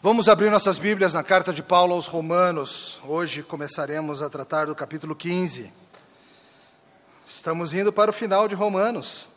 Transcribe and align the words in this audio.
Vamos 0.00 0.28
abrir 0.28 0.48
nossas 0.48 0.78
Bíblias 0.78 1.14
na 1.14 1.24
carta 1.24 1.52
de 1.52 1.60
Paulo 1.60 1.92
aos 1.92 2.06
Romanos. 2.06 3.00
Hoje 3.04 3.42
começaremos 3.42 4.22
a 4.22 4.30
tratar 4.30 4.66
do 4.66 4.74
capítulo 4.74 5.12
15. 5.12 5.72
Estamos 7.26 7.74
indo 7.74 7.92
para 7.92 8.12
o 8.12 8.14
final 8.14 8.46
de 8.46 8.54
Romanos. 8.54 9.28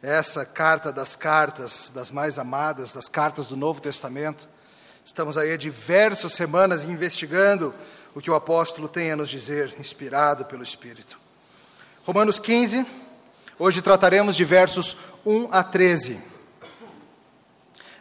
Essa 0.00 0.46
carta 0.46 0.92
das 0.92 1.16
cartas, 1.16 1.90
das 1.92 2.12
mais 2.12 2.38
amadas, 2.38 2.92
das 2.92 3.08
cartas 3.08 3.46
do 3.46 3.56
Novo 3.56 3.80
Testamento. 3.80 4.48
Estamos 5.04 5.36
aí 5.36 5.52
há 5.52 5.56
diversas 5.56 6.32
semanas 6.32 6.84
investigando 6.84 7.74
o 8.14 8.20
que 8.20 8.30
o 8.30 8.36
apóstolo 8.36 8.86
tem 8.86 9.10
a 9.10 9.16
nos 9.16 9.28
dizer, 9.28 9.74
inspirado 9.80 10.44
pelo 10.44 10.62
Espírito. 10.62 11.18
Romanos 12.04 12.38
15, 12.38 12.86
hoje 13.58 13.82
trataremos 13.82 14.36
de 14.36 14.44
versos 14.44 14.96
1 15.24 15.48
a 15.50 15.64
13. 15.64 16.35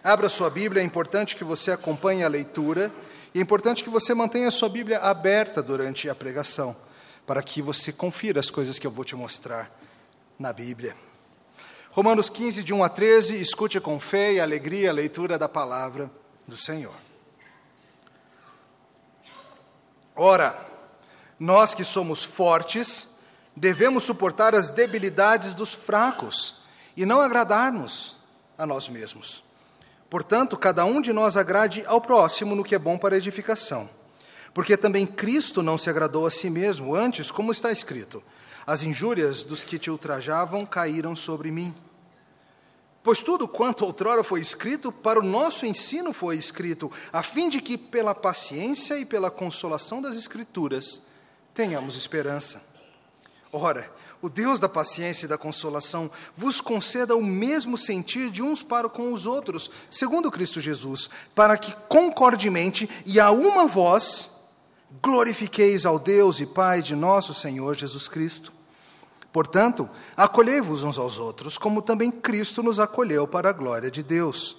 Abra 0.06 0.30
sua 0.30 0.52
Bíblia, 0.52 0.84
é 0.84 0.86
importante 0.86 1.36
que 1.36 1.44
você 1.44 1.72
acompanhe 1.72 2.24
a 2.24 2.28
leitura 2.28 2.92
e 3.34 3.40
é 3.40 3.42
importante 3.42 3.84
que 3.84 3.90
você 3.90 4.14
mantenha 4.14 4.50
a 4.50 4.52
sua 4.52 4.70
Bíblia 4.70 5.00
aberta 5.00 5.64
durante 5.64 6.08
a 6.08 6.14
pregação, 6.14 6.76
para 7.26 7.42
que 7.42 7.60
você 7.60 7.92
confira 7.92 8.40
as 8.40 8.52
coisas 8.52 8.78
que 8.78 8.86
eu 8.86 8.92
vou 8.92 9.04
te 9.04 9.16
mostrar 9.16 9.76
na 10.38 10.54
Bíblia. 10.54 10.96
Romanos 11.90 12.30
15, 12.30 12.64
de 12.64 12.72
1 12.72 12.84
a 12.84 12.88
13, 12.88 13.42
escute 13.42 13.80
com 13.80 14.00
fé 14.00 14.34
e 14.34 14.40
alegria 14.40 14.92
a 14.92 14.94
leitura 14.94 15.40
da 15.40 15.50
palavra 15.50 16.12
do 16.48 16.56
Senhor. 16.56 16.94
Ora, 20.16 20.56
nós 21.40 21.74
que 21.74 21.84
somos 21.84 22.24
fortes, 22.24 23.10
devemos 23.56 24.04
suportar 24.04 24.54
as 24.54 24.70
debilidades 24.70 25.56
dos 25.56 25.74
fracos 25.74 26.56
e 26.96 27.08
não 27.08 27.20
agradar-nos 27.20 28.16
a 28.56 28.68
nós 28.68 28.88
mesmos. 28.88 29.44
Portanto, 30.16 30.56
cada 30.56 30.86
um 30.86 31.02
de 31.02 31.12
nós 31.12 31.36
agrade 31.36 31.84
ao 31.86 32.00
próximo 32.00 32.56
no 32.56 32.64
que 32.64 32.74
é 32.74 32.80
bom 32.80 32.98
para 32.98 33.18
edificação. 33.18 33.90
Porque 34.54 34.78
também 34.78 35.06
Cristo 35.06 35.62
não 35.62 35.78
se 35.78 35.90
agradou 35.90 36.26
a 36.26 36.32
si 36.32 36.50
mesmo, 36.50 36.96
antes, 36.96 37.30
como 37.30 37.52
está 37.52 37.70
escrito: 37.70 38.24
As 38.66 38.82
injúrias 38.82 39.44
dos 39.44 39.62
que 39.62 39.78
te 39.78 39.92
ultrajavam 39.92 40.66
caíram 40.66 41.18
sobre 41.18 41.52
mim. 41.52 41.76
Pois 43.04 43.22
tudo 43.22 43.46
quanto 43.46 43.84
outrora 43.84 44.24
foi 44.24 44.40
escrito, 44.40 44.90
para 44.90 45.20
o 45.20 45.22
nosso 45.22 45.66
ensino 45.66 46.14
foi 46.14 46.38
escrito, 46.38 46.90
a 47.12 47.22
fim 47.22 47.50
de 47.50 47.60
que, 47.60 47.78
pela 47.78 48.16
paciência 48.16 48.98
e 48.98 49.04
pela 49.04 49.30
consolação 49.30 50.02
das 50.02 50.16
Escrituras, 50.16 51.02
tenhamos 51.54 51.98
esperança. 51.98 52.64
Ora, 53.58 53.90
o 54.22 54.28
Deus 54.28 54.60
da 54.60 54.68
paciência 54.68 55.26
e 55.26 55.30
da 55.30 55.38
consolação, 55.38 56.12
vos 56.34 56.60
conceda 56.60 57.16
o 57.16 57.24
mesmo 57.24 57.78
sentir 57.78 58.30
de 58.30 58.44
uns 58.44 58.62
para 58.62 58.90
com 58.90 59.14
os 59.14 59.26
outros, 59.26 59.72
segundo 59.90 60.30
Cristo 60.30 60.60
Jesus, 60.60 61.10
para 61.34 61.58
que 61.58 61.74
concordemente 61.88 62.90
e 63.06 63.18
a 63.18 63.32
uma 63.32 63.66
voz 63.66 64.30
glorifiqueis 65.02 65.86
ao 65.86 65.98
Deus 65.98 66.42
e 66.42 66.46
Pai 66.46 66.82
de 66.82 66.98
nosso 66.98 67.34
Senhor 67.34 67.76
Jesus 67.76 68.10
Cristo. 68.10 68.52
Portanto, 69.32 69.90
acolhei-vos 70.18 70.84
uns 70.84 70.98
aos 70.98 71.18
outros, 71.18 71.58
como 71.58 71.82
também 71.82 72.12
Cristo 72.12 72.62
nos 72.62 72.78
acolheu 72.78 73.26
para 73.26 73.52
a 73.52 73.54
glória 73.54 73.90
de 73.90 74.04
Deus. 74.04 74.58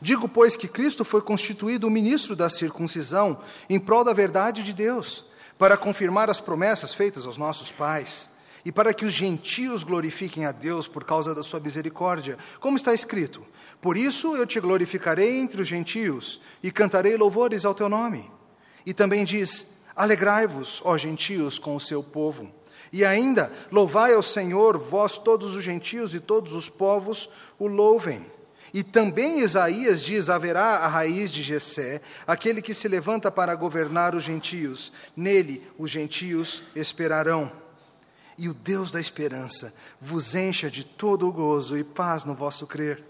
Digo, 0.00 0.28
pois, 0.28 0.56
que 0.56 0.66
Cristo 0.66 1.04
foi 1.04 1.22
constituído 1.22 1.86
o 1.86 1.90
ministro 1.90 2.34
da 2.34 2.50
circuncisão 2.50 3.38
em 3.70 3.78
prol 3.78 4.02
da 4.02 4.12
verdade 4.12 4.64
de 4.64 4.74
Deus, 4.74 5.24
para 5.56 5.76
confirmar 5.76 6.28
as 6.28 6.40
promessas 6.40 6.92
feitas 6.92 7.24
aos 7.24 7.36
nossos 7.36 7.70
pais 7.70 8.31
e 8.64 8.70
para 8.70 8.94
que 8.94 9.04
os 9.04 9.12
gentios 9.12 9.82
glorifiquem 9.82 10.44
a 10.44 10.52
Deus 10.52 10.86
por 10.86 11.04
causa 11.04 11.34
da 11.34 11.42
sua 11.42 11.60
misericórdia, 11.60 12.38
como 12.60 12.76
está 12.76 12.94
escrito: 12.94 13.44
Por 13.80 13.96
isso 13.96 14.36
eu 14.36 14.46
te 14.46 14.60
glorificarei 14.60 15.40
entre 15.40 15.62
os 15.62 15.68
gentios 15.68 16.40
e 16.62 16.70
cantarei 16.70 17.16
louvores 17.16 17.64
ao 17.64 17.74
teu 17.74 17.88
nome. 17.88 18.30
E 18.86 18.94
também 18.94 19.24
diz: 19.24 19.66
Alegrai-vos, 19.96 20.80
ó 20.84 20.96
gentios, 20.96 21.58
com 21.58 21.74
o 21.74 21.80
seu 21.80 22.02
povo. 22.02 22.50
E 22.92 23.04
ainda, 23.04 23.50
louvai 23.70 24.12
ao 24.14 24.22
Senhor, 24.22 24.76
vós 24.78 25.16
todos 25.16 25.56
os 25.56 25.64
gentios 25.64 26.14
e 26.14 26.20
todos 26.20 26.52
os 26.52 26.68
povos 26.68 27.28
o 27.58 27.66
louvem. 27.66 28.24
E 28.72 28.82
também 28.82 29.40
Isaías 29.40 30.02
diz: 30.02 30.30
haverá 30.30 30.76
a 30.76 30.86
raiz 30.86 31.32
de 31.32 31.42
Jessé, 31.42 32.00
aquele 32.26 32.62
que 32.62 32.72
se 32.72 32.88
levanta 32.88 33.30
para 33.30 33.54
governar 33.54 34.14
os 34.14 34.22
gentios. 34.22 34.92
Nele 35.16 35.62
os 35.78 35.90
gentios 35.90 36.62
esperarão 36.74 37.61
e 38.42 38.48
o 38.48 38.54
Deus 38.54 38.90
da 38.90 39.00
esperança 39.00 39.72
vos 40.00 40.34
encha 40.34 40.68
de 40.68 40.82
todo 40.82 41.28
o 41.28 41.32
gozo 41.32 41.78
e 41.78 41.84
paz 41.84 42.24
no 42.24 42.34
vosso 42.34 42.66
crer, 42.66 43.00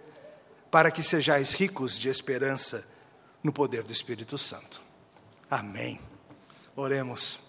para 0.71 0.91
que 0.91 1.03
sejais 1.03 1.53
ricos 1.53 1.99
de 1.99 2.11
esperança 2.11 2.87
no 3.43 3.51
poder 3.51 3.83
do 3.83 3.95
Espírito 3.95 4.37
Santo. 4.37 4.83
Amém. 5.51 5.99
Oremos. 6.77 7.41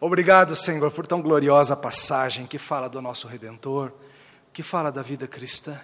Obrigado, 0.00 0.56
Senhor, 0.56 0.90
por 0.90 1.06
tão 1.06 1.20
gloriosa 1.20 1.76
passagem 1.76 2.46
que 2.46 2.56
fala 2.56 2.88
do 2.88 3.02
nosso 3.02 3.28
Redentor, 3.28 3.92
que 4.50 4.62
fala 4.62 4.90
da 4.90 5.02
vida 5.02 5.28
cristã. 5.28 5.78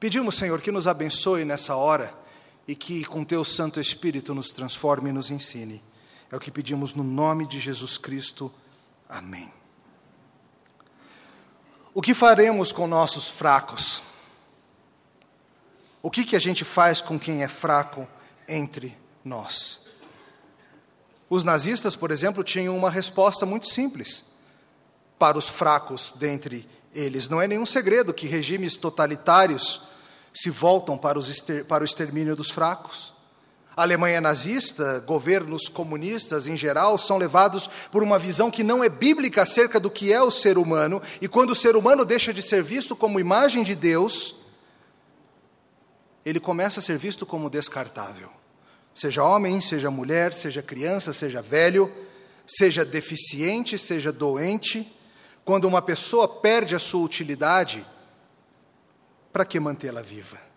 Pedimos, 0.00 0.36
Senhor, 0.36 0.62
que 0.62 0.72
nos 0.72 0.88
abençoe 0.88 1.44
nessa 1.44 1.76
hora 1.76 2.14
e 2.66 2.74
que 2.74 3.04
com 3.04 3.26
teu 3.26 3.44
Santo 3.44 3.78
Espírito 3.78 4.34
nos 4.34 4.52
transforme 4.52 5.10
e 5.10 5.12
nos 5.12 5.30
ensine. 5.30 5.84
É 6.32 6.36
o 6.36 6.40
que 6.40 6.50
pedimos 6.50 6.94
no 6.94 7.04
nome 7.04 7.46
de 7.46 7.58
Jesus 7.58 7.98
Cristo. 7.98 8.50
Amém. 9.06 9.52
O 11.98 12.00
que 12.00 12.14
faremos 12.14 12.70
com 12.70 12.86
nossos 12.86 13.28
fracos? 13.28 14.04
O 16.00 16.08
que, 16.08 16.24
que 16.24 16.36
a 16.36 16.38
gente 16.38 16.64
faz 16.64 17.00
com 17.00 17.18
quem 17.18 17.42
é 17.42 17.48
fraco 17.48 18.06
entre 18.46 18.96
nós? 19.24 19.80
Os 21.28 21.42
nazistas, 21.42 21.96
por 21.96 22.12
exemplo, 22.12 22.44
tinham 22.44 22.76
uma 22.76 22.88
resposta 22.88 23.44
muito 23.44 23.66
simples 23.66 24.24
para 25.18 25.36
os 25.36 25.48
fracos 25.48 26.14
dentre 26.16 26.68
eles. 26.94 27.28
Não 27.28 27.42
é 27.42 27.48
nenhum 27.48 27.66
segredo 27.66 28.14
que 28.14 28.28
regimes 28.28 28.76
totalitários 28.76 29.82
se 30.32 30.50
voltam 30.50 30.96
para, 30.96 31.18
os 31.18 31.44
para 31.66 31.82
o 31.82 31.84
extermínio 31.84 32.36
dos 32.36 32.48
fracos. 32.48 33.12
A 33.78 33.82
Alemanha 33.82 34.20
nazista, 34.20 34.98
governos 35.06 35.68
comunistas 35.68 36.48
em 36.48 36.56
geral, 36.56 36.98
são 36.98 37.16
levados 37.16 37.70
por 37.92 38.02
uma 38.02 38.18
visão 38.18 38.50
que 38.50 38.64
não 38.64 38.82
é 38.82 38.88
bíblica 38.88 39.42
acerca 39.42 39.78
do 39.78 39.88
que 39.88 40.12
é 40.12 40.20
o 40.20 40.32
ser 40.32 40.58
humano, 40.58 41.00
e 41.20 41.28
quando 41.28 41.50
o 41.50 41.54
ser 41.54 41.76
humano 41.76 42.04
deixa 42.04 42.34
de 42.34 42.42
ser 42.42 42.60
visto 42.60 42.96
como 42.96 43.20
imagem 43.20 43.62
de 43.62 43.76
Deus, 43.76 44.34
ele 46.26 46.40
começa 46.40 46.80
a 46.80 46.82
ser 46.82 46.98
visto 46.98 47.24
como 47.24 47.48
descartável. 47.48 48.30
Seja 48.92 49.22
homem, 49.22 49.60
seja 49.60 49.92
mulher, 49.92 50.32
seja 50.32 50.60
criança, 50.60 51.12
seja 51.12 51.40
velho, 51.40 51.88
seja 52.48 52.84
deficiente, 52.84 53.78
seja 53.78 54.10
doente, 54.10 54.92
quando 55.44 55.66
uma 55.66 55.80
pessoa 55.80 56.26
perde 56.26 56.74
a 56.74 56.80
sua 56.80 57.04
utilidade, 57.04 57.86
para 59.32 59.44
que 59.44 59.60
mantê-la 59.60 60.02
viva? 60.02 60.47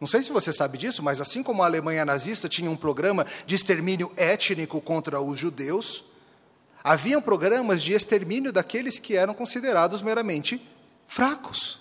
Não 0.00 0.06
sei 0.06 0.22
se 0.22 0.30
você 0.30 0.52
sabe 0.52 0.76
disso, 0.76 1.02
mas 1.02 1.20
assim 1.20 1.42
como 1.42 1.62
a 1.62 1.66
Alemanha 1.66 2.04
nazista 2.04 2.48
tinha 2.48 2.70
um 2.70 2.76
programa 2.76 3.24
de 3.46 3.54
extermínio 3.54 4.12
étnico 4.16 4.80
contra 4.80 5.20
os 5.20 5.38
judeus, 5.38 6.04
haviam 6.84 7.22
programas 7.22 7.82
de 7.82 7.94
extermínio 7.94 8.52
daqueles 8.52 8.98
que 8.98 9.16
eram 9.16 9.32
considerados 9.32 10.02
meramente 10.02 10.60
fracos 11.08 11.78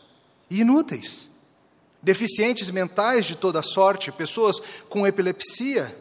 e 0.50 0.62
inúteis. 0.62 1.30
Deficientes 2.02 2.70
mentais 2.70 3.26
de 3.26 3.36
toda 3.36 3.62
sorte, 3.62 4.12
pessoas 4.12 4.62
com 4.88 5.06
epilepsia, 5.06 5.97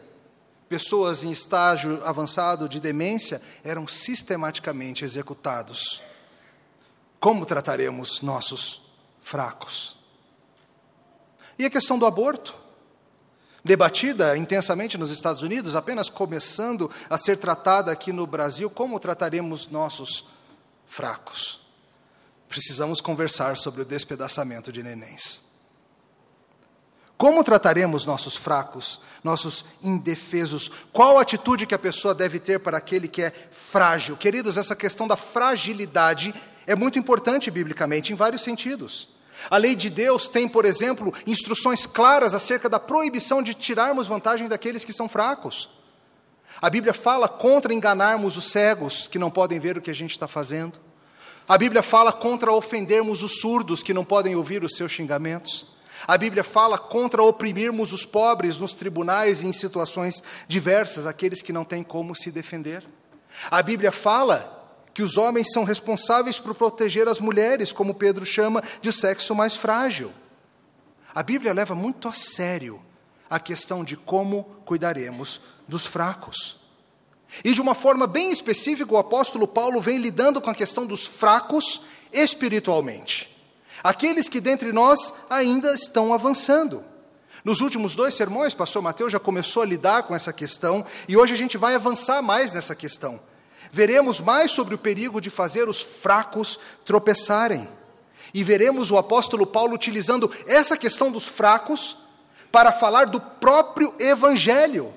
pessoas 0.69 1.23
em 1.23 1.31
estágio 1.31 1.99
avançado 2.03 2.69
de 2.69 2.79
demência, 2.79 3.41
eram 3.63 3.87
sistematicamente 3.87 5.03
executados. 5.03 6.01
Como 7.19 7.45
trataremos 7.45 8.21
nossos 8.21 8.81
fracos? 9.21 9.97
E 11.57 11.65
a 11.65 11.69
questão 11.69 11.97
do 11.97 12.05
aborto? 12.05 12.55
Debatida 13.63 14.37
intensamente 14.37 14.97
nos 14.97 15.09
Estados 15.09 15.41
Unidos, 15.41 15.75
apenas 15.75 16.09
começando 16.09 16.91
a 17.09 17.17
ser 17.17 17.37
tratada 17.37 17.91
aqui 17.91 18.13
no 18.13 18.27
Brasil, 18.27 18.69
como 18.69 18.99
trataremos 18.99 19.67
nossos 19.67 20.25
fracos? 20.85 21.59
Precisamos 22.47 23.01
conversar 23.01 23.57
sobre 23.57 23.81
o 23.81 23.85
despedaçamento 23.85 24.71
de 24.71 24.83
nenéns. 24.83 25.41
Como 27.17 27.43
trataremos 27.43 28.05
nossos 28.05 28.35
fracos, 28.35 28.99
nossos 29.23 29.63
indefesos? 29.81 30.69
Qual 30.91 31.17
atitude 31.17 31.65
que 31.65 31.73
a 31.73 31.79
pessoa 31.79 32.13
deve 32.13 32.39
ter 32.39 32.59
para 32.59 32.77
aquele 32.77 33.07
que 33.07 33.23
é 33.23 33.33
frágil? 33.51 34.17
Queridos, 34.17 34.57
essa 34.57 34.75
questão 34.75 35.07
da 35.07 35.15
fragilidade 35.15 36.35
é 36.67 36.75
muito 36.75 36.99
importante 36.99 37.49
biblicamente 37.49 38.11
em 38.11 38.15
vários 38.15 38.41
sentidos. 38.41 39.14
A 39.49 39.57
lei 39.57 39.75
de 39.75 39.89
Deus 39.89 40.27
tem, 40.27 40.47
por 40.47 40.65
exemplo, 40.65 41.13
instruções 41.25 41.85
claras 41.85 42.33
acerca 42.33 42.69
da 42.69 42.79
proibição 42.79 43.41
de 43.41 43.53
tirarmos 43.53 44.07
vantagem 44.07 44.47
daqueles 44.47 44.83
que 44.85 44.93
são 44.93 45.07
fracos. 45.07 45.69
A 46.61 46.69
Bíblia 46.69 46.93
fala 46.93 47.27
contra 47.27 47.73
enganarmos 47.73 48.37
os 48.37 48.51
cegos 48.51 49.07
que 49.07 49.19
não 49.19 49.29
podem 49.29 49.59
ver 49.59 49.77
o 49.77 49.81
que 49.81 49.91
a 49.91 49.95
gente 49.95 50.11
está 50.11 50.27
fazendo. 50.27 50.79
A 51.47 51.57
Bíblia 51.57 51.83
fala 51.83 52.11
contra 52.11 52.51
ofendermos 52.51 53.21
os 53.21 53.39
surdos 53.39 53.83
que 53.83 53.93
não 53.93 54.05
podem 54.05 54.35
ouvir 54.35 54.63
os 54.63 54.75
seus 54.75 54.91
xingamentos. 54.91 55.67
A 56.07 56.17
Bíblia 56.17 56.43
fala 56.43 56.77
contra 56.77 57.21
oprimirmos 57.21 57.93
os 57.93 58.05
pobres 58.05 58.57
nos 58.57 58.73
tribunais 58.73 59.41
e 59.41 59.47
em 59.47 59.53
situações 59.53 60.23
diversas, 60.47 61.05
aqueles 61.05 61.41
que 61.41 61.53
não 61.53 61.63
têm 61.63 61.83
como 61.83 62.15
se 62.15 62.31
defender. 62.31 62.83
A 63.51 63.61
Bíblia 63.61 63.91
fala 63.91 64.54
que 64.95 65.03
os 65.03 65.17
homens 65.17 65.51
são 65.51 65.65
responsáveis 65.65 66.39
por 66.39 66.55
proteger 66.55 67.09
as 67.09 67.19
mulheres, 67.19 67.73
como 67.73 67.93
Pedro 67.93 68.25
chama 68.25 68.63
de 68.81 68.93
sexo 68.93 69.35
mais 69.35 69.53
frágil. 69.53 70.13
A 71.13 71.21
Bíblia 71.21 71.51
leva 71.51 71.75
muito 71.75 72.07
a 72.07 72.13
sério 72.13 72.81
a 73.29 73.37
questão 73.37 73.83
de 73.83 73.97
como 73.97 74.45
cuidaremos 74.63 75.41
dos 75.67 75.85
fracos. 75.85 76.57
E 77.43 77.51
de 77.51 77.59
uma 77.59 77.75
forma 77.75 78.07
bem 78.07 78.31
específica, 78.31 78.93
o 78.93 78.97
apóstolo 78.97 79.45
Paulo 79.45 79.81
vem 79.81 79.97
lidando 79.97 80.39
com 80.39 80.49
a 80.49 80.55
questão 80.55 80.85
dos 80.85 81.05
fracos 81.05 81.81
espiritualmente. 82.13 83.29
Aqueles 83.83 84.29
que 84.29 84.39
dentre 84.39 84.71
nós 84.71 85.13
ainda 85.29 85.73
estão 85.75 86.13
avançando. 86.13 86.85
Nos 87.43 87.59
últimos 87.59 87.95
dois 87.95 88.15
sermões, 88.15 88.53
pastor 88.53 88.81
Mateus 88.81 89.11
já 89.11 89.19
começou 89.19 89.61
a 89.61 89.65
lidar 89.65 90.03
com 90.03 90.15
essa 90.15 90.31
questão 90.31 90.85
e 91.05 91.17
hoje 91.17 91.33
a 91.33 91.37
gente 91.37 91.57
vai 91.57 91.75
avançar 91.75 92.21
mais 92.21 92.53
nessa 92.53 92.73
questão. 92.73 93.19
Veremos 93.71 94.19
mais 94.19 94.51
sobre 94.51 94.75
o 94.75 94.77
perigo 94.77 95.21
de 95.21 95.29
fazer 95.29 95.67
os 95.67 95.81
fracos 95.81 96.59
tropeçarem. 96.83 97.67
E 98.33 98.43
veremos 98.43 98.91
o 98.91 98.97
apóstolo 98.97 99.45
Paulo 99.45 99.73
utilizando 99.73 100.31
essa 100.47 100.75
questão 100.75 101.11
dos 101.11 101.27
fracos 101.27 101.97
para 102.51 102.71
falar 102.71 103.05
do 103.05 103.19
próprio 103.19 103.93
evangelho 103.99 104.93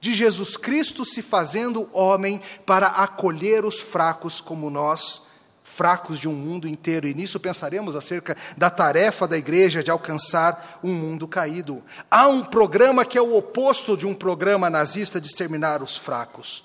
de 0.00 0.12
Jesus 0.12 0.56
Cristo 0.56 1.04
se 1.04 1.22
fazendo 1.22 1.88
homem 1.92 2.40
para 2.66 2.88
acolher 2.88 3.64
os 3.64 3.80
fracos 3.80 4.40
como 4.40 4.68
nós 4.68 5.22
fracos 5.64 6.20
de 6.20 6.28
um 6.28 6.34
mundo 6.34 6.68
inteiro, 6.68 7.08
e 7.08 7.14
nisso 7.14 7.40
pensaremos 7.40 7.96
acerca 7.96 8.36
da 8.56 8.68
tarefa 8.68 9.26
da 9.26 9.36
igreja 9.36 9.82
de 9.82 9.90
alcançar 9.90 10.78
um 10.84 10.92
mundo 10.92 11.26
caído. 11.26 11.82
Há 12.10 12.28
um 12.28 12.42
programa 12.44 13.04
que 13.04 13.18
é 13.18 13.20
o 13.20 13.34
oposto 13.34 13.96
de 13.96 14.06
um 14.06 14.14
programa 14.14 14.68
nazista 14.68 15.20
de 15.20 15.26
exterminar 15.26 15.82
os 15.82 15.96
fracos. 15.96 16.64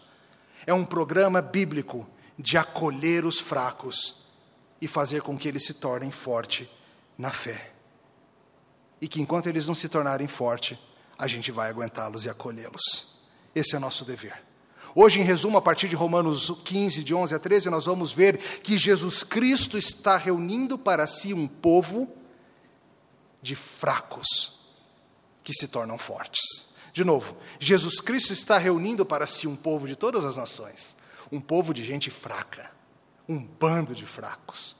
É 0.69 0.74
um 0.74 0.86
programa 0.86 1.42
bíblico 1.42 2.07
de 2.38 2.56
acolher 2.56 3.25
os 3.25 3.39
fracos 3.39 4.13
e 4.80 4.88
fazer 4.88 5.24
com 5.24 5.36
que 5.36 5.48
eles 5.48 5.66
se 5.66 5.74
tornem 5.74 6.12
fortes 6.12 6.68
na 7.18 7.31
fé. 7.31 7.71
E 9.01 9.07
que 9.07 9.19
enquanto 9.19 9.48
eles 9.48 9.66
não 9.66 9.74
se 9.74 9.89
tornarem 9.89 10.27
fortes, 10.27 10.77
a 11.18 11.25
gente 11.25 11.51
vai 11.51 11.71
aguentá-los 11.71 12.25
e 12.25 12.30
acolhê-los. 12.30 13.07
Esse 13.56 13.75
é 13.75 13.80
nosso 13.80 14.06
dever. 14.06 14.44
Hoje, 14.94 15.19
em 15.19 15.24
resumo, 15.24 15.57
a 15.57 15.62
partir 15.63 15.89
de 15.89 15.95
Romanos 15.95 16.51
15, 16.63 17.04
de 17.04 17.15
11 17.15 17.33
a 17.33 17.39
13, 17.39 17.72
nós 17.72 17.88
vamos 17.88 18.12
ver 18.13 18.38
que 18.38 18.77
Jesus 18.77 19.24
Cristo 19.24 19.75
está 19.75 20.18
reunindo 20.18 20.77
para 20.77 21.07
si 21.07 21.33
um 21.33 21.48
povo 21.48 22.07
de 23.42 23.56
fracos 23.56 24.60
que 25.44 25.51
se 25.51 25.68
tornam 25.68 25.98
fortes. 25.98 26.69
De 27.00 27.06
novo, 27.06 27.38
Jesus 27.62 28.01
Cristo 28.01 28.34
está 28.34 28.57
reunindo 28.57 29.06
para 29.06 29.25
si 29.25 29.48
um 29.48 29.56
povo 29.56 29.88
de 29.88 29.96
todas 29.96 30.25
as 30.25 30.36
nações, 30.36 30.98
um 31.31 31.40
povo 31.40 31.74
de 31.74 31.81
gente 31.81 32.10
fraca, 32.10 32.72
um 33.25 33.38
bando 33.40 33.96
de 33.96 34.06
fracos, 34.06 34.75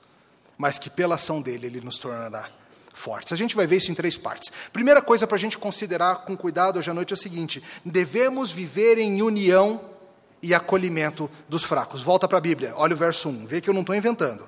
mas 0.58 0.78
que 0.78 0.90
pela 0.90 1.14
ação 1.14 1.40
dele 1.40 1.68
ele 1.68 1.80
nos 1.80 1.96
tornará 1.96 2.50
fortes. 2.92 3.32
A 3.32 3.36
gente 3.36 3.56
vai 3.56 3.66
ver 3.66 3.78
isso 3.78 3.90
em 3.90 3.94
três 3.94 4.18
partes. 4.18 4.52
Primeira 4.70 5.00
coisa 5.00 5.26
para 5.26 5.36
a 5.36 5.38
gente 5.38 5.56
considerar 5.56 6.26
com 6.26 6.36
cuidado 6.36 6.78
hoje 6.78 6.90
à 6.90 6.92
noite 6.92 7.14
é 7.14 7.14
o 7.14 7.16
seguinte: 7.16 7.62
devemos 7.82 8.50
viver 8.50 8.98
em 8.98 9.22
união 9.22 9.80
e 10.42 10.52
acolhimento 10.52 11.30
dos 11.48 11.64
fracos. 11.64 12.02
Volta 12.02 12.28
para 12.28 12.36
a 12.36 12.42
Bíblia, 12.42 12.74
olha 12.76 12.92
o 12.92 12.98
verso 12.98 13.30
1, 13.30 13.46
vê 13.46 13.62
que 13.62 13.70
eu 13.70 13.74
não 13.74 13.80
estou 13.80 13.96
inventando. 13.96 14.46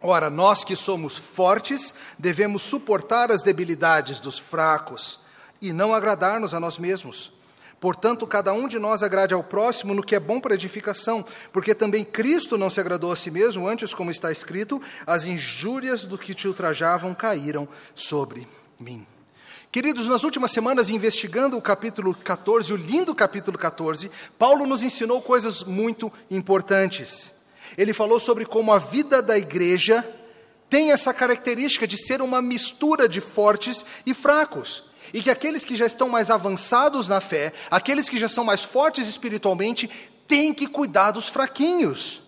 Ora, 0.00 0.30
nós 0.30 0.62
que 0.62 0.76
somos 0.76 1.16
fortes, 1.16 1.92
devemos 2.16 2.62
suportar 2.62 3.32
as 3.32 3.42
debilidades 3.42 4.20
dos 4.20 4.38
fracos 4.38 5.23
e 5.68 5.72
não 5.72 5.94
agradar-nos 5.94 6.54
a 6.54 6.60
nós 6.60 6.78
mesmos. 6.78 7.32
Portanto, 7.80 8.26
cada 8.26 8.52
um 8.52 8.66
de 8.66 8.78
nós 8.78 9.02
agrade 9.02 9.34
ao 9.34 9.44
próximo 9.44 9.94
no 9.94 10.02
que 10.02 10.14
é 10.14 10.20
bom 10.20 10.40
para 10.40 10.54
edificação, 10.54 11.24
porque 11.52 11.74
também 11.74 12.04
Cristo 12.04 12.56
não 12.56 12.70
se 12.70 12.80
agradou 12.80 13.12
a 13.12 13.16
si 13.16 13.30
mesmo, 13.30 13.68
antes, 13.68 13.92
como 13.92 14.10
está 14.10 14.32
escrito, 14.32 14.80
as 15.06 15.24
injúrias 15.24 16.06
do 16.06 16.16
que 16.16 16.34
te 16.34 16.48
ultrajavam 16.48 17.14
caíram 17.14 17.68
sobre 17.94 18.48
mim. 18.80 19.06
Queridos, 19.70 20.06
nas 20.06 20.22
últimas 20.22 20.52
semanas, 20.52 20.88
investigando 20.88 21.58
o 21.58 21.60
capítulo 21.60 22.14
14, 22.14 22.72
o 22.72 22.76
lindo 22.76 23.14
capítulo 23.14 23.58
14, 23.58 24.10
Paulo 24.38 24.66
nos 24.66 24.82
ensinou 24.82 25.20
coisas 25.20 25.64
muito 25.64 26.12
importantes. 26.30 27.34
Ele 27.76 27.92
falou 27.92 28.20
sobre 28.20 28.46
como 28.46 28.72
a 28.72 28.78
vida 28.78 29.20
da 29.20 29.36
igreja 29.36 30.08
tem 30.70 30.92
essa 30.92 31.12
característica 31.12 31.86
de 31.86 31.98
ser 31.98 32.22
uma 32.22 32.40
mistura 32.40 33.08
de 33.08 33.20
fortes 33.20 33.84
e 34.06 34.14
fracos. 34.14 34.84
E 35.14 35.22
que 35.22 35.30
aqueles 35.30 35.64
que 35.64 35.76
já 35.76 35.86
estão 35.86 36.08
mais 36.08 36.28
avançados 36.28 37.06
na 37.06 37.20
fé, 37.20 37.52
aqueles 37.70 38.08
que 38.08 38.18
já 38.18 38.28
são 38.28 38.44
mais 38.44 38.64
fortes 38.64 39.06
espiritualmente, 39.06 39.88
têm 40.26 40.52
que 40.52 40.66
cuidar 40.66 41.12
dos 41.12 41.28
fraquinhos. 41.28 42.20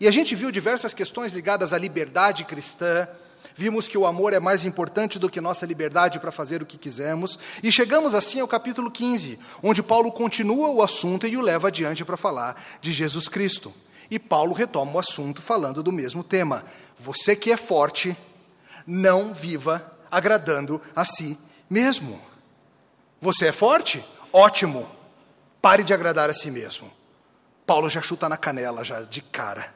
E 0.00 0.08
a 0.08 0.10
gente 0.10 0.34
viu 0.34 0.50
diversas 0.50 0.94
questões 0.94 1.32
ligadas 1.32 1.74
à 1.74 1.78
liberdade 1.78 2.44
cristã, 2.44 3.06
Vimos 3.56 3.86
que 3.86 3.96
o 3.96 4.04
amor 4.04 4.32
é 4.32 4.40
mais 4.40 4.64
importante 4.64 5.16
do 5.16 5.30
que 5.30 5.40
nossa 5.40 5.64
liberdade 5.64 6.18
para 6.18 6.32
fazer 6.32 6.60
o 6.60 6.66
que 6.66 6.76
quisermos. 6.76 7.38
E 7.62 7.70
chegamos 7.70 8.12
assim 8.12 8.40
ao 8.40 8.48
capítulo 8.48 8.90
15, 8.90 9.38
onde 9.62 9.80
Paulo 9.80 10.10
continua 10.10 10.70
o 10.70 10.82
assunto 10.82 11.24
e 11.24 11.36
o 11.36 11.40
leva 11.40 11.68
adiante 11.68 12.04
para 12.04 12.16
falar 12.16 12.60
de 12.80 12.90
Jesus 12.90 13.28
Cristo. 13.28 13.72
E 14.10 14.18
Paulo 14.18 14.52
retoma 14.52 14.94
o 14.94 14.98
assunto 14.98 15.40
falando 15.40 15.84
do 15.84 15.92
mesmo 15.92 16.24
tema. 16.24 16.64
Você 16.98 17.36
que 17.36 17.52
é 17.52 17.56
forte, 17.56 18.16
não 18.84 19.32
viva 19.32 19.92
agradando 20.10 20.82
a 20.96 21.04
si 21.04 21.38
mesmo. 21.68 22.20
Você 23.20 23.46
é 23.46 23.52
forte? 23.52 24.04
Ótimo. 24.32 24.90
Pare 25.60 25.82
de 25.82 25.94
agradar 25.94 26.28
a 26.28 26.34
si 26.34 26.50
mesmo. 26.50 26.92
Paulo 27.66 27.88
já 27.88 28.02
chuta 28.02 28.28
na 28.28 28.36
canela, 28.36 28.84
já 28.84 29.02
de 29.02 29.22
cara. 29.22 29.74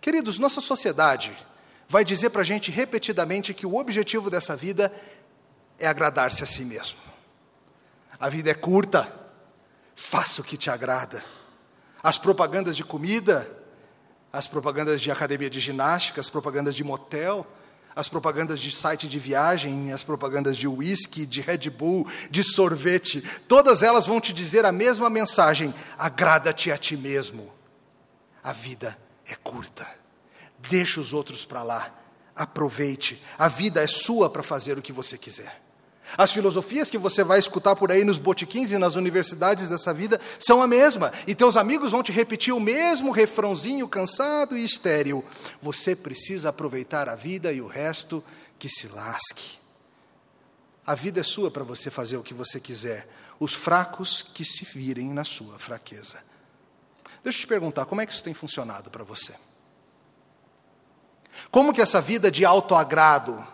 Queridos, 0.00 0.38
nossa 0.38 0.60
sociedade 0.60 1.36
vai 1.88 2.04
dizer 2.04 2.30
para 2.30 2.40
a 2.40 2.44
gente 2.44 2.70
repetidamente 2.70 3.54
que 3.54 3.66
o 3.66 3.76
objetivo 3.76 4.30
dessa 4.30 4.56
vida 4.56 4.92
é 5.78 5.86
agradar-se 5.86 6.42
a 6.42 6.46
si 6.46 6.64
mesmo. 6.64 6.98
A 8.18 8.28
vida 8.28 8.50
é 8.50 8.54
curta, 8.54 9.12
faça 9.94 10.40
o 10.40 10.44
que 10.44 10.56
te 10.56 10.70
agrada. 10.70 11.22
As 12.02 12.18
propagandas 12.18 12.76
de 12.76 12.84
comida, 12.84 13.50
as 14.32 14.46
propagandas 14.46 15.00
de 15.00 15.10
academia 15.10 15.50
de 15.50 15.60
ginástica, 15.60 16.20
as 16.20 16.30
propagandas 16.30 16.74
de 16.74 16.82
motel, 16.82 17.46
as 17.94 18.08
propagandas 18.08 18.60
de 18.60 18.70
site 18.70 19.08
de 19.08 19.18
viagem, 19.18 19.92
as 19.92 20.02
propagandas 20.02 20.56
de 20.56 20.66
uísque, 20.66 21.26
de 21.26 21.40
Red 21.40 21.70
Bull, 21.70 22.06
de 22.30 22.42
sorvete, 22.42 23.22
todas 23.46 23.82
elas 23.82 24.06
vão 24.06 24.20
te 24.20 24.32
dizer 24.32 24.64
a 24.64 24.72
mesma 24.72 25.10
mensagem: 25.10 25.74
agrada-te 25.98 26.70
a 26.70 26.78
ti 26.78 26.96
mesmo. 26.96 27.52
A 28.42 28.52
vida 28.52 28.98
é 29.26 29.34
curta. 29.34 29.86
Deixe 30.58 30.98
os 30.98 31.12
outros 31.12 31.44
para 31.44 31.62
lá. 31.62 31.92
Aproveite. 32.34 33.22
A 33.38 33.48
vida 33.48 33.82
é 33.82 33.86
sua 33.86 34.30
para 34.30 34.42
fazer 34.42 34.78
o 34.78 34.82
que 34.82 34.92
você 34.92 35.18
quiser. 35.18 35.60
As 36.16 36.32
filosofias 36.32 36.90
que 36.90 36.98
você 36.98 37.24
vai 37.24 37.38
escutar 37.38 37.74
por 37.74 37.90
aí 37.90 38.04
nos 38.04 38.18
botiquins 38.18 38.70
e 38.70 38.78
nas 38.78 38.96
universidades 38.96 39.68
dessa 39.68 39.94
vida 39.94 40.20
são 40.38 40.60
a 40.60 40.66
mesma. 40.66 41.12
E 41.26 41.34
teus 41.34 41.56
amigos 41.56 41.92
vão 41.92 42.02
te 42.02 42.12
repetir 42.12 42.52
o 42.52 42.60
mesmo 42.60 43.10
refrãozinho 43.10 43.88
cansado 43.88 44.56
e 44.56 44.64
estéril. 44.64 45.24
Você 45.62 45.96
precisa 45.96 46.50
aproveitar 46.50 47.08
a 47.08 47.14
vida 47.14 47.52
e 47.52 47.60
o 47.60 47.66
resto 47.66 48.22
que 48.58 48.68
se 48.68 48.88
lasque. 48.88 49.58
A 50.86 50.94
vida 50.94 51.20
é 51.20 51.22
sua 51.22 51.50
para 51.50 51.64
você 51.64 51.90
fazer 51.90 52.16
o 52.16 52.22
que 52.22 52.34
você 52.34 52.60
quiser. 52.60 53.08
Os 53.38 53.54
fracos 53.54 54.26
que 54.34 54.44
se 54.44 54.64
virem 54.64 55.12
na 55.12 55.24
sua 55.24 55.58
fraqueza. 55.58 56.22
Deixa 57.24 57.38
eu 57.38 57.42
te 57.42 57.46
perguntar, 57.46 57.86
como 57.86 58.00
é 58.00 58.06
que 58.06 58.12
isso 58.12 58.24
tem 58.24 58.34
funcionado 58.34 58.90
para 58.90 59.04
você? 59.04 59.32
Como 61.50 61.72
que 61.72 61.80
essa 61.80 62.00
vida 62.00 62.30
de 62.30 62.44
autoagrado 62.44 63.46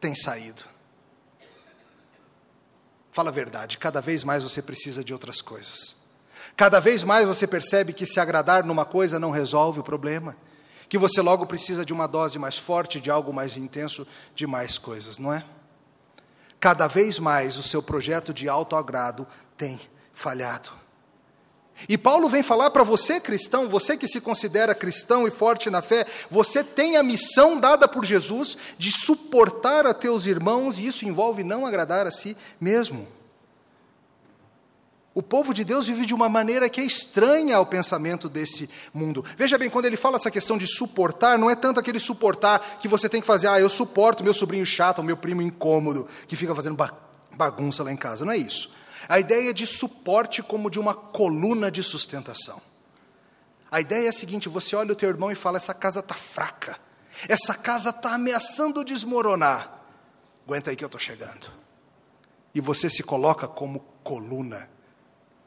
tem 0.00 0.14
saído? 0.14 0.64
Fala 3.10 3.30
a 3.30 3.32
verdade, 3.32 3.78
cada 3.78 4.00
vez 4.00 4.22
mais 4.22 4.42
você 4.42 4.62
precisa 4.62 5.02
de 5.02 5.12
outras 5.12 5.40
coisas. 5.40 5.96
Cada 6.56 6.80
vez 6.80 7.02
mais 7.02 7.26
você 7.26 7.46
percebe 7.46 7.92
que 7.92 8.06
se 8.06 8.20
agradar 8.20 8.64
numa 8.64 8.84
coisa 8.84 9.18
não 9.18 9.30
resolve 9.30 9.80
o 9.80 9.84
problema, 9.84 10.36
que 10.88 10.98
você 10.98 11.20
logo 11.20 11.46
precisa 11.46 11.84
de 11.84 11.92
uma 11.92 12.06
dose 12.06 12.38
mais 12.38 12.58
forte, 12.58 13.00
de 13.00 13.10
algo 13.10 13.32
mais 13.32 13.56
intenso, 13.56 14.06
de 14.34 14.46
mais 14.46 14.78
coisas, 14.78 15.18
não 15.18 15.32
é? 15.32 15.44
Cada 16.60 16.86
vez 16.86 17.18
mais 17.18 17.56
o 17.56 17.62
seu 17.62 17.82
projeto 17.82 18.32
de 18.32 18.48
autoagrado 18.48 19.26
tem 19.56 19.78
falhado. 20.12 20.70
E 21.86 21.98
Paulo 21.98 22.28
vem 22.28 22.42
falar 22.42 22.70
para 22.70 22.82
você, 22.82 23.20
cristão, 23.20 23.68
você 23.68 23.96
que 23.96 24.08
se 24.08 24.20
considera 24.20 24.74
cristão 24.74 25.26
e 25.26 25.30
forte 25.30 25.68
na 25.68 25.82
fé, 25.82 26.06
você 26.30 26.64
tem 26.64 26.96
a 26.96 27.02
missão 27.02 27.60
dada 27.60 27.86
por 27.86 28.04
Jesus 28.04 28.56
de 28.78 28.90
suportar 28.90 29.86
a 29.86 29.92
teus 29.92 30.24
irmãos, 30.26 30.78
e 30.78 30.86
isso 30.86 31.04
envolve 31.04 31.44
não 31.44 31.66
agradar 31.66 32.06
a 32.06 32.10
si 32.10 32.36
mesmo. 32.60 33.06
O 35.14 35.22
povo 35.22 35.52
de 35.52 35.64
Deus 35.64 35.88
vive 35.88 36.06
de 36.06 36.14
uma 36.14 36.28
maneira 36.28 36.68
que 36.68 36.80
é 36.80 36.84
estranha 36.84 37.56
ao 37.56 37.66
pensamento 37.66 38.28
desse 38.28 38.70
mundo. 38.94 39.24
Veja 39.36 39.58
bem, 39.58 39.68
quando 39.68 39.86
ele 39.86 39.96
fala 39.96 40.16
essa 40.16 40.30
questão 40.30 40.56
de 40.56 40.66
suportar, 40.66 41.36
não 41.36 41.50
é 41.50 41.56
tanto 41.56 41.80
aquele 41.80 41.98
suportar 41.98 42.78
que 42.80 42.86
você 42.86 43.08
tem 43.08 43.20
que 43.20 43.26
fazer, 43.26 43.48
ah, 43.48 43.58
eu 43.58 43.68
suporto 43.68 44.22
meu 44.22 44.32
sobrinho 44.32 44.64
chato, 44.64 45.02
meu 45.02 45.16
primo 45.16 45.42
incômodo, 45.42 46.06
que 46.28 46.36
fica 46.36 46.54
fazendo 46.54 46.76
bagunça 47.32 47.82
lá 47.82 47.90
em 47.90 47.96
casa. 47.96 48.24
Não 48.24 48.32
é 48.32 48.36
isso. 48.36 48.70
A 49.08 49.18
ideia 49.18 49.54
de 49.54 49.66
suporte 49.66 50.42
como 50.42 50.70
de 50.70 50.78
uma 50.78 50.94
coluna 50.94 51.70
de 51.70 51.82
sustentação. 51.82 52.60
A 53.70 53.80
ideia 53.80 54.06
é 54.06 54.08
a 54.08 54.12
seguinte: 54.12 54.48
você 54.48 54.76
olha 54.76 54.92
o 54.92 54.96
teu 54.96 55.08
irmão 55.08 55.30
e 55.30 55.34
fala, 55.34 55.56
essa 55.56 55.72
casa 55.72 56.00
está 56.00 56.14
fraca, 56.14 56.78
essa 57.28 57.54
casa 57.54 57.90
está 57.90 58.14
ameaçando 58.14 58.84
desmoronar. 58.84 59.80
Aguenta 60.44 60.70
aí 60.70 60.76
que 60.76 60.84
eu 60.84 60.88
estou 60.88 61.00
chegando. 61.00 61.50
E 62.54 62.60
você 62.60 62.90
se 62.90 63.02
coloca 63.02 63.46
como 63.46 63.80
coluna 64.02 64.68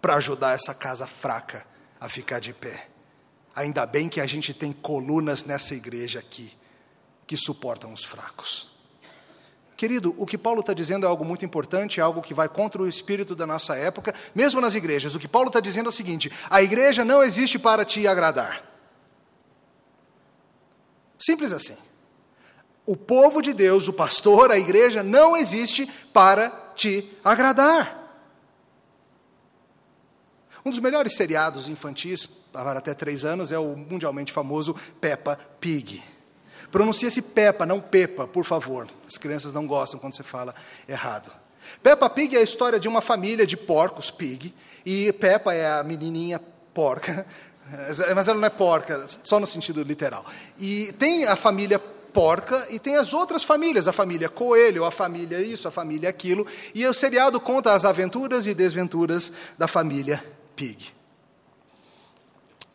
para 0.02 0.16
ajudar 0.16 0.56
essa 0.56 0.74
casa 0.74 1.06
fraca 1.06 1.66
a 2.00 2.10
ficar 2.10 2.40
de 2.40 2.54
pé. 2.54 2.90
Ainda 3.56 3.86
bem 3.86 4.10
que 4.10 4.22
a 4.22 4.26
gente 4.26 4.54
tem 4.54 4.72
colunas 4.72 5.44
nessa 5.44 5.76
igreja 5.76 6.20
aqui 6.20 6.58
que 7.28 7.38
suportam 7.38 7.94
os 7.94 8.04
fracos. 8.04 8.71
Querido, 9.82 10.14
o 10.16 10.28
que 10.28 10.38
Paulo 10.38 10.60
está 10.60 10.74
dizendo 10.74 11.08
é 11.08 11.10
algo 11.10 11.26
muito 11.26 11.44
importante, 11.44 12.00
é 12.00 12.04
algo 12.04 12.22
que 12.22 12.36
vai 12.36 12.48
contra 12.48 12.80
o 12.80 12.88
espírito 12.88 13.36
da 13.36 13.48
nossa 13.48 13.76
época, 13.76 14.14
mesmo 14.36 14.62
nas 14.62 14.76
igrejas. 14.76 15.16
O 15.16 15.20
que 15.20 15.28
Paulo 15.28 15.48
está 15.48 15.60
dizendo 15.60 15.88
é 15.88 15.90
o 15.90 15.92
seguinte: 15.92 16.32
a 16.52 16.62
igreja 16.62 17.04
não 17.04 17.24
existe 17.24 17.58
para 17.58 17.84
te 17.84 18.06
agradar. 18.06 18.64
Simples 21.18 21.52
assim. 21.52 21.76
O 22.86 22.96
povo 22.96 23.42
de 23.42 23.56
Deus, 23.56 23.88
o 23.88 23.94
pastor, 23.94 24.52
a 24.52 24.60
igreja, 24.60 25.02
não 25.02 25.36
existe 25.36 25.92
para 26.14 26.52
te 26.76 27.12
agradar. 27.24 28.22
Um 30.64 30.70
dos 30.70 30.80
melhores 30.80 31.16
seriados 31.16 31.68
infantis, 31.68 32.28
para 32.28 32.78
até 32.78 32.94
três 32.94 33.26
anos, 33.26 33.52
é 33.52 33.58
o 33.58 33.76
mundialmente 33.76 34.32
famoso 34.32 34.76
Peppa 35.00 35.40
Pig. 35.60 36.04
Pronuncia-se 36.70 37.22
Peppa, 37.22 37.66
não 37.66 37.80
Pepa, 37.80 38.28
por 38.28 38.46
favor. 38.46 38.88
As 39.08 39.18
crianças 39.18 39.54
não 39.54 39.66
gostam 39.66 40.00
quando 40.00 40.14
você 40.14 40.24
fala 40.24 40.54
errado. 40.88 41.32
Peppa 41.82 42.10
Pig 42.10 42.36
é 42.36 42.40
a 42.40 42.44
história 42.44 42.80
de 42.80 42.88
uma 42.88 43.02
família 43.02 43.46
de 43.46 43.56
porcos 43.56 44.12
pig, 44.12 44.54
e 44.86 45.14
Peppa 45.14 45.54
é 45.54 45.80
a 45.80 45.84
menininha 45.84 46.40
porca, 46.74 47.26
mas 48.16 48.28
ela 48.28 48.40
não 48.40 48.48
é 48.48 48.50
porca, 48.50 49.06
só 49.24 49.40
no 49.40 49.48
sentido 49.48 49.84
literal. 49.84 50.26
E 50.58 50.92
tem 50.94 51.26
a 51.26 51.36
família 51.36 51.80
porca 51.80 52.68
e 52.70 52.80
tem 52.80 52.98
as 52.98 53.14
outras 53.14 53.44
famílias, 53.44 53.88
a 53.88 53.94
família 53.94 54.28
coelho, 54.28 54.86
a 54.86 54.92
família 54.92 55.40
isso, 55.40 55.68
a 55.68 55.72
família 55.72 56.10
aquilo, 56.10 56.46
e 56.74 56.86
o 56.86 56.94
seriado 56.94 57.40
conta 57.40 57.74
as 57.74 57.86
aventuras 57.86 58.46
e 58.48 58.54
desventuras 58.54 59.32
da 59.58 59.68
família 59.68 60.24
Pig. 60.56 60.94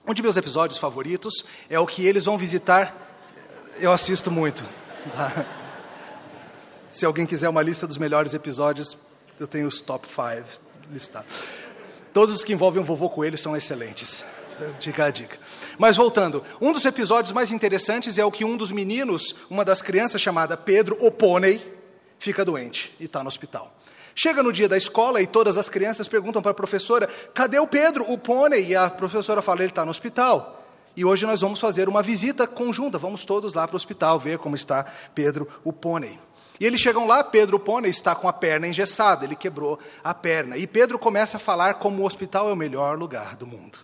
Um 0.08 0.14
de 0.14 0.22
meus 0.22 0.36
episódios 0.36 0.78
favoritos 0.78 1.44
é 1.68 1.78
o 1.78 1.86
que 1.86 2.06
eles 2.06 2.24
vão 2.24 2.38
visitar. 2.38 3.05
Eu 3.78 3.92
assisto 3.92 4.30
muito. 4.30 4.64
Tá? 5.14 5.44
Se 6.90 7.04
alguém 7.04 7.26
quiser 7.26 7.48
uma 7.48 7.62
lista 7.62 7.86
dos 7.86 7.98
melhores 7.98 8.32
episódios, 8.32 8.96
eu 9.38 9.46
tenho 9.46 9.68
os 9.68 9.80
top 9.80 10.06
5 10.08 10.60
listados. 10.90 11.42
Todos 12.12 12.34
os 12.34 12.44
que 12.44 12.54
envolvem 12.54 12.80
o 12.80 12.84
vovô 12.84 13.10
Coelho 13.10 13.36
são 13.36 13.54
excelentes. 13.54 14.24
Dica 14.78 15.04
a 15.04 15.10
dica. 15.10 15.38
Mas 15.76 15.98
voltando, 15.98 16.42
um 16.58 16.72
dos 16.72 16.86
episódios 16.86 17.32
mais 17.32 17.52
interessantes 17.52 18.16
é 18.16 18.24
o 18.24 18.32
que 18.32 18.44
um 18.44 18.56
dos 18.56 18.72
meninos, 18.72 19.36
uma 19.50 19.62
das 19.62 19.82
crianças 19.82 20.22
chamada 20.22 20.56
Pedro, 20.56 20.96
o 20.98 21.10
pônei, 21.10 21.76
fica 22.18 22.42
doente 22.42 22.94
e 22.98 23.04
está 23.04 23.22
no 23.22 23.28
hospital. 23.28 23.76
Chega 24.14 24.42
no 24.42 24.50
dia 24.50 24.66
da 24.66 24.78
escola 24.78 25.20
e 25.20 25.26
todas 25.26 25.58
as 25.58 25.68
crianças 25.68 26.08
perguntam 26.08 26.40
para 26.40 26.52
a 26.52 26.54
professora: 26.54 27.06
cadê 27.34 27.58
o 27.58 27.66
Pedro, 27.66 28.10
o 28.10 28.16
pônei? 28.16 28.68
E 28.68 28.74
a 28.74 28.88
professora 28.88 29.42
fala: 29.42 29.60
ele 29.60 29.68
está 29.68 29.84
no 29.84 29.90
hospital. 29.90 30.65
E 30.96 31.04
hoje 31.04 31.26
nós 31.26 31.42
vamos 31.42 31.60
fazer 31.60 31.88
uma 31.88 32.02
visita 32.02 32.46
conjunta, 32.46 32.96
vamos 32.96 33.24
todos 33.24 33.52
lá 33.52 33.68
para 33.68 33.74
o 33.74 33.76
hospital 33.76 34.18
ver 34.18 34.38
como 34.38 34.56
está 34.56 34.84
Pedro, 35.14 35.46
o 35.62 35.72
pônei. 35.72 36.18
E 36.58 36.64
eles 36.64 36.80
chegam 36.80 37.06
lá, 37.06 37.22
Pedro, 37.22 37.58
o 37.58 37.60
pônei, 37.60 37.90
está 37.90 38.14
com 38.14 38.26
a 38.26 38.32
perna 38.32 38.66
engessada, 38.66 39.26
ele 39.26 39.36
quebrou 39.36 39.78
a 40.02 40.14
perna. 40.14 40.56
E 40.56 40.66
Pedro 40.66 40.98
começa 40.98 41.36
a 41.36 41.40
falar 41.40 41.74
como 41.74 42.02
o 42.02 42.06
hospital 42.06 42.48
é 42.48 42.52
o 42.52 42.56
melhor 42.56 42.98
lugar 42.98 43.36
do 43.36 43.46
mundo. 43.46 43.80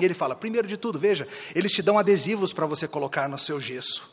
E 0.00 0.04
ele 0.04 0.14
fala: 0.14 0.34
primeiro 0.34 0.66
de 0.66 0.76
tudo, 0.76 0.98
veja, 0.98 1.28
eles 1.54 1.70
te 1.70 1.80
dão 1.80 1.96
adesivos 1.96 2.52
para 2.52 2.66
você 2.66 2.88
colocar 2.88 3.28
no 3.28 3.38
seu 3.38 3.60
gesso. 3.60 4.10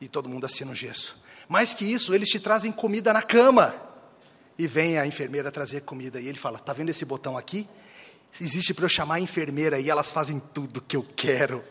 E 0.00 0.06
todo 0.06 0.28
mundo 0.28 0.44
assina 0.44 0.70
o 0.70 0.74
gesso. 0.76 1.20
Mais 1.48 1.74
que 1.74 1.84
isso, 1.84 2.14
eles 2.14 2.28
te 2.28 2.38
trazem 2.38 2.70
comida 2.70 3.12
na 3.12 3.22
cama 3.22 3.74
e 4.56 4.68
vem 4.68 4.98
a 4.98 5.06
enfermeira 5.06 5.50
trazer 5.50 5.80
comida. 5.80 6.20
E 6.20 6.28
ele 6.28 6.38
fala: 6.38 6.58
Está 6.58 6.72
vendo 6.72 6.90
esse 6.90 7.04
botão 7.04 7.36
aqui? 7.36 7.68
Existe 8.40 8.74
para 8.74 8.84
eu 8.84 8.88
chamar 8.88 9.16
a 9.16 9.20
enfermeira 9.20 9.78
e 9.78 9.88
elas 9.88 10.10
fazem 10.10 10.40
tudo 10.52 10.80
que 10.80 10.96
eu 10.96 11.06
quero. 11.14 11.64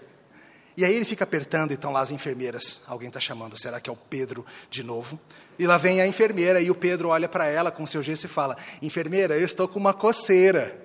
E 0.76 0.84
aí 0.84 0.96
ele 0.96 1.06
fica 1.06 1.24
apertando 1.24 1.72
e 1.72 1.74
estão 1.76 1.92
lá 1.92 2.02
as 2.02 2.10
enfermeiras. 2.10 2.82
Alguém 2.88 3.08
está 3.08 3.20
chamando, 3.20 3.58
será 3.58 3.80
que 3.80 3.90
é 3.90 3.94
o 3.94 3.96
Pedro 3.96 4.46
de 4.70 4.82
novo? 4.82 5.20
E 5.60 5.68
lá 5.68 5.78
vem 5.78 6.02
a 6.02 6.08
enfermeira 6.08 6.60
e 6.62 6.72
o 6.72 6.76
Pedro 6.76 7.10
olha 7.10 7.30
para 7.30 7.46
ela 7.46 7.70
com 7.70 7.86
seu 7.86 8.02
gesso 8.02 8.26
e 8.26 8.30
fala: 8.30 8.58
Enfermeira, 8.82 9.38
eu 9.38 9.46
estou 9.46 9.68
com 9.68 9.78
uma 9.78 9.94
coceira. 9.94 10.80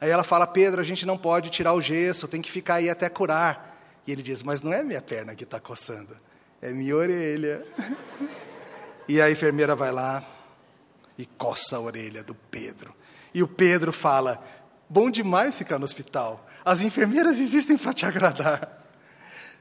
Aí 0.00 0.10
ela 0.10 0.24
fala: 0.24 0.46
Pedro, 0.46 0.80
a 0.80 0.84
gente 0.84 1.06
não 1.06 1.16
pode 1.16 1.50
tirar 1.50 1.72
o 1.72 1.80
gesso, 1.80 2.26
tem 2.26 2.42
que 2.42 2.50
ficar 2.50 2.74
aí 2.74 2.90
até 2.90 3.08
curar. 3.08 4.02
E 4.06 4.12
ele 4.12 4.22
diz: 4.22 4.42
Mas 4.42 4.60
não 4.60 4.72
é 4.72 4.82
minha 4.82 5.02
perna 5.02 5.36
que 5.36 5.44
está 5.44 5.60
coçando, 5.60 6.16
é 6.60 6.72
minha 6.72 6.96
orelha. 6.96 7.64
e 9.08 9.20
a 9.20 9.30
enfermeira 9.30 9.76
vai 9.76 9.92
lá, 9.92 10.26
e 11.16 11.24
coça 11.24 11.76
a 11.76 11.80
orelha 11.80 12.24
do 12.24 12.34
Pedro. 12.34 12.92
E 13.32 13.42
o 13.42 13.46
Pedro 13.46 13.92
fala: 13.92 14.42
Bom 14.88 15.10
demais 15.10 15.58
ficar 15.58 15.78
no 15.78 15.84
hospital. 15.84 16.48
As 16.64 16.80
enfermeiras 16.80 17.38
existem 17.38 17.76
para 17.76 17.92
te 17.92 18.06
agradar. 18.06 18.84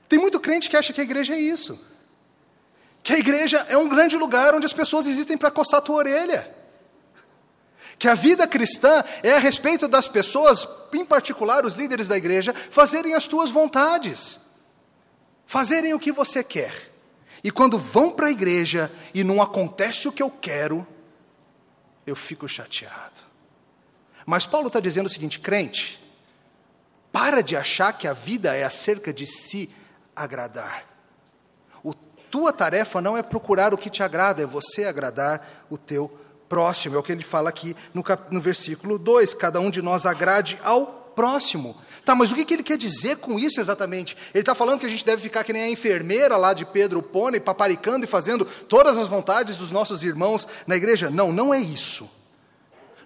Tem 0.07 0.17
muito 0.17 0.39
crente 0.39 0.69
que 0.69 0.77
acha 0.77 0.93
que 0.93 1.01
a 1.01 1.03
igreja 1.03 1.35
é 1.35 1.39
isso. 1.39 1.79
Que 3.03 3.13
a 3.13 3.17
igreja 3.17 3.57
é 3.69 3.77
um 3.77 3.89
grande 3.89 4.15
lugar 4.15 4.55
onde 4.55 4.65
as 4.65 4.73
pessoas 4.73 5.05
existem 5.05 5.37
para 5.37 5.51
coçar 5.51 5.79
a 5.79 5.81
tua 5.81 5.97
orelha. 5.97 6.55
Que 7.99 8.07
a 8.07 8.13
vida 8.13 8.47
cristã 8.47 9.03
é 9.23 9.33
a 9.33 9.39
respeito 9.39 9.87
das 9.87 10.07
pessoas, 10.07 10.67
em 10.93 11.03
particular 11.03 11.65
os 11.65 11.75
líderes 11.75 12.07
da 12.07 12.15
igreja, 12.15 12.53
fazerem 12.53 13.13
as 13.13 13.25
tuas 13.25 13.49
vontades, 13.49 14.39
fazerem 15.45 15.93
o 15.93 15.99
que 15.99 16.11
você 16.11 16.43
quer. 16.43 16.93
E 17.43 17.51
quando 17.51 17.77
vão 17.77 18.11
para 18.11 18.27
a 18.27 18.31
igreja 18.31 18.91
e 19.13 19.23
não 19.23 19.41
acontece 19.41 20.07
o 20.07 20.11
que 20.11 20.23
eu 20.23 20.29
quero, 20.29 20.85
eu 22.05 22.15
fico 22.15 22.47
chateado. 22.47 23.26
Mas 24.27 24.45
Paulo 24.45 24.67
está 24.67 24.81
dizendo 24.81 25.05
o 25.05 25.09
seguinte: 25.09 25.39
crente, 25.39 26.03
para 27.13 27.41
de 27.41 27.55
achar 27.55 27.93
que 27.93 28.09
a 28.09 28.13
vida 28.13 28.53
é 28.53 28.65
acerca 28.65 29.13
de 29.13 29.25
se 29.25 29.69
agradar. 30.13 30.83
O, 31.81 31.93
tua 32.29 32.51
tarefa 32.51 33.01
não 33.01 33.17
é 33.17 33.23
procurar 33.23 33.73
o 33.73 33.77
que 33.77 33.89
te 33.89 34.03
agrada, 34.03 34.43
é 34.43 34.45
você 34.45 34.83
agradar 34.83 35.65
o 35.69 35.77
teu 35.77 36.19
próximo. 36.49 36.97
É 36.97 36.99
o 36.99 37.03
que 37.03 37.13
ele 37.13 37.23
fala 37.23 37.47
aqui 37.47 37.73
no, 37.93 38.03
cap, 38.03 38.29
no 38.29 38.41
versículo 38.41 38.99
2: 38.99 39.33
cada 39.33 39.61
um 39.61 39.69
de 39.69 39.81
nós 39.81 40.05
agrade 40.05 40.59
ao 40.61 40.85
próximo. 41.15 41.77
Tá, 42.03 42.13
mas 42.13 42.29
o 42.29 42.35
que, 42.35 42.43
que 42.43 42.53
ele 42.53 42.63
quer 42.63 42.77
dizer 42.77 43.17
com 43.17 43.39
isso 43.39 43.61
exatamente? 43.61 44.17
Ele 44.33 44.41
está 44.41 44.53
falando 44.53 44.81
que 44.81 44.85
a 44.85 44.89
gente 44.89 45.05
deve 45.05 45.21
ficar 45.21 45.45
que 45.45 45.53
nem 45.53 45.63
a 45.63 45.69
enfermeira 45.69 46.35
lá 46.35 46.53
de 46.53 46.65
Pedro 46.65 47.01
Pônei, 47.01 47.39
paparicando 47.39 48.03
e 48.03 48.09
fazendo 48.09 48.43
todas 48.43 48.97
as 48.97 49.07
vontades 49.07 49.55
dos 49.55 49.71
nossos 49.71 50.03
irmãos 50.03 50.45
na 50.67 50.75
igreja? 50.75 51.09
Não, 51.09 51.31
não 51.31 51.53
é 51.53 51.59
isso. 51.59 52.16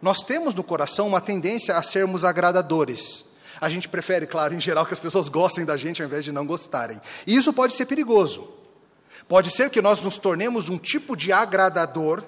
Nós 0.01 0.23
temos 0.23 0.55
no 0.55 0.63
coração 0.63 1.07
uma 1.07 1.21
tendência 1.21 1.77
a 1.77 1.83
sermos 1.83 2.25
agradadores. 2.25 3.23
A 3.59 3.69
gente 3.69 3.87
prefere, 3.87 4.25
claro, 4.25 4.55
em 4.55 4.61
geral, 4.61 4.85
que 4.85 4.93
as 4.93 4.99
pessoas 4.99 5.29
gostem 5.29 5.63
da 5.63 5.77
gente 5.77 6.01
ao 6.01 6.07
invés 6.07 6.25
de 6.25 6.31
não 6.31 6.45
gostarem. 6.45 6.99
E 7.27 7.35
isso 7.35 7.53
pode 7.53 7.73
ser 7.73 7.85
perigoso. 7.85 8.49
Pode 9.27 9.51
ser 9.51 9.69
que 9.69 9.81
nós 9.81 10.01
nos 10.01 10.17
tornemos 10.17 10.69
um 10.69 10.77
tipo 10.77 11.15
de 11.15 11.31
agradador 11.31 12.23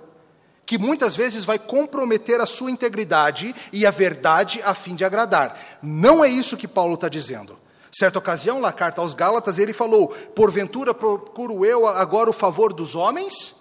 que 0.66 0.78
muitas 0.78 1.16
vezes 1.16 1.44
vai 1.44 1.60
comprometer 1.60 2.40
a 2.40 2.46
sua 2.46 2.72
integridade 2.72 3.54
e 3.74 3.86
a 3.86 3.92
verdade 3.92 4.62
a 4.64 4.74
fim 4.74 4.96
de 4.96 5.04
agradar. 5.04 5.60
Não 5.82 6.24
é 6.24 6.30
isso 6.30 6.56
que 6.56 6.68
Paulo 6.68 6.94
está 6.94 7.10
dizendo. 7.10 7.60
Certa 7.92 8.20
ocasião, 8.20 8.62
na 8.62 8.72
carta 8.72 9.02
aos 9.02 9.14
Gálatas, 9.14 9.60
ele 9.60 9.74
falou: 9.74 10.08
Porventura 10.36 10.94
procuro 10.94 11.66
eu 11.66 11.86
agora 11.86 12.30
o 12.30 12.34
favor 12.34 12.72
dos 12.72 12.96
homens 12.96 13.56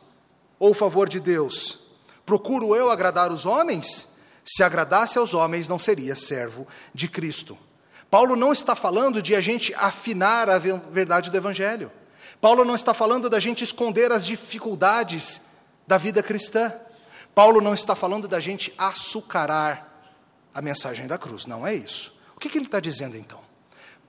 ou 0.58 0.70
o 0.70 0.74
favor 0.74 1.08
de 1.08 1.18
Deus? 1.18 1.81
Procuro 2.24 2.74
eu 2.74 2.90
agradar 2.90 3.32
os 3.32 3.46
homens? 3.46 4.08
Se 4.44 4.62
agradasse 4.62 5.18
aos 5.18 5.34
homens, 5.34 5.68
não 5.68 5.78
seria 5.78 6.14
servo 6.14 6.66
de 6.94 7.08
Cristo. 7.08 7.58
Paulo 8.10 8.36
não 8.36 8.52
está 8.52 8.76
falando 8.76 9.22
de 9.22 9.34
a 9.34 9.40
gente 9.40 9.72
afinar 9.74 10.50
a 10.50 10.58
verdade 10.58 11.30
do 11.30 11.36
Evangelho. 11.36 11.90
Paulo 12.40 12.64
não 12.64 12.74
está 12.74 12.92
falando 12.92 13.30
da 13.30 13.38
gente 13.38 13.64
esconder 13.64 14.12
as 14.12 14.26
dificuldades 14.26 15.40
da 15.86 15.96
vida 15.96 16.22
cristã. 16.22 16.74
Paulo 17.34 17.60
não 17.60 17.72
está 17.72 17.94
falando 17.94 18.28
da 18.28 18.40
gente 18.40 18.74
açucarar 18.76 19.88
a 20.52 20.60
mensagem 20.60 21.06
da 21.06 21.16
cruz, 21.16 21.46
não 21.46 21.66
é 21.66 21.74
isso. 21.74 22.12
O 22.36 22.40
que, 22.40 22.48
que 22.48 22.58
ele 22.58 22.66
está 22.66 22.80
dizendo 22.80 23.16
então? 23.16 23.40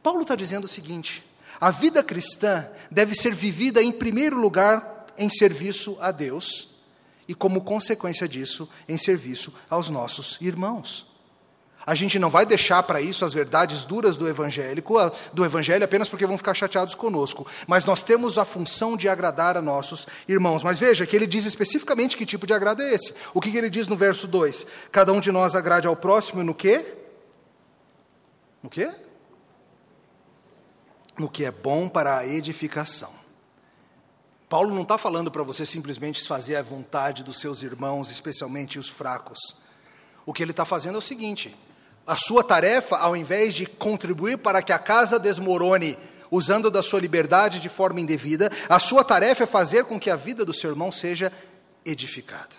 Paulo 0.02 0.24
está 0.24 0.36
dizendo 0.36 0.66
o 0.66 0.68
seguinte: 0.68 1.24
a 1.62 1.72
vida 1.72 2.04
cristã 2.04 2.68
deve 2.92 3.16
ser 3.16 3.34
vivida 3.34 3.82
em 3.82 3.92
primeiro 3.92 4.38
lugar 4.38 5.06
em 5.18 5.30
serviço 5.30 5.98
a 6.02 6.12
Deus 6.12 6.73
e, 7.28 7.34
como 7.34 7.62
consequência 7.62 8.28
disso, 8.28 8.70
em 8.88 8.98
serviço 8.98 9.54
aos 9.70 9.90
nossos 9.90 10.38
irmãos. 10.42 11.14
A 11.86 11.96
gente 11.96 12.18
não 12.18 12.30
vai 12.30 12.46
deixar 12.46 12.82
para 12.84 13.02
isso 13.02 13.26
as 13.26 13.34
verdades 13.34 13.84
duras 13.84 14.16
do 14.16 14.28
evangélico, 14.28 14.96
do 15.34 15.44
evangelho 15.44 15.84
apenas 15.84 16.08
porque 16.08 16.26
vão 16.26 16.38
ficar 16.38 16.54
chateados 16.54 16.96
conosco, 16.96 17.46
mas 17.68 17.84
nós 17.84 18.04
temos 18.04 18.38
a 18.38 18.46
função 18.46 18.96
de 18.96 19.10
agradar 19.10 19.58
a 19.58 19.62
nossos 19.62 20.08
irmãos. 20.28 20.64
Mas 20.64 20.80
veja 20.80 21.06
que 21.06 21.16
ele 21.16 21.28
diz 21.28 21.46
especificamente 21.46 22.16
que 22.16 22.26
tipo 22.26 22.48
de 22.48 22.54
agrado 22.54 22.82
é 22.82 22.94
esse. 22.94 23.14
O 23.34 23.42
que, 23.42 23.52
que 23.52 23.58
ele 23.58 23.70
diz 23.70 23.88
no 23.88 23.98
verso 23.98 24.28
2? 24.28 24.66
Cada 24.92 25.12
um 25.12 25.20
de 25.20 25.32
nós 25.32 25.56
agrade 25.56 25.86
ao 25.86 25.96
próximo 25.96 26.42
no 26.42 26.56
quê? 26.56 26.94
No 28.62 28.70
quê? 28.70 28.90
No 31.18 31.30
que 31.30 31.44
é 31.44 31.52
bom 31.52 31.90
para 31.90 32.18
a 32.18 32.26
edificação. 32.26 33.23
Paulo 34.54 34.72
não 34.72 34.84
está 34.84 35.00
falando 35.00 35.32
para 35.32 35.42
você 35.42 35.66
simplesmente 35.66 36.28
fazer 36.28 36.58
a 36.58 36.62
vontade 36.62 37.24
dos 37.24 37.40
seus 37.40 37.64
irmãos, 37.64 38.12
especialmente 38.12 38.78
os 38.78 38.88
fracos. 38.88 39.40
O 40.28 40.32
que 40.32 40.44
ele 40.44 40.52
está 40.52 40.64
fazendo 40.64 40.94
é 40.94 40.98
o 41.00 41.02
seguinte: 41.02 41.58
a 42.06 42.16
sua 42.16 42.44
tarefa, 42.44 42.98
ao 42.98 43.16
invés 43.16 43.56
de 43.56 43.66
contribuir 43.66 44.38
para 44.38 44.62
que 44.62 44.72
a 44.72 44.78
casa 44.78 45.18
desmorone, 45.18 45.98
usando 46.30 46.70
da 46.70 46.84
sua 46.84 47.00
liberdade 47.00 47.60
de 47.60 47.68
forma 47.68 48.00
indevida, 48.00 48.52
a 48.70 48.78
sua 48.78 49.04
tarefa 49.04 49.46
é 49.46 49.48
fazer 49.48 49.86
com 49.86 50.00
que 50.00 50.12
a 50.12 50.16
vida 50.16 50.46
do 50.46 50.54
seu 50.54 50.70
irmão 50.70 50.92
seja 50.92 51.32
edificada. 51.84 52.56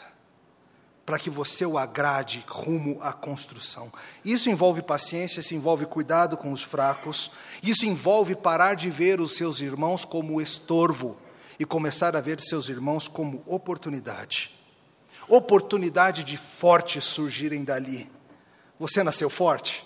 Para 1.06 1.20
que 1.20 1.30
você 1.30 1.64
o 1.64 1.78
agrade 1.78 2.44
rumo 2.48 2.98
à 3.02 3.12
construção. 3.12 3.92
Isso 4.24 4.50
envolve 4.50 4.82
paciência, 4.82 5.38
isso 5.38 5.54
envolve 5.54 5.86
cuidado 5.86 6.36
com 6.36 6.50
os 6.50 6.60
fracos, 6.64 7.30
isso 7.62 7.86
envolve 7.86 8.34
parar 8.34 8.74
de 8.74 8.90
ver 8.90 9.20
os 9.20 9.36
seus 9.36 9.60
irmãos 9.60 10.04
como 10.04 10.40
estorvo 10.40 11.22
e 11.58 11.64
começar 11.64 12.16
a 12.16 12.20
ver 12.20 12.40
seus 12.40 12.68
irmãos 12.68 13.08
como 13.08 13.42
oportunidade. 13.46 14.54
Oportunidade 15.28 16.24
de 16.24 16.36
fortes 16.36 17.04
surgirem 17.04 17.64
dali 17.64 18.10
você 18.78 19.02
nasceu 19.02 19.30
forte? 19.30 19.84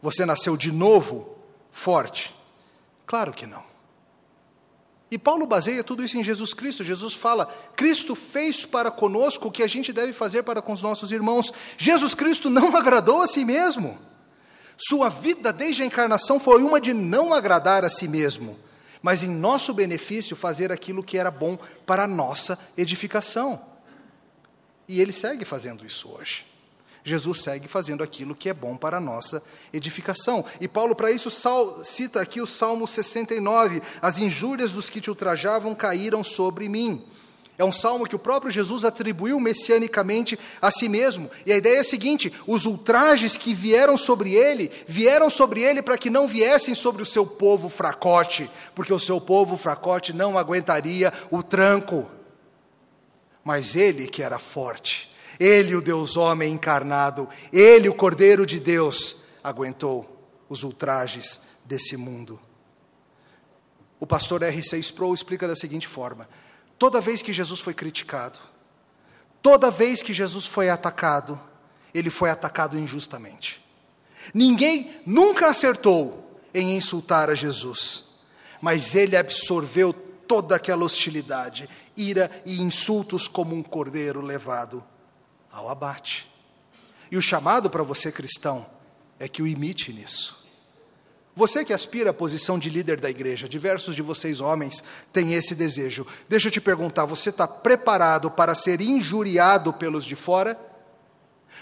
Você 0.00 0.24
nasceu 0.24 0.56
de 0.56 0.72
novo 0.72 1.36
forte? 1.70 2.34
Claro 3.06 3.32
que 3.32 3.46
não. 3.46 3.62
E 5.10 5.18
Paulo 5.18 5.46
baseia 5.46 5.82
tudo 5.82 6.04
isso 6.04 6.18
em 6.18 6.24
Jesus 6.24 6.52
Cristo. 6.52 6.84
Jesus 6.84 7.14
fala: 7.14 7.46
Cristo 7.76 8.14
fez 8.14 8.64
para 8.64 8.90
conosco 8.90 9.48
o 9.48 9.50
que 9.50 9.62
a 9.62 9.66
gente 9.66 9.92
deve 9.92 10.12
fazer 10.12 10.42
para 10.42 10.60
com 10.60 10.72
os 10.72 10.82
nossos 10.82 11.12
irmãos. 11.12 11.52
Jesus 11.76 12.14
Cristo 12.14 12.50
não 12.50 12.74
agradou 12.76 13.22
a 13.22 13.26
si 13.26 13.44
mesmo. 13.44 13.98
Sua 14.76 15.08
vida 15.08 15.52
desde 15.52 15.82
a 15.82 15.86
encarnação 15.86 16.38
foi 16.38 16.62
uma 16.62 16.80
de 16.80 16.94
não 16.94 17.32
agradar 17.32 17.84
a 17.84 17.88
si 17.88 18.06
mesmo, 18.06 18.58
mas 19.02 19.22
em 19.22 19.28
nosso 19.28 19.72
benefício 19.72 20.36
fazer 20.36 20.72
aquilo 20.72 21.02
que 21.02 21.18
era 21.18 21.30
bom 21.30 21.58
para 21.86 22.04
a 22.04 22.08
nossa 22.08 22.58
edificação. 22.76 23.60
E 24.86 25.00
ele 25.00 25.12
segue 25.12 25.44
fazendo 25.44 25.84
isso 25.84 26.08
hoje. 26.08 26.46
Jesus 27.04 27.40
segue 27.40 27.68
fazendo 27.68 28.02
aquilo 28.02 28.34
que 28.34 28.48
é 28.48 28.54
bom 28.54 28.76
para 28.76 28.98
a 28.98 29.00
nossa 29.00 29.42
edificação. 29.72 30.44
E 30.60 30.68
Paulo, 30.68 30.94
para 30.94 31.10
isso, 31.10 31.30
cita 31.84 32.20
aqui 32.20 32.40
o 32.40 32.46
Salmo 32.46 32.86
69: 32.86 33.80
As 34.02 34.18
injúrias 34.18 34.72
dos 34.72 34.90
que 34.90 35.00
te 35.00 35.08
ultrajavam 35.08 35.74
caíram 35.74 36.22
sobre 36.22 36.68
mim. 36.68 37.06
É 37.58 37.64
um 37.64 37.72
salmo 37.72 38.06
que 38.06 38.14
o 38.14 38.20
próprio 38.20 38.52
Jesus 38.52 38.84
atribuiu 38.84 39.40
messianicamente 39.40 40.38
a 40.62 40.70
si 40.70 40.88
mesmo. 40.88 41.28
E 41.44 41.52
a 41.52 41.56
ideia 41.56 41.78
é 41.78 41.80
a 41.80 41.84
seguinte: 41.84 42.32
os 42.46 42.66
ultrajes 42.66 43.36
que 43.36 43.52
vieram 43.52 43.96
sobre 43.96 44.34
ele, 44.34 44.70
vieram 44.86 45.28
sobre 45.28 45.62
ele 45.62 45.82
para 45.82 45.98
que 45.98 46.08
não 46.08 46.28
viessem 46.28 46.76
sobre 46.76 47.02
o 47.02 47.06
seu 47.06 47.26
povo 47.26 47.68
fracote, 47.68 48.48
porque 48.76 48.92
o 48.92 48.98
seu 48.98 49.20
povo 49.20 49.56
fracote 49.56 50.12
não 50.12 50.38
aguentaria 50.38 51.12
o 51.32 51.42
tranco. 51.42 52.08
Mas 53.42 53.74
ele, 53.74 54.06
que 54.06 54.22
era 54.22 54.38
forte, 54.38 55.08
ele, 55.40 55.74
o 55.74 55.80
Deus 55.80 56.16
homem 56.16 56.52
encarnado, 56.52 57.28
ele, 57.52 57.88
o 57.88 57.94
Cordeiro 57.94 58.46
de 58.46 58.60
Deus, 58.60 59.16
aguentou 59.42 60.30
os 60.48 60.62
ultrajes 60.62 61.40
desse 61.64 61.96
mundo. 61.96 62.38
O 63.98 64.06
pastor 64.06 64.44
R.C. 64.44 64.78
Sproul 64.78 65.12
explica 65.12 65.48
da 65.48 65.56
seguinte 65.56 65.88
forma: 65.88 66.28
toda 66.78 67.00
vez 67.00 67.22
que 67.22 67.32
Jesus 67.32 67.60
foi 67.60 67.74
criticado, 67.74 68.38
toda 69.42 69.70
vez 69.70 70.00
que 70.00 70.12
Jesus 70.12 70.46
foi 70.46 70.70
atacado, 70.70 71.40
ele 71.92 72.10
foi 72.10 72.30
atacado 72.30 72.78
injustamente. 72.78 73.64
Ninguém 74.32 75.00
nunca 75.06 75.50
acertou 75.50 76.40
em 76.54 76.76
insultar 76.76 77.30
a 77.30 77.34
Jesus, 77.34 78.04
mas 78.60 78.94
ele 78.94 79.16
absorveu 79.16 79.92
toda 79.92 80.56
aquela 80.56 80.84
hostilidade, 80.84 81.68
ira 81.96 82.30
e 82.44 82.60
insultos 82.60 83.26
como 83.26 83.54
um 83.54 83.62
cordeiro 83.62 84.20
levado 84.20 84.84
ao 85.50 85.68
abate. 85.68 86.30
E 87.10 87.16
o 87.16 87.22
chamado 87.22 87.70
para 87.70 87.82
você 87.82 88.12
cristão 88.12 88.66
é 89.18 89.26
que 89.26 89.42
o 89.42 89.46
imite 89.46 89.92
nisso. 89.92 90.37
Você 91.38 91.64
que 91.64 91.72
aspira 91.72 92.10
à 92.10 92.12
posição 92.12 92.58
de 92.58 92.68
líder 92.68 92.98
da 92.98 93.08
igreja, 93.08 93.48
diversos 93.48 93.94
de 93.94 94.02
vocês 94.02 94.40
homens 94.40 94.82
têm 95.12 95.34
esse 95.34 95.54
desejo. 95.54 96.04
Deixa 96.28 96.48
eu 96.48 96.50
te 96.50 96.60
perguntar: 96.60 97.04
você 97.04 97.30
está 97.30 97.46
preparado 97.46 98.28
para 98.28 98.56
ser 98.56 98.80
injuriado 98.80 99.72
pelos 99.72 100.04
de 100.04 100.16
fora? 100.16 100.58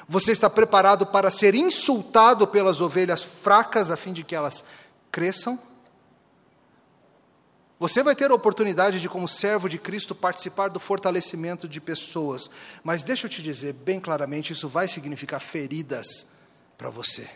Você 0.08 0.32
está 0.32 0.48
preparado 0.48 1.04
para 1.04 1.30
ser 1.30 1.54
insultado 1.54 2.46
pelas 2.46 2.80
ovelhas 2.80 3.22
fracas 3.22 3.90
a 3.90 3.98
fim 3.98 4.14
de 4.14 4.24
que 4.24 4.34
elas 4.34 4.64
cresçam? 5.12 5.58
Você 7.78 8.02
vai 8.02 8.16
ter 8.16 8.30
a 8.30 8.34
oportunidade 8.34 8.98
de, 8.98 9.10
como 9.10 9.28
servo 9.28 9.68
de 9.68 9.76
Cristo, 9.76 10.14
participar 10.14 10.68
do 10.68 10.80
fortalecimento 10.80 11.68
de 11.68 11.82
pessoas, 11.82 12.50
mas 12.82 13.02
deixa 13.02 13.26
eu 13.26 13.30
te 13.30 13.42
dizer 13.42 13.74
bem 13.74 14.00
claramente: 14.00 14.54
isso 14.54 14.70
vai 14.70 14.88
significar 14.88 15.38
feridas 15.38 16.26
para 16.78 16.88
você, 16.88 17.28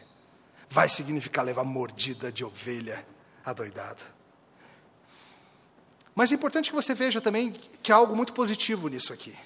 vai 0.70 0.88
significar 0.88 1.44
levar 1.44 1.64
mordida 1.64 2.32
de 2.32 2.42
ovelha 2.42 3.06
adoidada. 3.44 4.02
Mas 6.14 6.32
é 6.32 6.34
importante 6.34 6.70
que 6.70 6.76
você 6.76 6.94
veja 6.94 7.20
também 7.20 7.54
que 7.82 7.92
há 7.92 7.96
algo 7.96 8.16
muito 8.16 8.32
positivo 8.32 8.88
nisso 8.88 9.12
aqui. 9.12 9.36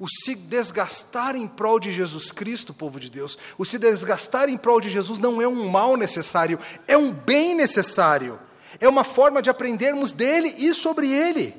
O 0.00 0.08
se 0.08 0.34
desgastar 0.34 1.36
em 1.36 1.46
prol 1.46 1.78
de 1.78 1.92
Jesus 1.92 2.32
Cristo, 2.32 2.74
povo 2.74 2.98
de 2.98 3.10
Deus, 3.10 3.38
o 3.56 3.64
se 3.64 3.78
desgastar 3.78 4.48
em 4.48 4.56
prol 4.56 4.80
de 4.80 4.90
Jesus 4.90 5.18
não 5.18 5.40
é 5.40 5.46
um 5.46 5.68
mal 5.68 5.96
necessário, 5.96 6.58
é 6.88 6.96
um 6.96 7.12
bem 7.12 7.54
necessário 7.54 8.40
é 8.78 8.88
uma 8.88 9.02
forma 9.02 9.42
de 9.42 9.50
aprendermos 9.50 10.12
dele 10.12 10.54
e 10.58 10.74
sobre 10.74 11.10
ele. 11.10 11.56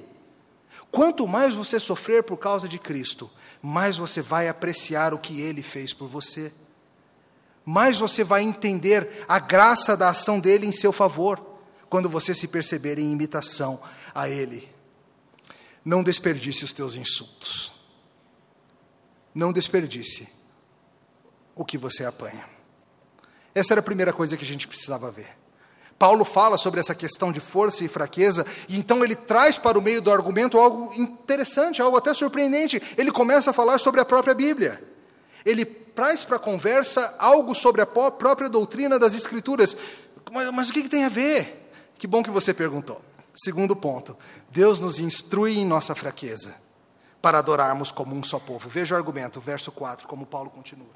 Quanto 0.92 1.28
mais 1.28 1.54
você 1.54 1.80
sofrer 1.80 2.24
por 2.24 2.38
causa 2.38 2.68
de 2.68 2.78
Cristo, 2.78 3.30
mais 3.62 3.98
você 3.98 4.22
vai 4.22 4.48
apreciar 4.48 5.14
o 5.14 5.20
que 5.20 5.42
ele 5.42 5.62
fez 5.62 5.94
por 5.94 6.08
você. 6.08 6.54
Mais 7.66 8.00
você 8.00 8.24
vai 8.24 8.42
entender 8.42 9.26
a 9.28 9.40
graça 9.40 9.96
da 9.96 10.10
ação 10.10 10.40
dele 10.40 10.66
em 10.66 10.72
seu 10.72 10.92
favor, 10.92 11.40
quando 11.90 12.10
você 12.10 12.34
se 12.34 12.48
perceber 12.48 12.98
em 12.98 13.12
imitação 13.12 13.82
a 14.16 14.30
ele. 14.30 14.70
Não 15.84 16.02
desperdice 16.02 16.64
os 16.64 16.72
teus 16.72 16.96
insultos. 16.96 17.74
Não 19.34 19.52
desperdice 19.52 20.28
o 21.56 21.66
que 21.66 21.78
você 21.78 22.06
apanha. 22.06 22.46
Essa 23.54 23.74
era 23.74 23.82
a 23.82 23.84
primeira 23.84 24.14
coisa 24.14 24.38
que 24.38 24.44
a 24.44 24.48
gente 24.48 24.68
precisava 24.68 25.12
ver. 25.12 25.38
Paulo 26.00 26.26
fala 26.26 26.58
sobre 26.58 26.80
essa 26.80 26.96
questão 26.96 27.32
de 27.32 27.40
força 27.40 27.84
e 27.84 27.88
fraqueza, 27.88 28.46
e 28.68 28.78
então 28.78 29.04
ele 29.04 29.16
traz 29.16 29.60
para 29.60 29.78
o 29.78 29.82
meio 29.82 30.02
do 30.02 30.12
argumento 30.12 30.58
algo 30.58 30.92
interessante, 30.96 31.82
algo 31.82 31.96
até 31.96 32.12
surpreendente. 32.14 32.82
Ele 32.98 33.12
começa 33.12 33.52
a 33.52 33.54
falar 33.54 33.78
sobre 33.78 34.02
a 34.02 34.06
própria 34.06 34.34
Bíblia. 34.34 34.91
Ele 35.46 35.66
traz 35.66 36.24
para 36.24 36.38
a 36.38 36.40
conversa 36.40 37.16
algo 37.18 37.54
sobre 37.54 37.82
a 37.82 37.86
própria 37.86 38.50
doutrina 38.50 38.98
das 38.98 39.14
Escrituras. 39.14 39.76
Mas, 40.32 40.52
mas 40.54 40.70
o 40.70 40.74
que, 40.74 40.84
que 40.84 40.90
tem 40.90 41.06
a 41.06 41.10
ver? 41.10 41.70
Que 41.98 42.08
bom 42.08 42.24
que 42.24 42.30
você 42.30 42.54
perguntou. 42.54 43.02
Segundo 43.36 43.76
ponto, 43.76 44.18
Deus 44.50 44.80
nos 44.80 45.00
instrui 45.00 45.58
em 45.58 45.66
nossa 45.66 45.96
fraqueza 45.96 46.56
para 47.22 47.40
adorarmos 47.40 47.92
como 47.92 48.16
um 48.16 48.24
só 48.24 48.40
povo. 48.40 48.68
Veja 48.68 48.96
o 48.96 48.98
argumento, 48.98 49.40
verso 49.40 49.72
4, 49.72 50.08
como 50.08 50.26
Paulo 50.26 50.50
continua. 50.50 50.90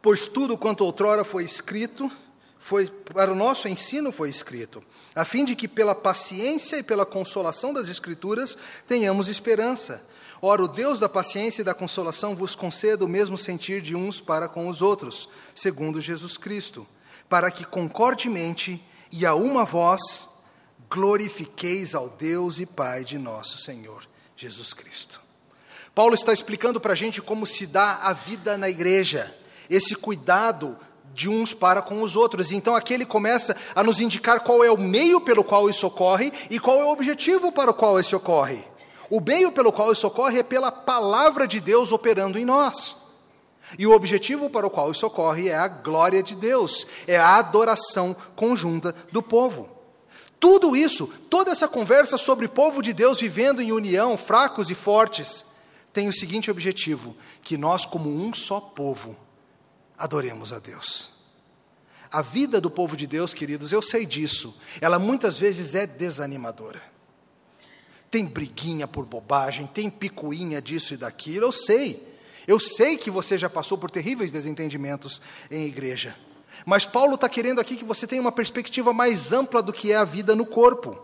Pois 0.00 0.26
tudo 0.26 0.56
quanto 0.56 0.84
outrora 0.84 1.24
foi 1.24 1.44
escrito, 1.44 2.10
foi 2.58 2.88
para 2.88 3.32
o 3.32 3.36
nosso 3.36 3.68
ensino 3.68 4.10
foi 4.10 4.28
escrito, 4.28 4.82
a 5.14 5.24
fim 5.24 5.44
de 5.44 5.54
que 5.54 5.68
pela 5.68 5.94
paciência 5.94 6.76
e 6.76 6.82
pela 6.82 7.06
consolação 7.06 7.72
das 7.72 7.88
Escrituras 7.88 8.56
tenhamos 8.86 9.28
esperança. 9.28 10.04
Ora, 10.40 10.62
o 10.62 10.68
Deus 10.68 11.00
da 11.00 11.08
paciência 11.08 11.62
e 11.62 11.64
da 11.64 11.74
consolação 11.74 12.36
vos 12.36 12.54
conceda 12.54 13.04
o 13.04 13.08
mesmo 13.08 13.36
sentir 13.36 13.82
de 13.82 13.96
uns 13.96 14.20
para 14.20 14.48
com 14.48 14.68
os 14.68 14.82
outros, 14.82 15.28
segundo 15.54 16.00
Jesus 16.00 16.38
Cristo, 16.38 16.86
para 17.28 17.50
que 17.50 17.64
concordemente 17.64 18.84
e 19.10 19.26
a 19.26 19.34
uma 19.34 19.64
voz 19.64 20.28
glorifiqueis 20.88 21.94
ao 21.94 22.08
Deus 22.08 22.60
e 22.60 22.66
Pai 22.66 23.04
de 23.04 23.18
nosso 23.18 23.58
Senhor 23.58 24.04
Jesus 24.36 24.72
Cristo. 24.72 25.20
Paulo 25.94 26.14
está 26.14 26.32
explicando 26.32 26.80
para 26.80 26.92
a 26.92 26.96
gente 26.96 27.20
como 27.20 27.44
se 27.44 27.66
dá 27.66 27.96
a 27.96 28.12
vida 28.12 28.56
na 28.56 28.68
igreja 28.68 29.34
esse 29.68 29.94
cuidado 29.94 30.78
de 31.14 31.28
uns 31.28 31.54
para 31.54 31.82
com 31.82 32.02
os 32.02 32.16
outros. 32.16 32.52
Então 32.52 32.74
aqui 32.74 32.94
ele 32.94 33.06
começa 33.06 33.56
a 33.74 33.82
nos 33.82 34.00
indicar 34.00 34.40
qual 34.40 34.64
é 34.64 34.70
o 34.70 34.78
meio 34.78 35.20
pelo 35.20 35.44
qual 35.44 35.68
isso 35.68 35.86
ocorre 35.86 36.32
e 36.50 36.58
qual 36.58 36.80
é 36.80 36.84
o 36.84 36.90
objetivo 36.90 37.50
para 37.52 37.70
o 37.70 37.74
qual 37.74 37.98
isso 37.98 38.16
ocorre. 38.16 38.64
O 39.10 39.20
meio 39.20 39.50
pelo 39.50 39.72
qual 39.72 39.92
isso 39.92 40.06
ocorre 40.06 40.40
é 40.40 40.42
pela 40.42 40.70
palavra 40.70 41.46
de 41.46 41.60
Deus 41.60 41.92
operando 41.92 42.38
em 42.38 42.44
nós. 42.44 42.96
E 43.78 43.86
o 43.86 43.92
objetivo 43.92 44.48
para 44.48 44.66
o 44.66 44.70
qual 44.70 44.90
isso 44.90 45.06
ocorre 45.06 45.48
é 45.48 45.54
a 45.54 45.68
glória 45.68 46.22
de 46.22 46.34
Deus, 46.34 46.86
é 47.06 47.16
a 47.16 47.36
adoração 47.36 48.16
conjunta 48.34 48.94
do 49.12 49.22
povo. 49.22 49.68
Tudo 50.40 50.76
isso, 50.76 51.08
toda 51.28 51.50
essa 51.50 51.66
conversa 51.66 52.16
sobre 52.16 52.46
povo 52.46 52.80
de 52.80 52.92
Deus 52.92 53.20
vivendo 53.20 53.60
em 53.60 53.72
união, 53.72 54.16
fracos 54.16 54.70
e 54.70 54.74
fortes, 54.74 55.44
tem 55.92 56.08
o 56.08 56.12
seguinte 56.12 56.50
objetivo: 56.50 57.16
que 57.42 57.56
nós, 57.56 57.84
como 57.84 58.08
um 58.08 58.32
só 58.32 58.60
povo, 58.60 59.16
adoremos 59.98 60.52
a 60.52 60.58
Deus. 60.58 61.12
A 62.10 62.22
vida 62.22 62.60
do 62.60 62.70
povo 62.70 62.96
de 62.96 63.06
Deus, 63.06 63.34
queridos, 63.34 63.72
eu 63.72 63.82
sei 63.82 64.06
disso, 64.06 64.56
ela 64.80 64.98
muitas 64.98 65.38
vezes 65.38 65.74
é 65.74 65.86
desanimadora. 65.86 66.82
Tem 68.10 68.24
briguinha 68.24 68.86
por 68.86 69.04
bobagem, 69.04 69.66
tem 69.66 69.90
picuinha 69.90 70.62
disso 70.62 70.94
e 70.94 70.96
daquilo, 70.96 71.46
eu 71.46 71.52
sei. 71.52 72.16
Eu 72.46 72.58
sei 72.58 72.96
que 72.96 73.10
você 73.10 73.36
já 73.36 73.50
passou 73.50 73.76
por 73.76 73.90
terríveis 73.90 74.32
desentendimentos 74.32 75.20
em 75.50 75.66
igreja. 75.66 76.16
Mas 76.64 76.86
Paulo 76.86 77.16
está 77.16 77.28
querendo 77.28 77.60
aqui 77.60 77.76
que 77.76 77.84
você 77.84 78.06
tenha 78.06 78.22
uma 78.22 78.32
perspectiva 78.32 78.92
mais 78.94 79.34
ampla 79.34 79.62
do 79.62 79.72
que 79.72 79.92
é 79.92 79.96
a 79.96 80.04
vida 80.04 80.34
no 80.34 80.46
corpo. 80.46 80.98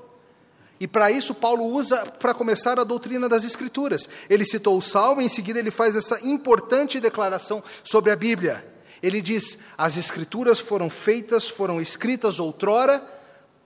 E 0.81 0.89
para 0.89 1.11
isso, 1.11 1.35
Paulo 1.35 1.65
usa, 1.67 2.05
para 2.07 2.33
começar, 2.33 2.81
a 2.81 2.85
doutrina 2.85 3.29
das 3.29 3.45
Escrituras. 3.45 4.09
Ele 4.29 4.45
citou 4.45 4.77
o 4.77 4.83
Salmo 4.83 5.21
e 5.21 5.27
em 5.27 5.29
seguida 5.29 5.59
ele 5.59 5.71
faz 5.71 5.95
essa 5.95 6.27
importante 6.27 6.99
declaração 6.99 7.63
sobre 7.85 8.11
a 8.11 8.17
Bíblia. 8.17 8.74
Ele 9.05 9.21
diz: 9.21 9.59
As 9.77 9.99
Escrituras 9.99 10.59
foram 10.59 10.89
feitas, 10.89 11.47
foram 11.47 11.79
escritas 11.79 12.41
outrora 12.41 13.07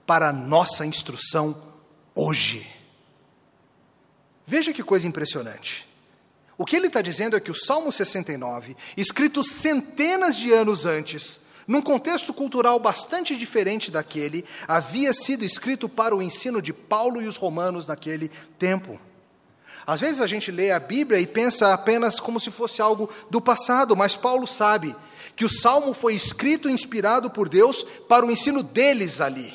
para 0.05 0.33
nossa 0.33 0.85
instrução 0.85 1.63
hoje. 2.13 2.69
Veja 4.45 4.73
que 4.73 4.83
coisa 4.83 5.07
impressionante. 5.07 5.87
O 6.57 6.65
que 6.65 6.75
ele 6.75 6.89
está 6.89 7.01
dizendo 7.01 7.37
é 7.37 7.41
que 7.41 7.53
o 7.53 7.55
Salmo 7.55 7.93
69, 7.93 8.77
escrito 8.97 9.45
centenas 9.45 10.37
de 10.37 10.53
anos 10.53 10.87
antes, 10.87 11.41
num 11.69 11.81
contexto 11.81 12.35
cultural 12.35 12.81
bastante 12.81 13.37
diferente 13.37 13.93
daquele, 13.93 14.45
havia 14.67 15.15
sido 15.15 15.45
escrito 15.45 15.89
para 15.89 16.17
o 16.17 16.23
ensino 16.23 16.61
de 16.61 16.73
Paulo 16.73 17.23
e 17.23 17.29
os 17.29 17.37
romanos 17.37 17.87
naquele 17.87 18.29
tempo. 18.59 18.99
Às 19.89 20.03
vezes 20.03 20.21
a 20.21 20.27
gente 20.27 20.51
lê 20.51 20.71
a 20.71 20.79
Bíblia 20.79 21.19
e 21.19 21.27
pensa 21.27 21.73
apenas 21.73 22.21
como 22.21 22.39
se 22.39 22.51
fosse 22.51 22.83
algo 22.83 23.09
do 23.31 23.41
passado, 23.41 23.97
mas 23.97 24.15
Paulo 24.15 24.47
sabe 24.47 24.95
que 25.35 25.47
o 25.47 25.49
salmo 25.49 25.95
foi 25.95 26.15
escrito 26.15 26.69
e 26.69 26.73
inspirado 26.75 27.31
por 27.31 27.49
Deus 27.49 27.83
para 28.07 28.27
o 28.27 28.31
ensino 28.31 28.63
deles 28.63 29.19
ali. 29.23 29.51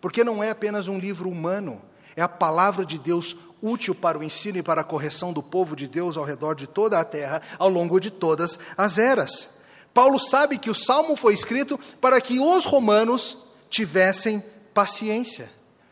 Porque 0.00 0.24
não 0.24 0.42
é 0.42 0.48
apenas 0.48 0.88
um 0.88 0.98
livro 0.98 1.28
humano, 1.28 1.82
é 2.16 2.22
a 2.22 2.28
palavra 2.28 2.86
de 2.86 2.98
Deus 2.98 3.36
útil 3.60 3.94
para 3.94 4.18
o 4.18 4.24
ensino 4.24 4.56
e 4.56 4.62
para 4.62 4.80
a 4.80 4.84
correção 4.84 5.30
do 5.30 5.42
povo 5.42 5.76
de 5.76 5.88
Deus 5.88 6.16
ao 6.16 6.24
redor 6.24 6.54
de 6.54 6.66
toda 6.66 6.98
a 6.98 7.04
terra, 7.04 7.42
ao 7.58 7.68
longo 7.68 8.00
de 8.00 8.10
todas 8.10 8.58
as 8.78 8.96
eras. 8.96 9.50
Paulo 9.92 10.18
sabe 10.18 10.56
que 10.56 10.70
o 10.70 10.74
salmo 10.74 11.16
foi 11.16 11.34
escrito 11.34 11.78
para 12.00 12.18
que 12.18 12.40
os 12.40 12.64
romanos 12.64 13.36
tivessem 13.68 14.42
paciência, 14.72 15.50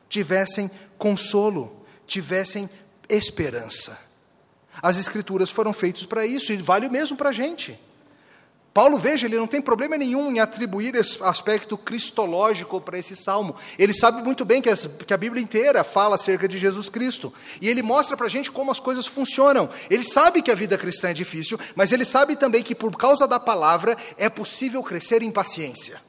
tivessem 0.09 0.71
consolo, 0.97 1.85
tivessem 2.07 2.69
esperança. 3.09 3.99
As 4.81 4.97
escrituras 4.97 5.51
foram 5.51 5.73
feitas 5.73 6.07
para 6.07 6.27
isso 6.27 6.53
e 6.53 6.57
vale 6.57 6.87
o 6.87 6.91
mesmo 6.91 7.17
para 7.17 7.29
a 7.29 7.33
gente. 7.33 7.79
Paulo, 8.73 8.99
veja, 8.99 9.27
ele 9.27 9.37
não 9.37 9.47
tem 9.47 9.61
problema 9.61 9.99
nenhum 9.99 10.31
em 10.31 10.41
atribuir 10.41 10.95
esse 10.95 11.23
aspecto 11.23 11.77
cristológico 11.77 12.81
para 12.81 12.99
esse 12.99 13.15
salmo. 13.15 13.55
Ele 13.79 13.93
sabe 13.93 14.23
muito 14.23 14.47
bem 14.47 14.63
que, 14.63 14.71
as, 14.71 14.87
que, 14.87 15.13
a 15.13 15.17
Bíblia 15.19 15.43
inteira 15.43 15.85
fala 15.85 16.15
acerca 16.15 16.49
de 16.49 16.57
Jesus 16.57 16.89
Cristo. 16.89 17.35
E 17.61 17.69
ele 17.69 17.83
mostra 17.83 18.17
para 18.17 18.27
a 18.27 18.31
gente 18.31 18.51
como 18.51 18.71
as 18.71 18.81
coisas 18.81 19.07
funcionam. 19.07 19.69
Ele 19.91 20.03
sabe 20.03 20.41
que 20.41 20.51
a 20.51 20.55
vida 20.55 20.79
cristã 20.79 21.11
é 21.11 21.13
difícil, 21.13 21.61
mas 21.77 21.93
ele 21.93 22.07
sabe 22.07 22.35
também 22.35 22.63
que 22.63 22.75
por 22.75 22.97
causa 22.97 23.29
da 23.29 23.39
palavra 23.39 23.95
é 24.17 24.31
possível 24.31 24.83
crescer 24.83 25.21
em 25.23 25.31
paciência. 25.31 26.01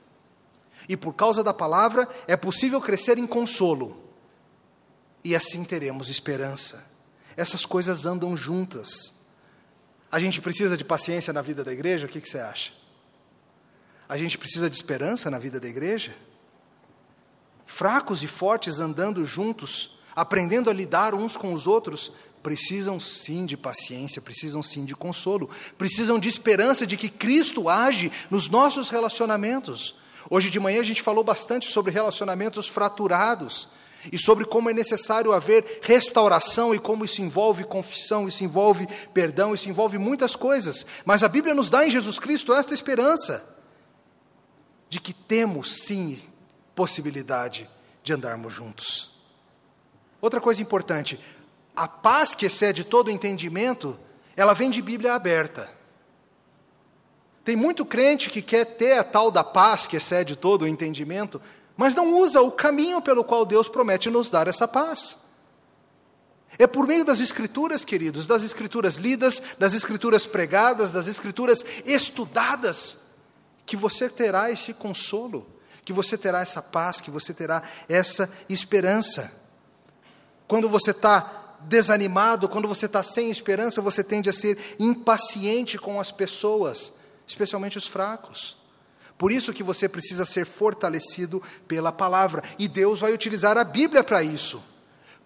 E 0.88 0.96
por 0.96 1.14
causa 1.14 1.44
da 1.44 1.54
palavra 1.54 2.08
é 2.28 2.38
possível 2.38 2.80
crescer 2.80 3.18
em 3.18 3.28
consolo. 3.28 4.03
E 5.24 5.36
assim 5.36 5.64
teremos 5.64 6.10
esperança. 6.10 6.86
Essas 7.38 7.66
coisas 7.66 8.06
andam 8.06 8.36
juntas. 8.36 9.14
A 10.12 10.20
gente 10.20 10.42
precisa 10.42 10.78
de 10.78 10.84
paciência 10.84 11.32
na 11.32 11.42
vida 11.42 11.64
da 11.64 11.72
igreja? 11.72 12.06
O 12.06 12.10
que, 12.10 12.22
que 12.22 12.30
você 12.30 12.40
acha? 12.40 12.72
A 14.08 14.18
gente 14.18 14.38
precisa 14.38 14.70
de 14.70 14.76
esperança 14.76 15.32
na 15.32 15.40
vida 15.40 15.60
da 15.60 15.68
igreja? 15.68 16.14
Fracos 17.66 18.22
e 18.22 18.28
fortes 18.28 18.80
andando 18.80 19.26
juntos, 19.26 19.98
aprendendo 20.16 20.70
a 20.70 20.74
lidar 20.74 21.16
uns 21.16 21.38
com 21.38 21.54
os 21.54 21.66
outros, 21.66 22.12
precisam 22.44 23.00
sim 23.00 23.46
de 23.46 23.56
paciência, 23.56 24.22
precisam 24.22 24.62
sim 24.62 24.84
de 24.84 24.94
consolo, 24.94 25.50
precisam 25.78 26.20
de 26.20 26.28
esperança 26.28 26.86
de 26.86 26.98
que 26.98 27.10
Cristo 27.10 27.70
age 27.70 28.12
nos 28.30 28.50
nossos 28.50 28.90
relacionamentos. 28.90 29.96
Hoje 30.30 30.50
de 30.50 30.60
manhã 30.60 30.82
a 30.82 30.86
gente 30.86 31.02
falou 31.02 31.24
bastante 31.24 31.72
sobre 31.72 31.92
relacionamentos 31.92 32.68
fraturados 32.68 33.70
e 34.12 34.18
sobre 34.18 34.46
como 34.46 34.70
é 34.70 34.74
necessário 34.74 35.32
haver 35.32 35.80
restauração 35.82 36.74
e 36.74 36.80
como 36.80 37.06
isso 37.06 37.22
envolve 37.22 37.64
confissão, 37.64 38.28
isso 38.28 38.44
envolve 38.44 38.88
perdão, 39.14 39.54
isso 39.54 39.70
envolve 39.70 39.98
muitas 39.98 40.36
coisas. 40.36 40.86
Mas 41.06 41.24
a 41.24 41.30
Bíblia 41.30 41.54
nos 41.54 41.70
dá 41.70 41.86
em 41.86 41.90
Jesus 41.90 42.20
Cristo 42.20 42.54
esta 42.54 42.74
esperança 42.74 43.46
de 44.90 45.00
que 45.00 45.14
temos 45.14 45.84
sim 45.86 46.22
possibilidade 46.76 47.70
de 48.04 48.14
andarmos 48.14 48.54
juntos. 48.54 49.12
Outra 50.22 50.40
coisa 50.40 50.62
importante, 50.62 51.20
a 51.76 51.88
paz 51.88 52.36
que 52.36 52.46
excede 52.46 52.84
todo 52.84 53.10
entendimento, 53.10 54.00
ela 54.36 54.54
vem 54.54 54.70
de 54.70 54.82
Bíblia 54.82 55.14
aberta. 55.14 55.70
Tem 57.44 57.56
muito 57.56 57.86
crente 57.86 58.30
que 58.30 58.42
quer 58.42 58.66
ter 58.66 58.98
a 58.98 59.04
tal 59.04 59.30
da 59.30 59.44
paz 59.44 59.86
que 59.86 59.98
excede 59.98 60.36
todo 60.36 60.62
o 60.62 60.68
entendimento, 60.68 61.42
mas 61.76 61.96
não 61.96 62.16
usa 62.18 62.42
o 62.42 62.52
caminho 62.52 63.02
pelo 63.02 63.24
qual 63.24 63.46
Deus 63.46 63.68
promete 63.68 64.10
nos 64.10 64.30
dar 64.30 64.48
essa 64.48 64.68
paz. 64.68 65.18
É 66.58 66.68
por 66.68 66.88
meio 66.88 67.04
das 67.04 67.20
Escrituras, 67.20 67.84
queridos, 67.84 68.28
das 68.28 68.44
Escrituras 68.44 68.96
lidas, 68.96 69.42
das 69.58 69.74
Escrituras 69.74 70.28
pregadas, 70.28 70.92
das 70.92 71.08
Escrituras 71.08 71.66
estudadas, 71.84 72.98
que 73.66 73.76
você 73.76 74.08
terá 74.08 74.52
esse 74.52 74.74
consolo, 74.74 75.48
que 75.84 75.92
você 75.92 76.18
terá 76.18 76.42
essa 76.42 76.62
paz, 76.62 77.02
que 77.02 77.10
você 77.10 77.34
terá 77.34 77.64
essa 77.90 78.30
esperança. 78.48 79.32
Quando 80.48 80.70
você 80.70 80.92
está 80.92 81.58
desanimado, 81.62 82.48
quando 82.50 82.68
você 82.68 82.86
está 82.86 83.02
sem 83.02 83.32
esperança, 83.32 83.82
você 83.82 84.04
tende 84.04 84.30
a 84.30 84.34
ser 84.34 84.76
impaciente 84.80 85.78
com 85.78 86.00
as 86.00 86.12
pessoas, 86.12 86.94
especialmente 87.26 87.78
os 87.78 87.88
fracos. 87.88 88.58
Por 89.24 89.32
isso 89.32 89.54
que 89.54 89.64
você 89.64 89.88
precisa 89.88 90.26
ser 90.26 90.46
fortalecido 90.46 91.42
pela 91.66 91.94
palavra. 91.94 92.44
E 92.60 92.68
Deus 92.68 93.00
vai 93.00 93.14
utilizar 93.14 93.58
a 93.58 93.64
Bíblia 93.64 94.04
para 94.04 94.22
isso. 94.22 94.62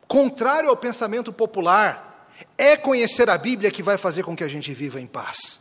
Contrário 0.07 0.69
ao 0.69 0.77
pensamento 0.77 1.33
popular, 1.33 2.29
é 2.55 2.77
conhecer 2.77 3.27
a 3.27 3.35
Bíblia 3.39 3.71
que 3.71 3.81
vai 3.81 3.97
fazer 3.97 4.21
com 4.21 4.35
que 4.35 4.43
a 4.43 4.47
gente 4.47 4.71
viva 4.71 5.01
em 5.01 5.07
paz. 5.07 5.59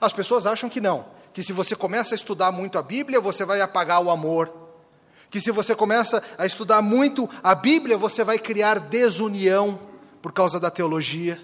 As 0.00 0.12
pessoas 0.12 0.44
acham 0.44 0.68
que 0.68 0.80
não, 0.80 1.06
que 1.32 1.40
se 1.40 1.52
você 1.52 1.76
começa 1.76 2.16
a 2.16 2.18
estudar 2.18 2.50
muito 2.50 2.78
a 2.78 2.82
Bíblia, 2.82 3.20
você 3.20 3.44
vai 3.44 3.60
apagar 3.60 4.02
o 4.02 4.10
amor. 4.10 4.52
Que 5.30 5.40
se 5.40 5.52
você 5.52 5.72
começa 5.72 6.20
a 6.36 6.44
estudar 6.44 6.82
muito 6.82 7.30
a 7.44 7.54
Bíblia, 7.54 7.96
você 7.96 8.24
vai 8.24 8.40
criar 8.40 8.80
desunião 8.80 9.78
por 10.20 10.32
causa 10.32 10.58
da 10.58 10.68
teologia. 10.68 11.40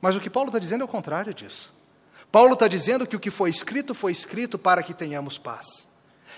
Mas 0.00 0.16
o 0.16 0.20
que 0.20 0.30
Paulo 0.30 0.48
está 0.48 0.58
dizendo 0.58 0.80
é 0.80 0.84
o 0.86 0.88
contrário 0.88 1.34
disso. 1.34 1.81
Paulo 2.32 2.54
está 2.54 2.66
dizendo 2.66 3.06
que 3.06 3.14
o 3.14 3.20
que 3.20 3.30
foi 3.30 3.50
escrito 3.50 3.94
foi 3.94 4.10
escrito 4.10 4.58
para 4.58 4.82
que 4.82 4.94
tenhamos 4.94 5.36
paz. 5.36 5.86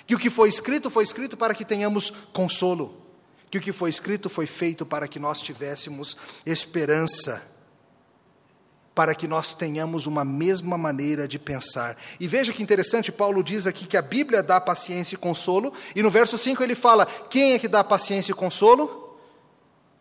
Que 0.04 0.16
o 0.16 0.18
que 0.18 0.28
foi 0.28 0.48
escrito 0.48 0.90
foi 0.90 1.04
escrito 1.04 1.36
para 1.36 1.54
que 1.54 1.64
tenhamos 1.64 2.12
consolo. 2.32 3.00
Que 3.48 3.58
o 3.58 3.60
que 3.60 3.70
foi 3.70 3.90
escrito 3.90 4.28
foi 4.28 4.44
feito 4.44 4.84
para 4.84 5.06
que 5.06 5.20
nós 5.20 5.40
tivéssemos 5.40 6.16
esperança. 6.44 7.40
Para 8.92 9.14
que 9.14 9.28
nós 9.28 9.54
tenhamos 9.54 10.06
uma 10.06 10.24
mesma 10.24 10.76
maneira 10.76 11.28
de 11.28 11.38
pensar. 11.38 11.96
E 12.18 12.26
veja 12.26 12.52
que 12.52 12.62
interessante, 12.62 13.12
Paulo 13.12 13.40
diz 13.40 13.64
aqui 13.64 13.86
que 13.86 13.96
a 13.96 14.02
Bíblia 14.02 14.42
dá 14.42 14.60
paciência 14.60 15.14
e 15.14 15.18
consolo, 15.18 15.72
e 15.94 16.02
no 16.02 16.10
verso 16.10 16.36
5 16.36 16.60
ele 16.60 16.74
fala: 16.74 17.06
quem 17.06 17.52
é 17.52 17.58
que 17.58 17.68
dá 17.68 17.84
paciência 17.84 18.32
e 18.32 18.34
consolo? 18.34 19.16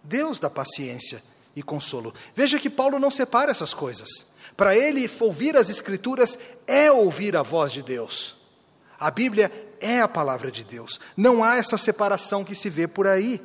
Deus 0.03 0.39
dá 0.39 0.49
paciência 0.49 1.23
e 1.55 1.61
consolo. 1.61 2.13
Veja 2.35 2.59
que 2.59 2.69
Paulo 2.69 2.97
não 2.97 3.11
separa 3.11 3.51
essas 3.51 3.75
coisas. 3.75 4.32
Para 4.55 4.75
ele, 4.75 5.09
ouvir 5.19 5.57
as 5.57 5.69
Escrituras 5.69 6.37
é 6.67 6.91
ouvir 6.91 7.35
a 7.35 7.41
voz 7.41 7.71
de 7.71 7.81
Deus. 7.81 8.37
A 8.99 9.09
Bíblia 9.09 9.51
é 9.79 9.99
a 9.99 10.07
palavra 10.07 10.51
de 10.51 10.63
Deus. 10.63 10.99
Não 11.17 11.43
há 11.43 11.57
essa 11.57 11.77
separação 11.77 12.43
que 12.43 12.55
se 12.55 12.69
vê 12.69 12.87
por 12.87 13.07
aí. 13.07 13.41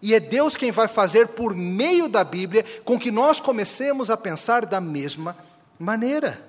E 0.00 0.14
é 0.14 0.20
Deus 0.20 0.56
quem 0.56 0.72
vai 0.72 0.88
fazer, 0.88 1.28
por 1.28 1.54
meio 1.54 2.08
da 2.08 2.24
Bíblia, 2.24 2.64
com 2.84 2.98
que 2.98 3.10
nós 3.10 3.40
comecemos 3.40 4.10
a 4.10 4.16
pensar 4.16 4.66
da 4.66 4.80
mesma 4.80 5.36
maneira. 5.78 6.44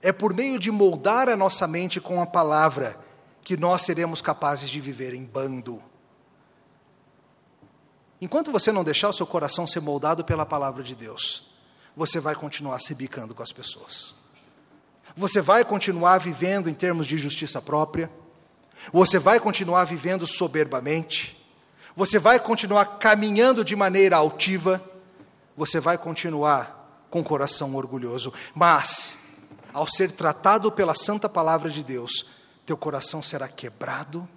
É 0.00 0.12
por 0.12 0.34
meio 0.34 0.58
de 0.58 0.70
moldar 0.70 1.28
a 1.28 1.36
nossa 1.36 1.66
mente 1.66 2.00
com 2.00 2.20
a 2.20 2.26
palavra 2.26 2.98
que 3.42 3.56
nós 3.56 3.82
seremos 3.82 4.22
capazes 4.22 4.70
de 4.70 4.80
viver 4.80 5.12
em 5.12 5.22
bando. 5.22 5.82
Enquanto 8.20 8.50
você 8.50 8.72
não 8.72 8.82
deixar 8.82 9.10
o 9.10 9.12
seu 9.12 9.26
coração 9.26 9.66
ser 9.66 9.80
moldado 9.80 10.24
pela 10.24 10.46
palavra 10.46 10.82
de 10.82 10.94
Deus, 10.94 11.53
você 11.96 12.18
vai 12.18 12.34
continuar 12.34 12.78
se 12.80 12.94
bicando 12.94 13.34
com 13.34 13.42
as 13.42 13.52
pessoas. 13.52 14.14
Você 15.16 15.40
vai 15.40 15.64
continuar 15.64 16.18
vivendo 16.18 16.68
em 16.68 16.74
termos 16.74 17.06
de 17.06 17.16
justiça 17.18 17.62
própria. 17.62 18.10
Você 18.92 19.18
vai 19.18 19.38
continuar 19.38 19.84
vivendo 19.84 20.26
soberbamente. 20.26 21.40
Você 21.96 22.18
vai 22.18 22.40
continuar 22.40 22.98
caminhando 22.98 23.64
de 23.64 23.76
maneira 23.76 24.16
altiva. 24.16 24.82
Você 25.56 25.78
vai 25.78 25.96
continuar 25.96 27.06
com 27.10 27.20
o 27.20 27.24
coração 27.24 27.76
orgulhoso. 27.76 28.32
Mas, 28.54 29.16
ao 29.72 29.86
ser 29.86 30.10
tratado 30.10 30.72
pela 30.72 30.94
santa 30.94 31.28
palavra 31.28 31.70
de 31.70 31.84
Deus, 31.84 32.26
teu 32.66 32.76
coração 32.76 33.22
será 33.22 33.46
quebrado 33.46 34.28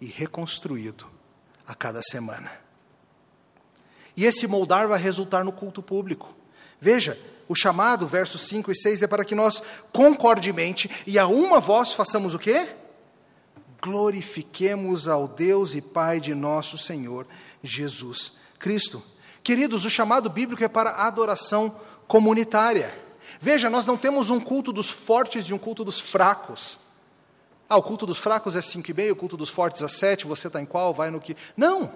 e 0.00 0.06
reconstruído 0.06 1.06
a 1.64 1.76
cada 1.76 2.02
semana. 2.02 2.50
E 4.16 4.26
esse 4.26 4.48
moldar 4.48 4.88
vai 4.88 4.98
resultar 4.98 5.44
no 5.44 5.52
culto 5.52 5.80
público. 5.80 6.34
Veja, 6.82 7.16
o 7.48 7.54
chamado, 7.54 8.08
versos 8.08 8.40
5 8.48 8.72
e 8.72 8.74
6, 8.74 9.04
é 9.04 9.06
para 9.06 9.24
que 9.24 9.36
nós 9.36 9.62
concordemente 9.92 10.90
e 11.06 11.16
a 11.16 11.28
uma 11.28 11.60
voz 11.60 11.92
façamos 11.92 12.34
o 12.34 12.40
quê? 12.40 12.70
Glorifiquemos 13.80 15.06
ao 15.06 15.28
Deus 15.28 15.76
e 15.76 15.80
Pai 15.80 16.18
de 16.18 16.34
nosso 16.34 16.76
Senhor 16.76 17.24
Jesus 17.62 18.32
Cristo. 18.58 19.00
Queridos, 19.44 19.84
o 19.84 19.90
chamado 19.90 20.28
bíblico 20.28 20.64
é 20.64 20.68
para 20.68 21.06
adoração 21.06 21.76
comunitária. 22.08 22.92
Veja, 23.40 23.70
nós 23.70 23.86
não 23.86 23.96
temos 23.96 24.28
um 24.28 24.40
culto 24.40 24.72
dos 24.72 24.90
fortes 24.90 25.46
e 25.46 25.54
um 25.54 25.58
culto 25.58 25.84
dos 25.84 26.00
fracos. 26.00 26.80
Ah, 27.68 27.76
o 27.76 27.82
culto 27.84 28.06
dos 28.06 28.18
fracos 28.18 28.56
é 28.56 28.60
cinco 28.60 28.90
e 28.90 28.94
meio, 28.94 29.12
o 29.12 29.16
culto 29.16 29.36
dos 29.36 29.48
fortes 29.48 29.82
é 29.82 29.88
sete, 29.88 30.26
você 30.26 30.48
está 30.48 30.60
em 30.60 30.66
qual? 30.66 30.92
Vai 30.92 31.12
no 31.12 31.20
que. 31.20 31.36
Não! 31.56 31.92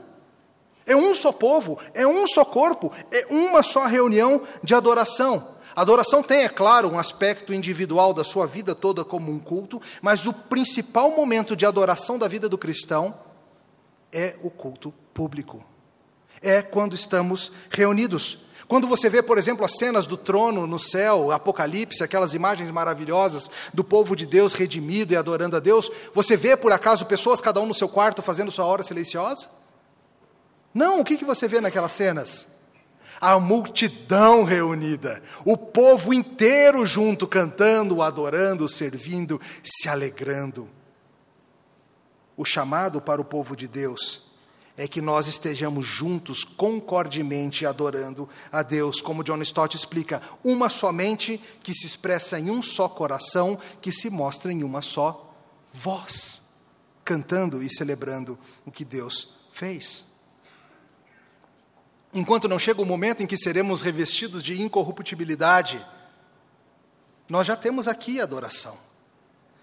É 0.87 0.94
um 0.94 1.14
só 1.14 1.33
povo, 1.33 1.79
é 1.92 2.07
um 2.07 2.27
só 2.29 2.44
corpo, 2.44 2.92
é 3.11 3.27
uma 3.29 3.64
só 3.64 3.87
reunião 3.87 4.42
de 4.62 4.72
adoração. 4.72 5.57
Adoração 5.75 6.22
tem, 6.22 6.44
é 6.44 6.49
claro, 6.49 6.88
um 6.88 6.99
aspecto 6.99 7.53
individual 7.53 8.14
da 8.14 8.22
sua 8.22 8.46
vida 8.46 8.75
toda 8.75 9.05
como 9.05 9.31
um 9.31 9.38
culto, 9.38 9.83
mas 10.01 10.25
o 10.25 10.33
principal 10.33 11.11
momento 11.11 11.57
de 11.57 11.66
adoração 11.66 12.16
da 12.16 12.29
vida 12.29 12.49
do 12.49 12.57
cristão 12.57 13.14
é 14.12 14.37
o 14.42 14.49
culto 14.49 14.94
público. 15.12 15.62
É 16.40 16.62
quando 16.62 16.94
estamos 16.94 17.51
reunidos. 17.68 18.38
Quando 18.68 18.88
você 18.88 19.09
vê, 19.09 19.22
por 19.22 19.38
exemplo, 19.38 19.64
as 19.64 19.77
cenas 19.77 20.07
do 20.07 20.16
trono 20.16 20.66
no 20.66 20.79
céu, 20.79 21.31
Apocalipse, 21.31 22.03
aquelas 22.03 22.33
imagens 22.33 22.70
maravilhosas 22.70 23.51
do 23.75 23.85
povo 23.85 24.16
de 24.16 24.25
Deus 24.25 24.55
redimido 24.55 25.12
e 25.12 25.16
adorando 25.16 25.57
a 25.57 25.61
Deus, 25.61 25.90
você 26.14 26.37
vê 26.37 26.57
por 26.57 26.72
acaso 26.72 27.07
pessoas, 27.07 27.40
cada 27.40 27.61
um 27.61 27.66
no 27.66 27.75
seu 27.75 27.88
quarto, 27.88 28.22
fazendo 28.22 28.51
sua 28.51 28.64
hora 28.64 28.83
silenciosa? 28.83 29.49
Não, 30.76 31.00
o 31.00 31.04
que, 31.04 31.16
que 31.16 31.24
você 31.24 31.48
vê 31.48 31.58
naquelas 31.58 31.92
cenas? 31.92 32.46
A 33.18 33.40
multidão 33.40 34.44
reunida, 34.44 35.22
o 35.42 35.56
povo 35.56 36.12
inteiro 36.12 36.84
junto, 36.84 37.26
cantando, 37.26 38.02
adorando, 38.02 38.68
servindo, 38.68 39.40
se 39.64 39.88
alegrando. 39.88 40.68
O 42.36 42.44
chamado 42.44 43.00
para 43.00 43.22
o 43.22 43.24
povo 43.24 43.56
de 43.56 43.66
Deus 43.66 44.30
é 44.76 44.86
que 44.86 45.00
nós 45.00 45.28
estejamos 45.28 45.86
juntos, 45.86 46.44
concordemente 46.44 47.64
adorando 47.64 48.28
a 48.52 48.62
Deus, 48.62 49.00
como 49.00 49.24
John 49.24 49.40
Stott 49.40 49.74
explica, 49.74 50.20
uma 50.44 50.68
somente 50.68 51.40
que 51.62 51.72
se 51.72 51.86
expressa 51.86 52.38
em 52.38 52.50
um 52.50 52.60
só 52.60 52.86
coração, 52.86 53.58
que 53.80 53.90
se 53.90 54.10
mostra 54.10 54.52
em 54.52 54.62
uma 54.62 54.82
só 54.82 55.34
voz, 55.72 56.42
cantando 57.02 57.62
e 57.62 57.74
celebrando 57.74 58.38
o 58.66 58.70
que 58.70 58.84
Deus 58.84 59.34
fez 59.50 60.04
enquanto 62.12 62.49
não 62.49 62.59
chega 62.59 62.81
o 62.81 62.87
momento 62.87 63.23
em 63.23 63.27
que 63.27 63.37
seremos 63.37 63.83
revestidos 63.83 64.42
de 64.42 64.61
incorruptibilidade, 64.61 65.85
nós 67.29 67.47
já 67.47 67.57
temos 67.57 67.88
aqui 67.88 68.21
adoração, 68.21 68.79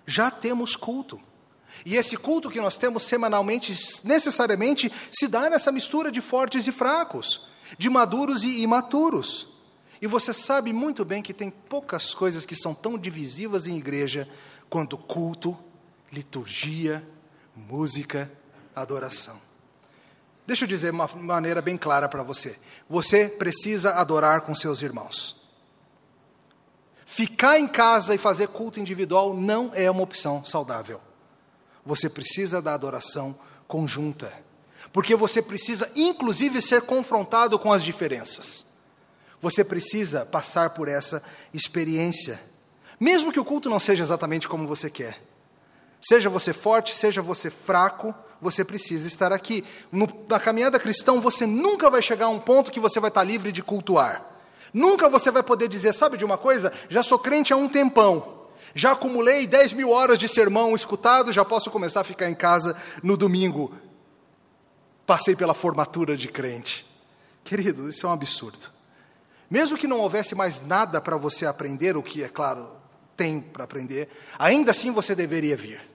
já 0.06 0.30
temos 0.30 0.76
culto. 0.76 1.20
E 1.86 1.96
esse 1.96 2.16
culto 2.16 2.52
que 2.52 2.62
nós 2.62 2.78
temos 2.78 3.04
semanalmente, 3.04 3.74
necessariamente, 4.04 4.92
se 5.12 5.28
dá 5.28 5.50
nessa 5.50 5.72
mistura 5.72 6.12
de 6.12 6.22
fortes 6.22 6.68
e 6.68 6.72
fracos, 6.72 7.48
de 7.78 7.90
maduros 7.90 8.44
e 8.44 8.62
imaturos. 8.62 9.48
E 10.02 10.06
você 10.08 10.34
sabe 10.34 10.72
muito 10.72 11.04
bem 11.04 11.24
que 11.24 11.34
tem 11.34 11.50
poucas 11.50 12.14
coisas 12.14 12.46
que 12.46 12.56
são 12.56 12.74
tão 12.76 12.98
divisivas 12.98 13.66
em 13.66 13.78
igreja 13.78 14.28
quanto 14.70 14.98
culto, 14.98 15.58
liturgia, 16.12 17.08
música, 17.56 18.32
adoração. 18.76 19.40
Deixa 20.46 20.66
eu 20.66 20.68
dizer 20.68 20.92
uma 20.92 21.08
maneira 21.16 21.62
bem 21.62 21.78
clara 21.78 22.10
para 22.10 22.24
você. 22.24 22.58
Você 22.90 23.30
precisa 23.30 23.92
adorar 23.92 24.42
com 24.42 24.54
seus 24.54 24.82
irmãos. 24.82 25.42
Ficar 27.06 27.60
em 27.60 27.68
casa 27.68 28.16
e 28.16 28.18
fazer 28.18 28.48
culto 28.48 28.80
individual 28.80 29.34
não 29.34 29.72
é 29.74 29.90
uma 29.90 30.02
opção 30.02 30.44
saudável. 30.44 31.00
Você 31.86 32.10
precisa 32.10 32.62
da 32.62 32.74
adoração 32.74 33.38
conjunta. 33.68 34.34
Porque 34.92 35.16
você 35.16 35.42
precisa, 35.42 35.92
inclusive, 35.96 36.62
ser 36.62 36.82
confrontado 36.82 37.58
com 37.58 37.72
as 37.72 37.84
diferenças. 37.84 38.66
Você 39.42 39.64
precisa 39.64 40.26
passar 40.26 40.72
por 40.72 40.88
essa 40.88 41.22
experiência. 41.54 42.42
Mesmo 43.00 43.32
que 43.32 43.40
o 43.40 43.46
culto 43.46 43.70
não 43.70 43.80
seja 43.80 44.04
exatamente 44.04 44.48
como 44.48 44.68
você 44.68 44.90
quer. 44.90 45.22
Seja 46.06 46.30
você 46.30 46.52
forte, 46.52 46.94
seja 46.94 47.22
você 47.22 47.50
fraco, 47.50 48.14
você 48.42 48.66
precisa 48.66 49.08
estar 49.08 49.32
aqui. 49.32 49.64
No, 49.90 50.06
na 50.28 50.38
caminhada 50.38 50.78
cristã, 50.78 51.18
você 51.18 51.46
nunca 51.46 51.90
vai 51.90 52.02
chegar 52.02 52.26
a 52.26 52.30
um 52.30 52.40
ponto 52.40 52.72
que 52.72 52.80
você 52.80 53.00
vai 53.00 53.08
estar 53.08 53.24
livre 53.24 53.54
de 53.54 53.64
cultuar. 53.64 54.26
Nunca 54.74 55.08
você 55.08 55.32
vai 55.32 55.42
poder 55.42 55.70
dizer, 55.70 55.94
sabe 55.94 56.18
de 56.18 56.26
uma 56.26 56.38
coisa? 56.38 56.74
Já 56.90 57.02
sou 57.02 57.18
crente 57.18 57.54
há 57.54 57.56
um 57.56 57.70
tempão. 57.70 58.42
Já 58.76 58.92
acumulei 58.92 59.48
10 59.48 59.74
mil 59.74 59.92
horas 59.92 60.18
de 60.20 60.28
sermão 60.28 60.76
escutado, 60.76 61.32
já 61.32 61.46
posso 61.46 61.72
começar 61.72 62.02
a 62.02 62.04
ficar 62.04 62.30
em 62.30 62.36
casa 62.36 62.76
no 63.02 63.16
domingo. 63.16 63.74
Passei 65.06 65.36
pela 65.36 65.54
formatura 65.54 66.18
de 66.18 66.28
crente. 66.28 66.86
Querido, 67.46 67.88
isso 67.88 68.06
é 68.06 68.10
um 68.10 68.14
absurdo. 68.14 68.72
Mesmo 69.50 69.78
que 69.78 69.88
não 69.88 70.00
houvesse 70.00 70.36
mais 70.36 70.60
nada 70.60 71.00
para 71.00 71.16
você 71.16 71.46
aprender, 71.46 71.96
o 71.96 72.04
que, 72.04 72.24
é 72.24 72.28
claro, 72.28 72.76
tem 73.16 73.40
para 73.40 73.64
aprender, 73.64 74.10
ainda 74.40 74.72
assim 74.72 74.92
você 74.92 75.14
deveria 75.14 75.56
vir. 75.56 75.93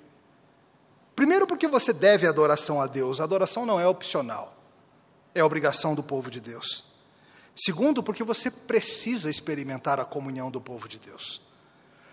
Primeiro, 1.18 1.48
porque 1.48 1.66
você 1.66 1.92
deve 1.92 2.28
adoração 2.28 2.80
a 2.80 2.86
Deus. 2.86 3.20
A 3.20 3.24
adoração 3.24 3.66
não 3.66 3.80
é 3.80 3.88
opcional, 3.88 4.56
é 5.34 5.42
obrigação 5.42 5.92
do 5.92 6.00
povo 6.00 6.30
de 6.30 6.40
Deus. 6.40 6.84
Segundo, 7.56 8.04
porque 8.04 8.22
você 8.22 8.52
precisa 8.52 9.28
experimentar 9.28 9.98
a 9.98 10.04
comunhão 10.04 10.48
do 10.48 10.60
povo 10.60 10.88
de 10.88 10.96
Deus. 10.96 11.42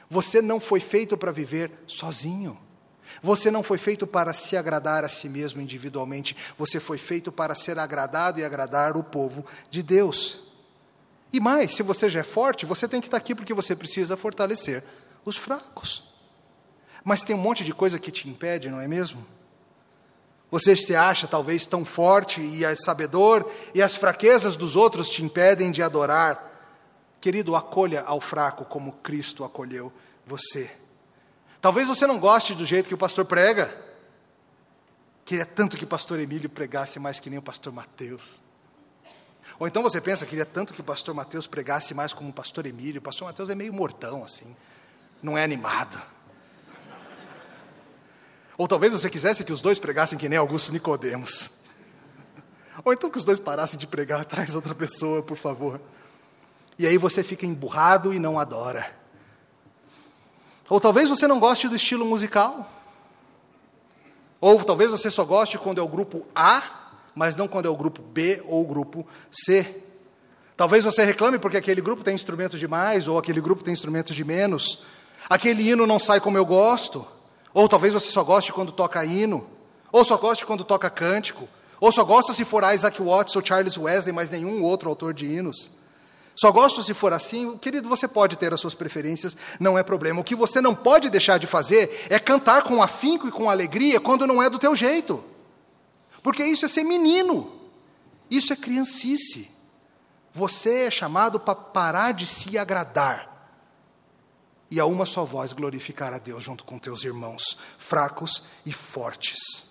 Você 0.09 0.41
não 0.41 0.59
foi 0.59 0.79
feito 0.79 1.15
para 1.15 1.31
viver 1.31 1.71
sozinho. 1.85 2.59
Você 3.21 3.51
não 3.51 3.61
foi 3.61 3.77
feito 3.77 4.07
para 4.07 4.33
se 4.33 4.57
agradar 4.57 5.05
a 5.05 5.07
si 5.07 5.29
mesmo 5.29 5.61
individualmente. 5.61 6.35
Você 6.57 6.79
foi 6.79 6.97
feito 6.97 7.31
para 7.31 7.53
ser 7.53 7.77
agradado 7.77 8.39
e 8.39 8.43
agradar 8.43 8.97
o 8.97 9.03
povo 9.03 9.45
de 9.69 9.83
Deus. 9.83 10.39
E 11.31 11.39
mais, 11.39 11.75
se 11.75 11.83
você 11.83 12.09
já 12.09 12.21
é 12.21 12.23
forte, 12.23 12.65
você 12.65 12.87
tem 12.87 12.99
que 12.99 13.05
estar 13.05 13.17
aqui 13.17 13.35
porque 13.35 13.53
você 13.53 13.75
precisa 13.75 14.17
fortalecer 14.17 14.83
os 15.23 15.37
fracos. 15.37 16.14
Mas 17.05 17.21
tem 17.21 17.35
um 17.35 17.39
monte 17.39 17.63
de 17.63 17.71
coisa 17.71 17.99
que 17.99 18.09
te 18.09 18.27
impede, 18.27 18.67
não 18.67 18.81
é 18.81 18.87
mesmo? 18.87 19.23
Você 20.49 20.75
se 20.75 20.95
acha 20.95 21.27
talvez 21.27 21.67
tão 21.67 21.85
forte 21.85 22.41
e 22.41 22.65
é 22.65 22.75
sabedor, 22.75 23.47
e 23.75 23.81
as 23.81 23.95
fraquezas 23.95 24.57
dos 24.57 24.75
outros 24.75 25.07
te 25.07 25.23
impedem 25.23 25.71
de 25.71 25.83
adorar. 25.83 26.51
Querido, 27.21 27.55
acolha 27.55 28.01
ao 28.01 28.19
fraco 28.19 28.65
como 28.65 28.91
Cristo 28.91 29.43
acolheu 29.43 29.93
você. 30.25 30.71
Talvez 31.61 31.87
você 31.87 32.07
não 32.07 32.17
goste 32.17 32.55
do 32.55 32.65
jeito 32.65 32.87
que 32.87 32.95
o 32.95 32.97
pastor 32.97 33.23
prega. 33.25 33.75
Queria 35.23 35.45
tanto 35.45 35.77
que 35.77 35.83
o 35.83 35.87
pastor 35.87 36.19
Emílio 36.19 36.49
pregasse 36.49 36.99
mais 36.99 37.19
que 37.19 37.29
nem 37.29 37.37
o 37.37 37.41
pastor 37.41 37.71
Mateus. 37.71 38.41
Ou 39.59 39.67
então 39.67 39.83
você 39.83 40.01
pensa, 40.01 40.25
queria 40.25 40.45
tanto 40.45 40.73
que 40.73 40.81
o 40.81 40.83
pastor 40.83 41.13
Mateus 41.13 41.45
pregasse 41.45 41.93
mais 41.93 42.13
como 42.13 42.31
o 42.31 42.33
pastor 42.33 42.65
Emílio. 42.65 42.99
O 42.99 43.03
pastor 43.03 43.27
Mateus 43.27 43.51
é 43.51 43.55
meio 43.55 43.73
mortão, 43.73 44.23
assim, 44.23 44.55
não 45.21 45.37
é 45.37 45.43
animado. 45.43 46.01
Ou 48.57 48.67
talvez 48.67 48.93
você 48.93 49.09
quisesse 49.09 49.43
que 49.43 49.51
os 49.51 49.61
dois 49.61 49.79
pregassem 49.79 50.17
que 50.17 50.29
nem 50.29 50.37
Augusto 50.37 50.71
Nicodemos. 50.71 51.51
Ou 52.83 52.93
então 52.93 53.09
que 53.09 53.17
os 53.17 53.25
dois 53.25 53.39
parassem 53.39 53.77
de 53.77 53.87
pregar, 53.87 54.23
traz 54.25 54.55
outra 54.55 54.73
pessoa, 54.73 55.21
por 55.21 55.37
favor. 55.37 55.81
E 56.77 56.85
aí 56.85 56.97
você 56.97 57.23
fica 57.23 57.45
emburrado 57.45 58.13
e 58.13 58.19
não 58.19 58.37
adora. 58.37 58.95
Ou 60.69 60.79
talvez 60.79 61.09
você 61.09 61.27
não 61.27 61.39
goste 61.39 61.67
do 61.67 61.75
estilo 61.75 62.05
musical. 62.05 62.71
Ou 64.41 64.63
talvez 64.63 64.91
você 64.91 65.09
só 65.09 65.23
goste 65.23 65.57
quando 65.57 65.79
é 65.79 65.83
o 65.83 65.87
grupo 65.87 66.25
A, 66.35 66.61
mas 67.13 67.35
não 67.35 67.47
quando 67.47 67.67
é 67.67 67.69
o 67.69 67.75
grupo 67.75 68.01
B 68.01 68.43
ou 68.45 68.61
o 68.63 68.67
grupo 68.67 69.07
C. 69.31 69.81
Talvez 70.57 70.85
você 70.85 71.03
reclame 71.03 71.39
porque 71.39 71.57
aquele 71.57 71.81
grupo 71.81 72.03
tem 72.03 72.15
instrumentos 72.15 72.59
de 72.59 72.67
mais 72.67 73.07
ou 73.07 73.17
aquele 73.17 73.41
grupo 73.41 73.63
tem 73.63 73.73
instrumentos 73.73 74.15
de 74.15 74.23
menos. 74.23 74.79
Aquele 75.29 75.69
hino 75.69 75.87
não 75.87 75.99
sai 75.99 76.19
como 76.19 76.37
eu 76.37 76.45
gosto. 76.45 77.05
Ou 77.55 77.69
talvez 77.69 77.93
você 77.93 78.11
só 78.11 78.21
goste 78.21 78.51
quando 78.51 78.73
toca 78.73 79.05
hino, 79.05 79.47
ou 79.89 80.03
só 80.03 80.17
goste 80.17 80.45
quando 80.45 80.65
toca 80.65 80.89
cântico, 80.89 81.47
Ou 81.79 81.91
só 81.91 82.03
gosto 82.05 82.33
se 82.33 82.45
for 82.45 82.63
Isaac 82.73 83.01
Watts 83.01 83.35
ou 83.35 83.45
Charles 83.45 83.77
Wesley, 83.77 84.13
mas 84.13 84.29
nenhum 84.29 84.63
outro 84.63 84.89
autor 84.89 85.13
de 85.13 85.25
hinos. 85.25 85.69
Só 86.33 86.49
gosto 86.49 86.81
se 86.81 86.93
for 86.93 87.11
assim, 87.11 87.57
querido, 87.57 87.89
você 87.89 88.07
pode 88.07 88.37
ter 88.37 88.53
as 88.53 88.61
suas 88.61 88.73
preferências, 88.73 89.37
não 89.59 89.77
é 89.77 89.83
problema. 89.83 90.21
O 90.21 90.23
que 90.23 90.35
você 90.35 90.61
não 90.61 90.73
pode 90.73 91.09
deixar 91.09 91.37
de 91.37 91.45
fazer 91.45 92.07
é 92.09 92.17
cantar 92.17 92.63
com 92.63 92.81
afinco 92.81 93.27
e 93.27 93.31
com 93.31 93.49
alegria 93.49 93.99
quando 93.99 94.25
não 94.25 94.41
é 94.41 94.49
do 94.49 94.57
teu 94.57 94.73
jeito. 94.73 95.23
Porque 96.23 96.45
isso 96.45 96.63
é 96.63 96.67
ser 96.69 96.83
menino. 96.83 97.51
Isso 98.31 98.53
é 98.53 98.55
criancice. 98.55 99.51
Você 100.33 100.85
é 100.85 100.91
chamado 100.91 101.41
para 101.41 101.55
parar 101.55 102.13
de 102.13 102.25
se 102.25 102.57
agradar 102.57 103.34
e 104.69 104.79
a 104.79 104.85
uma 104.85 105.05
só 105.05 105.23
voz 105.23 105.53
glorificar 105.53 106.13
a 106.13 106.17
Deus 106.17 106.43
junto 106.43 106.63
com 106.63 106.79
teus 106.79 107.03
irmãos, 107.03 107.57
fracos 107.77 108.43
e 108.65 108.73
fortes. 108.73 109.65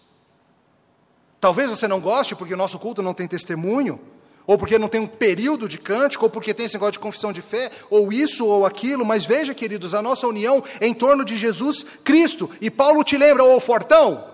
Talvez 1.40 1.68
você 1.68 1.86
não 1.86 2.00
goste 2.00 2.34
porque 2.34 2.54
o 2.54 2.56
nosso 2.56 2.78
culto 2.78 3.02
não 3.02 3.12
tem 3.12 3.28
testemunho, 3.28 4.00
ou 4.46 4.58
porque 4.58 4.78
não 4.78 4.88
tem 4.88 5.00
um 5.00 5.06
período 5.06 5.68
de 5.68 5.78
cântico, 5.78 6.24
ou 6.24 6.30
porque 6.30 6.54
tem 6.54 6.66
esse 6.66 6.74
negócio 6.74 6.92
de 6.92 6.98
confissão 6.98 7.32
de 7.32 7.42
fé, 7.42 7.70
ou 7.90 8.12
isso 8.12 8.46
ou 8.46 8.64
aquilo, 8.64 9.04
mas 9.04 9.24
veja, 9.24 9.54
queridos, 9.54 9.94
a 9.94 10.02
nossa 10.02 10.26
união 10.26 10.62
é 10.80 10.86
em 10.86 10.94
torno 10.94 11.24
de 11.24 11.36
Jesus 11.36 11.84
Cristo. 12.02 12.50
E 12.60 12.70
Paulo 12.70 13.02
te 13.02 13.16
lembra, 13.16 13.44
ô 13.44 13.58
fortão, 13.60 14.32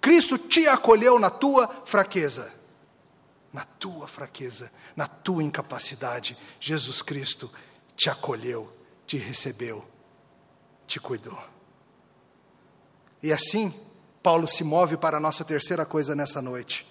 Cristo 0.00 0.38
te 0.38 0.66
acolheu 0.66 1.18
na 1.18 1.30
tua 1.30 1.68
fraqueza. 1.84 2.52
Na 3.52 3.64
tua 3.64 4.06
fraqueza, 4.06 4.70
na 4.94 5.06
tua 5.06 5.42
incapacidade, 5.42 6.36
Jesus 6.60 7.00
Cristo 7.00 7.50
te 7.96 8.10
acolheu, 8.10 8.70
te 9.06 9.16
recebeu, 9.16 9.84
te 10.86 10.98
cuidou. 10.98 11.38
E 13.22 13.32
assim, 13.32 13.72
Paulo 14.22 14.48
se 14.48 14.64
move 14.64 14.96
para 14.96 15.16
a 15.16 15.20
nossa 15.20 15.44
terceira 15.44 15.86
coisa 15.86 16.14
nessa 16.14 16.42
noite 16.42 16.86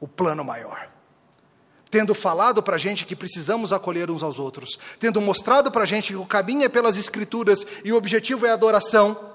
o 0.00 0.08
plano 0.08 0.42
maior. 0.42 0.88
Tendo 1.90 2.14
falado 2.14 2.62
para 2.62 2.76
a 2.76 2.78
gente 2.78 3.04
que 3.04 3.16
precisamos 3.16 3.72
acolher 3.72 4.10
uns 4.10 4.22
aos 4.22 4.38
outros, 4.38 4.78
tendo 4.98 5.20
mostrado 5.20 5.70
para 5.70 5.82
a 5.82 5.86
gente 5.86 6.12
que 6.12 6.16
o 6.16 6.24
caminho 6.24 6.62
é 6.62 6.68
pelas 6.68 6.96
Escrituras 6.96 7.66
e 7.84 7.92
o 7.92 7.96
objetivo 7.96 8.46
é 8.46 8.50
a 8.50 8.54
adoração, 8.54 9.30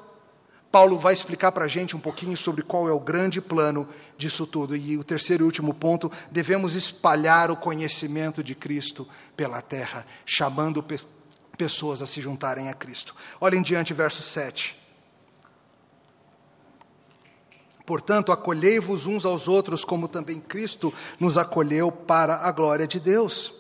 Paulo 0.71 0.97
vai 0.97 1.13
explicar 1.13 1.51
para 1.51 1.65
a 1.65 1.67
gente 1.67 1.95
um 1.95 1.99
pouquinho 1.99 2.35
sobre 2.35 2.61
qual 2.61 2.89
é 2.89 2.91
o 2.91 2.99
grande 2.99 3.39
plano 3.39 3.87
disso 4.17 4.45
tudo. 4.45 4.75
E 4.75 4.97
o 4.97 5.03
terceiro 5.03 5.43
e 5.43 5.45
último 5.45 5.73
ponto: 5.73 6.11
devemos 6.31 6.75
espalhar 6.75 7.49
o 7.49 7.55
conhecimento 7.55 8.43
de 8.43 8.55
Cristo 8.55 9.07
pela 9.37 9.61
terra, 9.61 10.05
chamando 10.25 10.83
pessoas 11.55 12.01
a 12.01 12.05
se 12.05 12.21
juntarem 12.21 12.69
a 12.69 12.73
Cristo. 12.73 13.15
Olhem 13.39 13.61
diante, 13.61 13.93
verso 13.93 14.21
7. 14.21 14.85
Portanto, 17.85 18.31
acolhei-vos 18.31 19.05
uns 19.05 19.25
aos 19.25 19.47
outros, 19.47 19.85
como 19.85 20.07
também 20.07 20.39
Cristo 20.39 20.93
nos 21.19 21.37
acolheu 21.37 21.91
para 21.91 22.37
a 22.37 22.51
glória 22.51 22.87
de 22.87 22.99
Deus. 22.99 23.53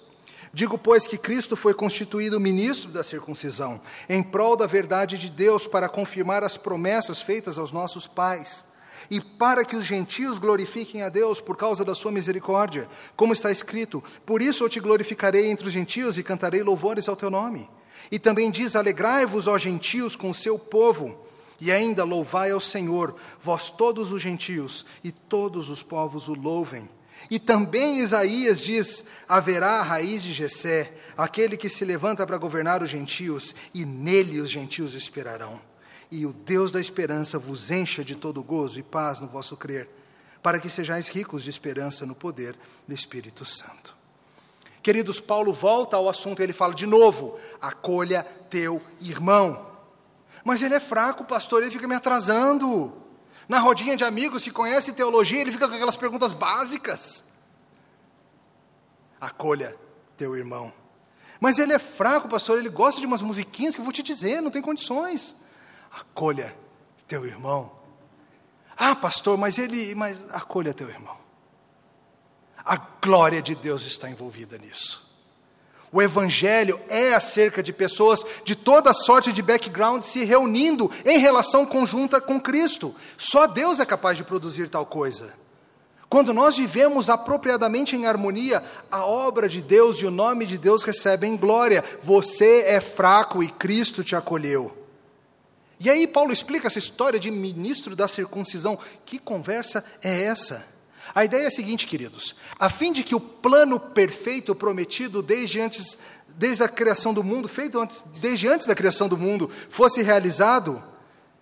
Digo, 0.51 0.77
pois, 0.77 1.05
que 1.05 1.17
Cristo 1.17 1.55
foi 1.55 1.73
constituído 1.73 2.39
ministro 2.39 2.89
da 2.89 3.03
circuncisão, 3.03 3.79
em 4.09 4.23
prol 4.23 4.55
da 4.55 4.65
verdade 4.65 5.17
de 5.17 5.29
Deus, 5.29 5.67
para 5.67 5.89
confirmar 5.89 6.43
as 6.43 6.57
promessas 6.57 7.21
feitas 7.21 7.59
aos 7.59 7.71
nossos 7.71 8.07
pais, 8.07 8.65
e 9.11 9.19
para 9.19 9.63
que 9.63 9.75
os 9.75 9.85
gentios 9.85 10.39
glorifiquem 10.39 11.03
a 11.03 11.09
Deus 11.09 11.39
por 11.39 11.55
causa 11.55 11.83
da 11.83 11.93
sua 11.93 12.11
misericórdia, 12.11 12.87
como 13.15 13.33
está 13.33 13.51
escrito: 13.51 14.03
Por 14.25 14.41
isso 14.41 14.63
eu 14.63 14.69
te 14.69 14.79
glorificarei 14.79 15.51
entre 15.51 15.67
os 15.67 15.73
gentios 15.73 16.17
e 16.17 16.23
cantarei 16.23 16.63
louvores 16.63 17.07
ao 17.07 17.15
teu 17.15 17.29
nome. 17.29 17.69
E 18.11 18.19
também 18.19 18.51
diz: 18.51 18.75
Alegrai-vos, 18.75 19.47
ó 19.47 19.57
gentios, 19.57 20.15
com 20.15 20.29
o 20.29 20.33
seu 20.33 20.57
povo. 20.57 21.25
E 21.59 21.71
ainda 21.71 22.03
louvai 22.03 22.51
ao 22.51 22.59
Senhor, 22.59 23.15
vós 23.41 23.69
todos 23.69 24.11
os 24.11 24.21
gentios, 24.21 24.85
e 25.03 25.11
todos 25.11 25.69
os 25.69 25.81
povos 25.81 26.27
o 26.27 26.33
louvem. 26.33 26.89
E 27.29 27.39
também 27.39 27.99
Isaías 27.99 28.59
diz: 28.59 29.05
haverá 29.27 29.79
a 29.79 29.83
raiz 29.83 30.21
de 30.21 30.33
Jessé, 30.33 30.93
aquele 31.17 31.57
que 31.57 31.69
se 31.69 31.85
levanta 31.85 32.25
para 32.25 32.37
governar 32.37 32.83
os 32.83 32.89
gentios, 32.89 33.55
e 33.73 33.85
nele 33.85 34.41
os 34.41 34.49
gentios 34.49 34.93
esperarão. 34.93 35.59
E 36.11 36.25
o 36.25 36.33
Deus 36.33 36.71
da 36.71 36.79
esperança 36.79 37.39
vos 37.39 37.71
encha 37.71 38.03
de 38.03 38.15
todo 38.15 38.43
gozo 38.43 38.79
e 38.79 38.83
paz 38.83 39.19
no 39.19 39.27
vosso 39.27 39.57
crer, 39.57 39.89
para 40.43 40.59
que 40.59 40.69
sejais 40.69 41.07
ricos 41.07 41.43
de 41.43 41.49
esperança 41.49 42.05
no 42.05 42.13
poder 42.13 42.55
do 42.87 42.93
Espírito 42.93 43.43
Santo. 43.43 43.94
Queridos, 44.85 45.19
Paulo 45.19 45.51
volta 45.51 45.97
ao 45.97 46.07
assunto, 46.07 46.43
ele 46.43 46.53
fala 46.53 46.75
de 46.75 46.85
novo: 46.85 47.39
acolha 47.59 48.21
teu 48.51 48.79
irmão. 49.01 49.65
Mas 50.43 50.61
ele 50.61 50.75
é 50.75 50.79
fraco, 50.79 51.25
pastor, 51.25 51.63
ele 51.63 51.71
fica 51.71 51.87
me 51.87 51.95
atrasando. 51.95 52.93
Na 53.49 53.57
rodinha 53.57 53.97
de 53.97 54.03
amigos 54.03 54.43
que 54.43 54.51
conhecem 54.51 54.93
teologia, 54.93 55.41
ele 55.41 55.51
fica 55.51 55.67
com 55.67 55.73
aquelas 55.73 55.97
perguntas 55.97 56.33
básicas. 56.33 57.23
Acolha 59.19 59.75
teu 60.15 60.35
irmão. 60.37 60.71
Mas 61.39 61.57
ele 61.57 61.73
é 61.73 61.79
fraco, 61.79 62.29
pastor, 62.29 62.59
ele 62.59 62.69
gosta 62.69 63.01
de 63.01 63.07
umas 63.07 63.23
musiquinhas 63.23 63.73
que 63.73 63.81
eu 63.81 63.85
vou 63.85 63.91
te 63.91 64.03
dizer, 64.03 64.39
não 64.39 64.51
tem 64.51 64.61
condições. 64.61 65.35
Acolha 65.91 66.55
teu 67.07 67.25
irmão. 67.25 67.71
Ah, 68.77 68.95
pastor, 68.95 69.35
mas 69.35 69.57
ele, 69.57 69.95
mas 69.95 70.29
acolha 70.29 70.75
teu 70.75 70.87
irmão. 70.87 71.24
A 72.63 72.77
glória 72.77 73.41
de 73.41 73.55
Deus 73.55 73.85
está 73.85 74.09
envolvida 74.09 74.57
nisso. 74.57 75.05
O 75.91 76.01
Evangelho 76.01 76.79
é 76.89 77.13
acerca 77.13 77.63
de 77.63 77.71
pessoas 77.71 78.25
de 78.43 78.53
toda 78.55 78.93
sorte 78.93 79.31
de 79.31 79.41
background 79.41 80.01
se 80.01 80.25
reunindo 80.25 80.91
em 81.05 81.19
relação 81.19 81.65
conjunta 81.65 82.19
com 82.19 82.39
Cristo. 82.39 82.93
Só 83.17 83.47
Deus 83.47 83.79
é 83.79 83.85
capaz 83.85 84.17
de 84.17 84.23
produzir 84.23 84.69
tal 84.69 84.85
coisa. 84.85 85.33
Quando 86.09 86.33
nós 86.33 86.57
vivemos 86.57 87.09
apropriadamente 87.09 87.95
em 87.95 88.05
harmonia, 88.05 88.63
a 88.91 89.05
obra 89.05 89.47
de 89.47 89.61
Deus 89.61 89.97
e 89.97 90.05
o 90.05 90.11
nome 90.11 90.45
de 90.45 90.57
Deus 90.57 90.83
recebem 90.83 91.37
glória. 91.37 91.83
Você 92.03 92.63
é 92.67 92.79
fraco 92.79 93.41
e 93.41 93.49
Cristo 93.49 94.03
te 94.03 94.15
acolheu. 94.15 94.77
E 95.79 95.89
aí 95.89 96.07
Paulo 96.07 96.31
explica 96.31 96.67
essa 96.67 96.79
história 96.79 97.19
de 97.19 97.31
ministro 97.31 97.95
da 97.95 98.07
circuncisão. 98.07 98.77
Que 99.05 99.17
conversa 99.17 99.83
é 100.03 100.23
essa? 100.23 100.74
A 101.13 101.23
ideia 101.23 101.43
é 101.43 101.47
a 101.47 101.51
seguinte, 101.51 101.85
queridos: 101.87 102.35
a 102.57 102.69
fim 102.69 102.91
de 102.91 103.03
que 103.03 103.15
o 103.15 103.19
plano 103.19 103.79
perfeito 103.79 104.55
prometido 104.55 105.21
desde 105.21 105.59
antes, 105.59 105.97
desde 106.29 106.63
a 106.63 106.67
criação 106.67 107.13
do 107.13 107.23
mundo, 107.23 107.47
feito 107.47 107.79
antes, 107.79 108.03
desde 108.19 108.47
antes 108.47 108.67
da 108.67 108.75
criação 108.75 109.07
do 109.07 109.17
mundo, 109.17 109.49
fosse 109.69 110.01
realizado, 110.01 110.83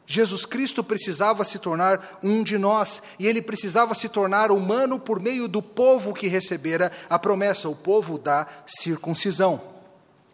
Jesus 0.06 0.46
Cristo 0.46 0.84
precisava 0.84 1.44
se 1.44 1.58
tornar 1.60 2.20
um 2.22 2.44
de 2.44 2.58
nós, 2.58 3.02
e 3.18 3.26
ele 3.26 3.42
precisava 3.42 3.94
se 3.94 4.10
tornar 4.10 4.52
humano 4.52 5.00
por 5.00 5.20
meio 5.20 5.48
do 5.48 5.62
povo 5.62 6.14
que 6.14 6.28
recebera 6.28 6.92
a 7.10 7.18
promessa, 7.18 7.70
o 7.70 7.76
povo 7.76 8.18
da 8.18 8.46
circuncisão. 8.68 9.62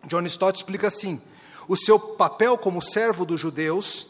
John 0.08 0.26
Stott 0.26 0.58
explica 0.58 0.88
assim: 0.88 1.22
o 1.68 1.78
seu 1.78 2.00
papel 2.00 2.58
como 2.58 2.82
servo 2.82 3.26
dos 3.26 3.40
judeus, 3.40 4.08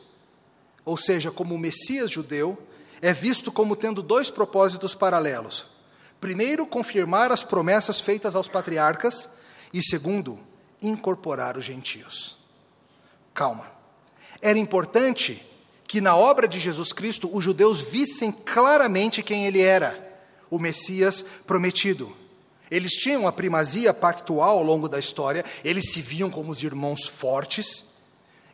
ou 0.86 0.95
seja, 0.95 1.29
como 1.29 1.58
Messias 1.58 2.10
judeu, 2.10 2.58
é 3.02 3.14
visto 3.14 3.52
como 3.52 3.76
tendo 3.76 4.02
dois 4.02 4.30
propósitos 4.30 4.94
paralelos. 4.94 5.66
Primeiro, 6.20 6.66
confirmar 6.66 7.32
as 7.32 7.44
promessas 7.44 8.00
feitas 8.00 8.36
aos 8.36 8.48
patriarcas, 8.48 9.30
e 9.74 9.82
segundo, 9.82 10.40
incorporar 10.82 11.58
os 11.58 11.66
gentios. 11.66 12.38
Calma. 13.34 13.72
Era 14.42 14.58
importante 14.58 15.46
que 15.88 16.02
na 16.02 16.16
obra 16.16 16.48
de 16.48 16.60
Jesus 16.60 16.94
Cristo 16.94 17.30
os 17.34 17.44
judeus 17.44 17.82
vissem 17.82 18.32
claramente 18.32 19.24
quem 19.24 19.48
ele 19.48 19.62
era, 19.62 20.08
o 20.50 20.60
Messias 20.60 21.24
prometido. 21.46 22.16
Eles 22.70 22.92
tinham 22.94 23.28
a 23.28 23.32
primazia 23.32 23.94
pactual 23.94 24.60
ao 24.60 24.64
longo 24.64 24.88
da 24.88 25.00
história, 25.00 25.44
eles 25.64 25.92
se 25.92 26.02
viam 26.02 26.30
como 26.30 26.52
os 26.52 26.62
irmãos 26.62 27.08
fortes, 27.08 27.84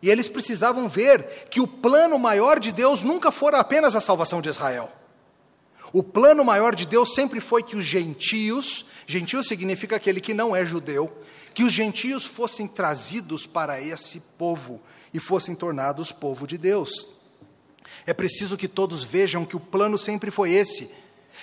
e 0.02 0.10
eles 0.10 0.28
precisavam 0.28 0.88
ver 0.88 1.48
que 1.50 1.62
o 1.62 1.68
plano 1.68 2.20
maior 2.20 2.60
de 2.60 2.72
Deus 2.72 3.02
nunca 3.02 3.32
fora 3.32 3.60
apenas 3.60 3.96
a 3.96 4.02
salvação 4.02 4.42
de 4.42 4.50
Israel. 4.50 4.92
O 5.94 6.04
plano 6.04 6.44
maior 6.44 6.76
de 6.76 6.86
Deus 6.86 7.14
sempre 7.14 7.40
foi 7.40 7.64
que 7.64 7.76
os 7.76 7.86
gentios, 7.86 8.86
gentio 9.08 9.42
significa 9.44 9.96
aquele 9.96 10.20
que 10.20 10.34
não 10.34 10.56
é 10.56 10.66
judeu, 10.66 11.12
que 11.54 11.64
os 11.64 11.72
gentios 11.72 12.26
fossem 12.26 12.68
trazidos 12.68 13.48
para 13.48 13.82
esse 13.82 14.20
povo 14.38 14.82
e 15.14 15.20
fossem 15.20 15.56
tornados 15.56 16.12
povo 16.12 16.46
de 16.46 16.58
Deus. 16.58 17.10
É 18.06 18.14
preciso 18.14 18.58
que 18.58 18.68
todos 18.68 19.04
vejam 19.04 19.46
que 19.46 19.56
o 19.56 19.60
plano 19.60 19.98
sempre 19.98 20.30
foi 20.30 20.52
esse: 20.52 20.92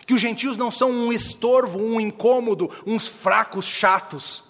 que 0.06 0.12
os 0.12 0.20
gentios 0.20 0.56
não 0.56 0.70
são 0.70 0.90
um 0.90 1.12
estorvo, 1.12 1.78
um 1.78 2.00
incômodo, 2.00 2.70
uns 2.86 3.08
fracos 3.08 3.64
chatos, 3.64 4.44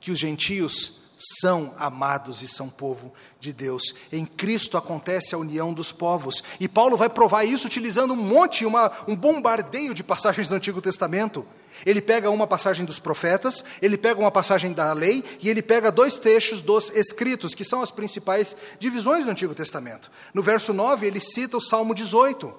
que 0.00 0.10
os 0.10 0.18
gentios 0.18 0.94
são 1.16 1.74
amados 1.78 2.42
e 2.42 2.48
são 2.48 2.68
povo 2.68 3.12
de 3.40 3.52
Deus. 3.52 3.94
Em 4.12 4.26
Cristo 4.26 4.76
acontece 4.76 5.34
a 5.34 5.38
união 5.38 5.72
dos 5.72 5.92
povos. 5.92 6.44
E 6.60 6.68
Paulo 6.68 6.96
vai 6.96 7.08
provar 7.08 7.44
isso 7.44 7.66
utilizando 7.66 8.12
um 8.12 8.16
monte, 8.16 8.66
uma, 8.66 8.92
um 9.08 9.16
bombardeio 9.16 9.94
de 9.94 10.04
passagens 10.04 10.48
do 10.48 10.54
Antigo 10.54 10.80
Testamento. 10.80 11.46
Ele 11.84 12.00
pega 12.00 12.30
uma 12.30 12.46
passagem 12.46 12.84
dos 12.84 12.98
profetas, 12.98 13.64
ele 13.82 13.98
pega 13.98 14.18
uma 14.18 14.30
passagem 14.30 14.72
da 14.72 14.92
lei 14.92 15.22
e 15.42 15.48
ele 15.48 15.62
pega 15.62 15.92
dois 15.92 16.18
trechos 16.18 16.62
dos 16.62 16.90
escritos, 16.90 17.54
que 17.54 17.64
são 17.64 17.82
as 17.82 17.90
principais 17.90 18.56
divisões 18.78 19.24
do 19.24 19.30
Antigo 19.30 19.54
Testamento. 19.54 20.10
No 20.32 20.42
verso 20.42 20.72
9, 20.72 21.06
ele 21.06 21.20
cita 21.20 21.56
o 21.56 21.60
Salmo 21.60 21.94
18, 21.94 22.52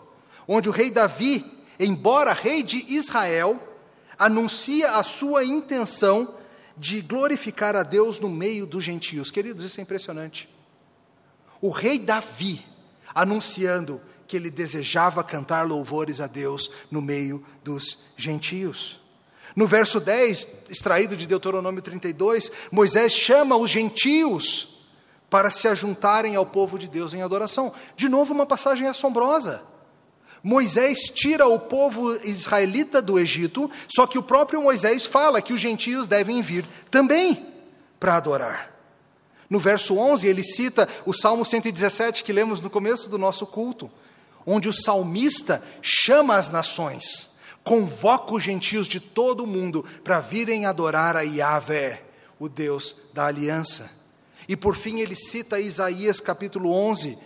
onde 0.47 0.69
o 0.69 0.71
rei 0.71 0.91
Davi 0.91 1.57
embora 1.79 2.33
rei 2.33 2.63
de 2.63 2.83
Israel, 2.93 3.59
anuncia 4.17 4.93
a 4.93 5.03
sua 5.03 5.43
intenção 5.43 6.35
de 6.77 7.01
glorificar 7.01 7.75
a 7.75 7.83
Deus 7.83 8.19
no 8.19 8.29
meio 8.29 8.65
dos 8.65 8.83
gentios. 8.83 9.31
Queridos, 9.31 9.65
isso 9.65 9.79
é 9.79 9.83
impressionante. 9.83 10.49
O 11.59 11.69
rei 11.69 11.97
Davi 11.97 12.63
anunciando 13.13 13.99
que 14.27 14.37
ele 14.37 14.51
desejava 14.51 15.23
cantar 15.23 15.65
louvores 15.65 16.21
a 16.21 16.27
Deus 16.27 16.69
no 16.91 17.01
meio 17.01 17.43
dos 17.63 17.97
gentios. 18.15 18.99
No 19.55 19.65
verso 19.65 19.99
10, 19.99 20.47
extraído 20.69 21.15
de 21.15 21.25
Deuteronômio 21.25 21.81
32, 21.81 22.51
Moisés 22.71 23.13
chama 23.13 23.55
os 23.55 23.71
gentios 23.71 24.77
para 25.29 25.49
se 25.49 25.67
ajuntarem 25.67 26.35
ao 26.35 26.45
povo 26.45 26.77
de 26.77 26.87
Deus 26.87 27.13
em 27.13 27.21
adoração. 27.21 27.73
De 27.95 28.07
novo, 28.07 28.33
uma 28.33 28.45
passagem 28.45 28.87
assombrosa. 28.87 29.63
Moisés 30.47 31.09
tira 31.13 31.45
o 31.45 31.59
povo 31.59 32.15
israelita 32.23 33.01
do 33.01 33.19
Egito, 33.19 33.69
só 33.93 34.07
que 34.07 34.17
o 34.17 34.23
próprio 34.23 34.61
Moisés 34.61 35.05
fala 35.05 35.41
que 35.41 35.51
os 35.51 35.59
gentios 35.59 36.07
devem 36.07 36.41
vir 36.41 36.65
também 36.89 37.53
para 37.99 38.15
adorar. 38.15 38.73
No 39.49 39.59
verso 39.59 39.97
11, 39.97 40.25
ele 40.25 40.45
cita 40.45 40.87
o 41.05 41.11
Salmo 41.11 41.43
117 41.43 42.23
que 42.23 42.31
lemos 42.31 42.61
no 42.61 42.69
começo 42.69 43.09
do 43.09 43.17
nosso 43.17 43.45
culto, 43.45 43.91
onde 44.45 44.69
o 44.69 44.73
salmista 44.73 45.61
chama 45.81 46.37
as 46.37 46.49
nações, 46.49 47.29
convoca 47.61 48.33
os 48.33 48.41
gentios 48.41 48.87
de 48.87 49.01
todo 49.01 49.43
o 49.43 49.47
mundo 49.47 49.83
para 50.01 50.21
virem 50.21 50.65
adorar 50.65 51.17
a 51.17 51.23
Yahvé, 51.23 52.05
o 52.39 52.47
Deus 52.47 52.95
da 53.13 53.25
aliança. 53.25 53.91
E 54.47 54.55
por 54.55 54.77
fim, 54.77 55.01
ele 55.01 55.13
cita 55.13 55.59
Isaías 55.59 56.21
capítulo 56.21 56.71
11, 56.71 57.17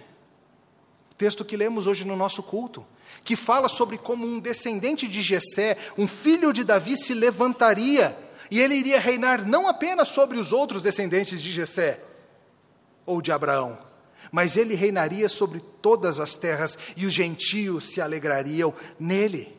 texto 1.16 1.46
que 1.46 1.56
lemos 1.56 1.86
hoje 1.86 2.04
no 2.04 2.16
nosso 2.16 2.42
culto, 2.42 2.84
que 3.24 3.36
fala 3.36 3.70
sobre 3.70 3.98
como 3.98 4.26
um 4.26 4.40
descendente 4.40 5.08
de 5.08 5.22
Jessé, 5.22 5.78
um 5.98 6.08
filho 6.08 6.52
de 6.52 6.64
Davi, 6.64 6.98
se 6.98 7.14
levantaria 7.14 8.18
e 8.50 8.60
ele 8.60 8.76
iria 8.76 9.00
reinar 9.00 9.48
não 9.48 9.68
apenas 9.68 10.10
sobre 10.10 10.38
os 10.38 10.52
outros 10.52 10.82
descendentes 10.82 11.42
de 11.42 11.52
Jessé 11.52 12.04
ou 13.06 13.22
de 13.22 13.32
Abraão, 13.32 13.78
mas 14.32 14.58
ele 14.58 14.76
reinaria 14.76 15.30
sobre 15.30 15.60
todas 15.82 16.20
as 16.20 16.36
terras 16.36 16.78
e 16.98 17.06
os 17.06 17.14
gentios 17.14 17.86
se 17.86 18.02
alegrariam 18.02 18.74
nele. 19.00 19.58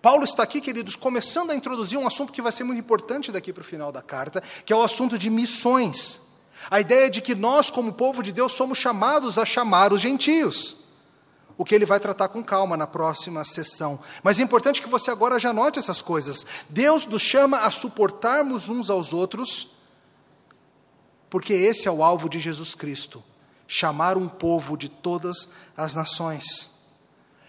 Paulo 0.00 0.24
está 0.24 0.42
aqui, 0.42 0.60
queridos, 0.60 0.96
começando 0.96 1.50
a 1.50 1.54
introduzir 1.54 1.98
um 1.98 2.06
assunto 2.06 2.32
que 2.32 2.42
vai 2.42 2.52
ser 2.52 2.62
muito 2.62 2.78
importante 2.78 3.32
daqui 3.32 3.52
para 3.52 3.62
o 3.62 3.64
final 3.64 3.90
da 3.90 4.02
carta, 4.02 4.42
que 4.64 4.72
é 4.72 4.76
o 4.76 4.82
assunto 4.82 5.16
de 5.16 5.30
missões. 5.30 6.20
A 6.70 6.78
ideia 6.78 7.08
de 7.08 7.22
que 7.22 7.34
nós, 7.34 7.70
como 7.70 7.92
povo 7.92 8.22
de 8.22 8.30
Deus, 8.30 8.52
somos 8.52 8.76
chamados 8.76 9.38
a 9.38 9.46
chamar 9.46 9.92
os 9.92 10.00
gentios 10.00 10.83
o 11.56 11.64
que 11.64 11.74
ele 11.74 11.86
vai 11.86 12.00
tratar 12.00 12.28
com 12.28 12.42
calma 12.42 12.76
na 12.76 12.86
próxima 12.86 13.44
sessão. 13.44 13.98
Mas 14.22 14.38
é 14.38 14.42
importante 14.42 14.82
que 14.82 14.88
você 14.88 15.10
agora 15.10 15.38
já 15.38 15.52
note 15.52 15.78
essas 15.78 16.02
coisas. 16.02 16.44
Deus 16.68 17.06
nos 17.06 17.22
chama 17.22 17.58
a 17.58 17.70
suportarmos 17.70 18.68
uns 18.68 18.90
aos 18.90 19.12
outros, 19.12 19.68
porque 21.30 21.52
esse 21.52 21.86
é 21.86 21.90
o 21.90 22.02
alvo 22.02 22.28
de 22.28 22.38
Jesus 22.38 22.74
Cristo 22.74 23.22
chamar 23.66 24.16
um 24.16 24.28
povo 24.28 24.76
de 24.76 24.88
todas 24.88 25.48
as 25.76 25.94
nações. 25.94 26.70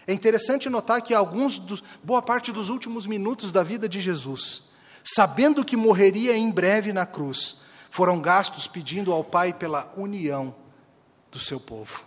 É 0.06 0.12
interessante 0.12 0.70
notar 0.70 1.02
que 1.02 1.12
alguns 1.12 1.58
dos, 1.58 1.82
boa 2.02 2.22
parte 2.22 2.50
dos 2.50 2.70
últimos 2.70 3.06
minutos 3.06 3.52
da 3.52 3.62
vida 3.62 3.88
de 3.88 4.00
Jesus, 4.00 4.62
sabendo 5.04 5.64
que 5.64 5.76
morreria 5.76 6.36
em 6.36 6.50
breve 6.50 6.92
na 6.92 7.04
cruz, 7.04 7.56
foram 7.90 8.20
gastos 8.20 8.66
pedindo 8.66 9.12
ao 9.12 9.22
Pai 9.22 9.52
pela 9.52 9.92
união 9.96 10.54
do 11.30 11.38
seu 11.38 11.60
povo 11.60 12.04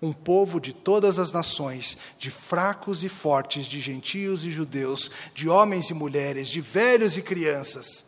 um 0.00 0.12
povo 0.12 0.60
de 0.60 0.72
todas 0.72 1.18
as 1.18 1.32
nações, 1.32 1.96
de 2.18 2.30
fracos 2.30 3.02
e 3.02 3.08
fortes, 3.08 3.66
de 3.66 3.80
gentios 3.80 4.44
e 4.44 4.50
judeus, 4.50 5.10
de 5.34 5.48
homens 5.48 5.90
e 5.90 5.94
mulheres, 5.94 6.48
de 6.48 6.60
velhos 6.60 7.16
e 7.16 7.22
crianças, 7.22 8.04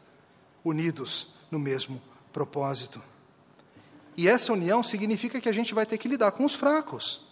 unidos 0.64 1.28
no 1.50 1.58
mesmo 1.58 2.00
propósito. 2.32 3.02
E 4.16 4.28
essa 4.28 4.52
união 4.52 4.82
significa 4.82 5.40
que 5.40 5.48
a 5.48 5.52
gente 5.52 5.72
vai 5.72 5.86
ter 5.86 5.96
que 5.96 6.08
lidar 6.08 6.32
com 6.32 6.44
os 6.44 6.54
fracos. 6.54 7.26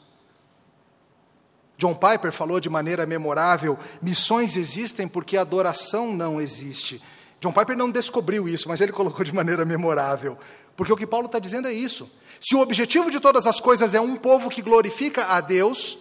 John 1.76 1.94
Piper 1.94 2.32
falou 2.32 2.59
de 2.59 2.70
maneira 2.70 3.04
memorável: 3.04 3.78
missões 4.00 4.57
existem 4.57 5.07
porque 5.07 5.36
adoração 5.36 6.14
não 6.14 6.40
existe. 6.40 7.02
John 7.47 7.53
Piper 7.53 7.76
não 7.76 7.92
descobriu 7.92 8.49
isso, 8.49 8.68
mas 8.68 8.80
ele 8.80 8.90
colocou 8.90 9.24
de 9.24 9.32
maneira 9.32 9.64
memorável. 9.64 10.36
Porque 10.74 10.92
o 10.92 10.97
que 10.97 11.07
Paulo 11.07 11.26
está 11.26 11.38
dizendo 11.38 11.68
é 11.68 11.72
isso. 11.72 12.11
Se 12.40 12.57
o 12.57 12.61
objetivo 12.61 13.09
de 13.09 13.20
todas 13.20 13.47
as 13.47 13.61
coisas 13.61 13.94
é 13.94 14.01
um 14.01 14.16
povo 14.16 14.51
que 14.51 14.61
glorifica 14.61 15.26
a 15.26 15.40
Deus, 15.40 15.97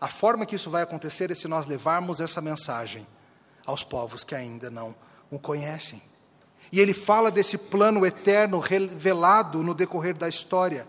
a 0.00 0.08
forma 0.08 0.46
que 0.46 0.54
isso 0.54 0.70
vai 0.70 0.84
acontecer 0.84 1.32
é 1.32 1.34
se 1.34 1.48
nós 1.48 1.66
levarmos 1.66 2.20
essa 2.20 2.40
mensagem 2.40 3.04
aos 3.66 3.82
povos 3.82 4.22
que 4.22 4.32
ainda 4.32 4.70
não 4.70 4.94
o 5.28 5.40
conhecem. 5.40 6.00
E 6.70 6.78
ele 6.78 6.94
fala 6.94 7.28
desse 7.28 7.58
plano 7.58 8.06
eterno 8.06 8.60
revelado 8.60 9.60
no 9.64 9.74
decorrer 9.74 10.16
da 10.16 10.28
história. 10.28 10.86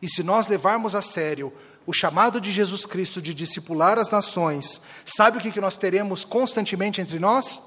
E 0.00 0.08
se 0.08 0.22
nós 0.22 0.46
levarmos 0.46 0.94
a 0.94 1.02
sério 1.02 1.52
o 1.84 1.92
chamado 1.92 2.40
de 2.40 2.50
Jesus 2.50 2.86
Cristo 2.86 3.20
de 3.20 3.34
discipular 3.34 3.98
as 3.98 4.08
nações, 4.08 4.80
sabe 5.04 5.36
o 5.36 5.52
que 5.52 5.60
nós 5.60 5.76
teremos 5.76 6.24
constantemente 6.24 7.02
entre 7.02 7.18
nós? 7.18 7.60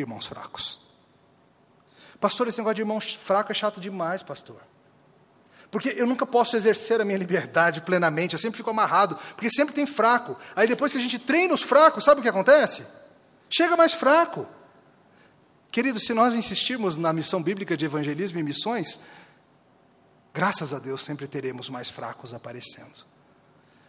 Irmãos 0.00 0.26
fracos. 0.26 0.80
Pastor, 2.20 2.48
esse 2.48 2.58
negócio 2.58 2.76
de 2.76 2.82
irmão 2.82 3.00
fraco 3.00 3.50
é 3.50 3.54
chato 3.54 3.80
demais, 3.80 4.22
pastor. 4.22 4.60
Porque 5.70 5.94
eu 5.96 6.06
nunca 6.06 6.26
posso 6.26 6.56
exercer 6.56 7.00
a 7.00 7.04
minha 7.04 7.16
liberdade 7.16 7.80
plenamente, 7.80 8.34
eu 8.34 8.38
sempre 8.38 8.58
fico 8.58 8.70
amarrado, 8.70 9.16
porque 9.34 9.50
sempre 9.50 9.74
tem 9.74 9.86
fraco. 9.86 10.36
Aí 10.54 10.66
depois 10.66 10.90
que 10.92 10.98
a 10.98 11.00
gente 11.00 11.18
treina 11.18 11.54
os 11.54 11.62
fracos, 11.62 12.04
sabe 12.04 12.20
o 12.20 12.22
que 12.22 12.28
acontece? 12.28 12.84
Chega 13.48 13.76
mais 13.76 13.94
fraco. 13.94 14.48
Querido, 15.70 16.00
se 16.00 16.12
nós 16.12 16.34
insistirmos 16.34 16.96
na 16.96 17.12
missão 17.12 17.40
bíblica 17.42 17.76
de 17.76 17.84
evangelismo 17.84 18.38
e 18.40 18.42
missões, 18.42 18.98
graças 20.34 20.74
a 20.74 20.80
Deus 20.80 21.02
sempre 21.02 21.28
teremos 21.28 21.70
mais 21.70 21.88
fracos 21.88 22.34
aparecendo. 22.34 23.06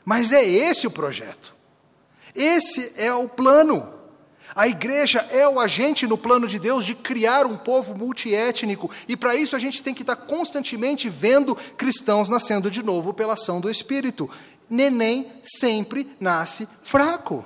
Mas 0.06 0.32
é 0.32 0.44
esse 0.44 0.86
o 0.86 0.92
projeto. 0.92 1.54
Esse 2.36 2.94
é 2.96 3.12
o 3.14 3.28
plano. 3.28 4.01
A 4.56 4.68
igreja 4.68 5.26
é 5.32 5.48
o 5.48 5.60
agente 5.60 6.06
no 6.06 6.18
plano 6.18 6.48
de 6.48 6.60
Deus 6.60 6.86
de 6.86 6.94
criar 6.94 7.46
um 7.46 7.56
povo 7.56 7.96
multiétnico, 7.96 8.92
e 9.08 9.16
para 9.16 9.36
isso 9.36 9.56
a 9.56 9.60
gente 9.60 9.82
tem 9.82 9.94
que 9.94 10.04
estar 10.04 10.16
constantemente 10.16 11.08
vendo 11.08 11.56
cristãos 11.78 12.30
nascendo 12.30 12.70
de 12.70 12.84
novo 12.84 13.14
pela 13.14 13.34
ação 13.34 13.62
do 13.62 13.70
Espírito. 13.70 14.30
Neném 14.70 15.28
sempre 15.44 16.08
nasce 16.20 16.68
fraco. 16.82 17.46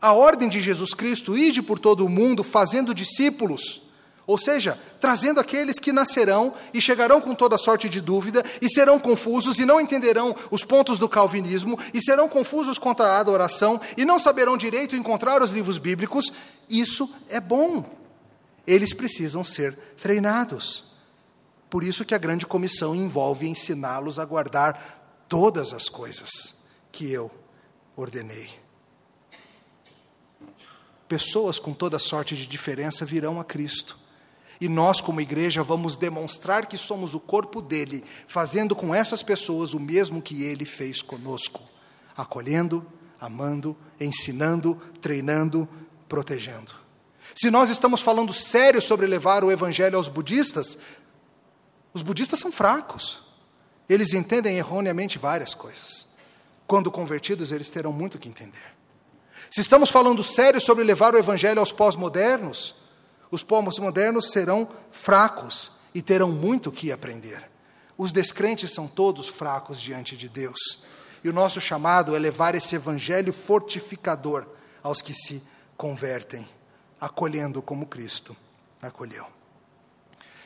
A 0.00 0.12
ordem 0.12 0.48
de 0.48 0.60
Jesus 0.60 0.94
Cristo, 0.94 1.36
ide 1.36 1.60
por 1.60 1.78
todo 1.78 2.04
o 2.04 2.08
mundo 2.08 2.44
fazendo 2.44 2.94
discípulos, 2.94 3.82
ou 4.28 4.36
seja, 4.36 4.78
trazendo 5.00 5.40
aqueles 5.40 5.78
que 5.78 5.90
nascerão 5.90 6.52
e 6.74 6.82
chegarão 6.82 7.18
com 7.18 7.34
toda 7.34 7.56
sorte 7.56 7.88
de 7.88 7.98
dúvida 7.98 8.44
e 8.60 8.68
serão 8.68 9.00
confusos 9.00 9.58
e 9.58 9.64
não 9.64 9.80
entenderão 9.80 10.36
os 10.50 10.62
pontos 10.62 10.98
do 10.98 11.08
calvinismo 11.08 11.78
e 11.94 12.02
serão 12.02 12.28
confusos 12.28 12.76
quanto 12.76 13.02
à 13.02 13.18
adoração 13.18 13.80
e 13.96 14.04
não 14.04 14.18
saberão 14.18 14.58
direito 14.58 14.94
encontrar 14.94 15.42
os 15.42 15.50
livros 15.50 15.78
bíblicos, 15.78 16.30
isso 16.68 17.10
é 17.30 17.40
bom. 17.40 17.82
Eles 18.66 18.92
precisam 18.92 19.42
ser 19.42 19.74
treinados. 19.96 20.84
Por 21.70 21.82
isso 21.82 22.04
que 22.04 22.14
a 22.14 22.18
grande 22.18 22.46
comissão 22.46 22.94
envolve 22.94 23.48
ensiná-los 23.48 24.18
a 24.18 24.26
guardar 24.26 25.24
todas 25.26 25.72
as 25.72 25.88
coisas 25.88 26.54
que 26.92 27.10
eu 27.10 27.30
ordenei. 27.96 28.50
Pessoas 31.08 31.58
com 31.58 31.72
toda 31.72 31.98
sorte 31.98 32.36
de 32.36 32.46
diferença 32.46 33.06
virão 33.06 33.40
a 33.40 33.44
Cristo 33.44 33.98
e 34.60 34.68
nós, 34.68 35.00
como 35.00 35.20
igreja, 35.20 35.62
vamos 35.62 35.96
demonstrar 35.96 36.66
que 36.66 36.76
somos 36.76 37.14
o 37.14 37.20
corpo 37.20 37.62
dele, 37.62 38.04
fazendo 38.26 38.74
com 38.74 38.94
essas 38.94 39.22
pessoas 39.22 39.72
o 39.72 39.78
mesmo 39.78 40.20
que 40.20 40.42
ele 40.42 40.64
fez 40.64 41.00
conosco: 41.00 41.62
acolhendo, 42.16 42.84
amando, 43.20 43.76
ensinando, 44.00 44.80
treinando, 45.00 45.68
protegendo. 46.08 46.72
Se 47.34 47.50
nós 47.50 47.70
estamos 47.70 48.00
falando 48.00 48.32
sério 48.32 48.82
sobre 48.82 49.06
levar 49.06 49.44
o 49.44 49.52
evangelho 49.52 49.96
aos 49.96 50.08
budistas, 50.08 50.76
os 51.94 52.02
budistas 52.02 52.40
são 52.40 52.50
fracos. 52.50 53.22
Eles 53.88 54.12
entendem 54.12 54.58
erroneamente 54.58 55.18
várias 55.18 55.54
coisas. 55.54 56.06
Quando 56.66 56.90
convertidos, 56.90 57.52
eles 57.52 57.70
terão 57.70 57.92
muito 57.92 58.18
que 58.18 58.28
entender. 58.28 58.76
Se 59.50 59.60
estamos 59.60 59.88
falando 59.88 60.22
sério 60.22 60.60
sobre 60.60 60.84
levar 60.84 61.14
o 61.14 61.18
evangelho 61.18 61.60
aos 61.60 61.72
pós-modernos, 61.72 62.74
os 63.30 63.42
povos 63.42 63.78
modernos 63.78 64.30
serão 64.30 64.68
fracos 64.90 65.72
e 65.94 66.00
terão 66.00 66.30
muito 66.30 66.72
que 66.72 66.92
aprender. 66.92 67.48
Os 67.96 68.12
descrentes 68.12 68.72
são 68.72 68.86
todos 68.86 69.28
fracos 69.28 69.80
diante 69.80 70.16
de 70.16 70.28
Deus. 70.28 70.80
E 71.22 71.28
o 71.28 71.32
nosso 71.32 71.60
chamado 71.60 72.14
é 72.14 72.18
levar 72.18 72.54
esse 72.54 72.76
evangelho 72.76 73.32
fortificador 73.32 74.46
aos 74.82 75.02
que 75.02 75.12
se 75.12 75.42
convertem, 75.76 76.48
acolhendo 77.00 77.60
como 77.60 77.86
Cristo 77.86 78.36
acolheu. 78.80 79.26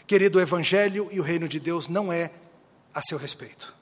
Querido, 0.06 0.38
o 0.38 0.42
evangelho 0.42 1.08
e 1.12 1.20
o 1.20 1.22
reino 1.22 1.46
de 1.46 1.60
Deus 1.60 1.88
não 1.88 2.12
é 2.12 2.30
a 2.94 3.02
seu 3.02 3.18
respeito. 3.18 3.74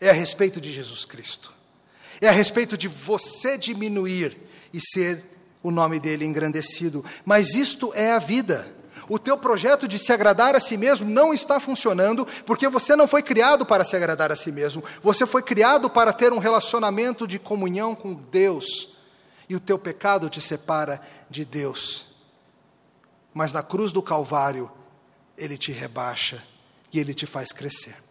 É 0.00 0.10
a 0.10 0.12
respeito 0.12 0.60
de 0.60 0.70
Jesus 0.70 1.04
Cristo. 1.04 1.52
É 2.20 2.28
a 2.28 2.32
respeito 2.32 2.76
de 2.76 2.88
você 2.88 3.56
diminuir 3.56 4.36
e 4.72 4.80
ser 4.80 5.24
o 5.62 5.70
nome 5.70 6.00
dele 6.00 6.24
engrandecido. 6.24 7.04
Mas 7.24 7.54
isto 7.54 7.92
é 7.94 8.12
a 8.12 8.18
vida. 8.18 8.74
O 9.08 9.18
teu 9.18 9.36
projeto 9.36 9.88
de 9.88 9.98
se 9.98 10.12
agradar 10.12 10.54
a 10.54 10.60
si 10.60 10.76
mesmo 10.76 11.08
não 11.08 11.34
está 11.34 11.58
funcionando 11.60 12.26
porque 12.46 12.68
você 12.68 12.94
não 12.94 13.08
foi 13.08 13.22
criado 13.22 13.66
para 13.66 13.84
se 13.84 13.96
agradar 13.96 14.30
a 14.32 14.36
si 14.36 14.52
mesmo. 14.52 14.82
Você 15.02 15.26
foi 15.26 15.42
criado 15.42 15.90
para 15.90 16.12
ter 16.12 16.32
um 16.32 16.38
relacionamento 16.38 17.26
de 17.26 17.38
comunhão 17.38 17.94
com 17.94 18.14
Deus. 18.14 18.96
E 19.48 19.56
o 19.56 19.60
teu 19.60 19.78
pecado 19.78 20.30
te 20.30 20.40
separa 20.40 21.00
de 21.28 21.44
Deus. 21.44 22.06
Mas 23.34 23.52
na 23.52 23.62
cruz 23.62 23.92
do 23.92 24.02
Calvário, 24.02 24.70
ele 25.36 25.58
te 25.58 25.72
rebaixa 25.72 26.42
e 26.92 26.98
ele 26.98 27.12
te 27.12 27.26
faz 27.26 27.52
crescer. 27.52 28.01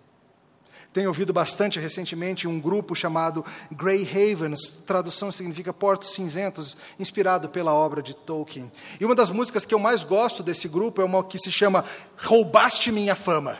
Tenho 0.93 1.07
ouvido 1.07 1.31
bastante 1.31 1.79
recentemente 1.79 2.49
um 2.49 2.59
grupo 2.59 2.93
chamado 2.93 3.45
Grey 3.71 4.05
Havens, 4.05 4.69
tradução 4.85 5.31
significa 5.31 5.71
Portos 5.71 6.11
Cinzentos, 6.11 6.75
inspirado 6.99 7.47
pela 7.47 7.73
obra 7.73 8.01
de 8.01 8.13
Tolkien. 8.13 8.69
E 8.99 9.05
uma 9.05 9.15
das 9.15 9.29
músicas 9.29 9.65
que 9.65 9.73
eu 9.73 9.79
mais 9.79 10.03
gosto 10.03 10.43
desse 10.43 10.67
grupo 10.67 11.01
é 11.01 11.05
uma 11.05 11.23
que 11.23 11.39
se 11.39 11.49
chama 11.49 11.85
Roubaste 12.17 12.91
Minha 12.91 13.15
Fama. 13.15 13.57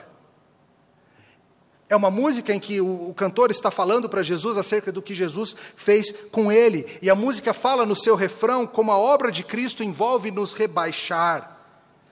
É 1.88 1.96
uma 1.96 2.12
música 2.12 2.54
em 2.54 2.60
que 2.60 2.82
o, 2.82 3.10
o 3.10 3.14
cantor 3.14 3.50
está 3.50 3.72
falando 3.72 4.10
para 4.10 4.24
Jesus 4.24 4.58
acerca 4.58 4.92
do 4.92 5.02
que 5.02 5.16
Jesus 5.16 5.56
fez 5.76 6.14
com 6.32 6.52
ele. 6.52 6.86
E 7.02 7.10
a 7.10 7.16
música 7.16 7.54
fala 7.54 7.86
no 7.86 7.96
seu 7.96 8.16
refrão 8.16 8.68
como 8.68 8.92
a 8.92 8.98
obra 8.98 9.32
de 9.32 9.44
Cristo 9.44 9.84
envolve 9.84 10.32
nos 10.32 10.54
rebaixar, 10.54 11.60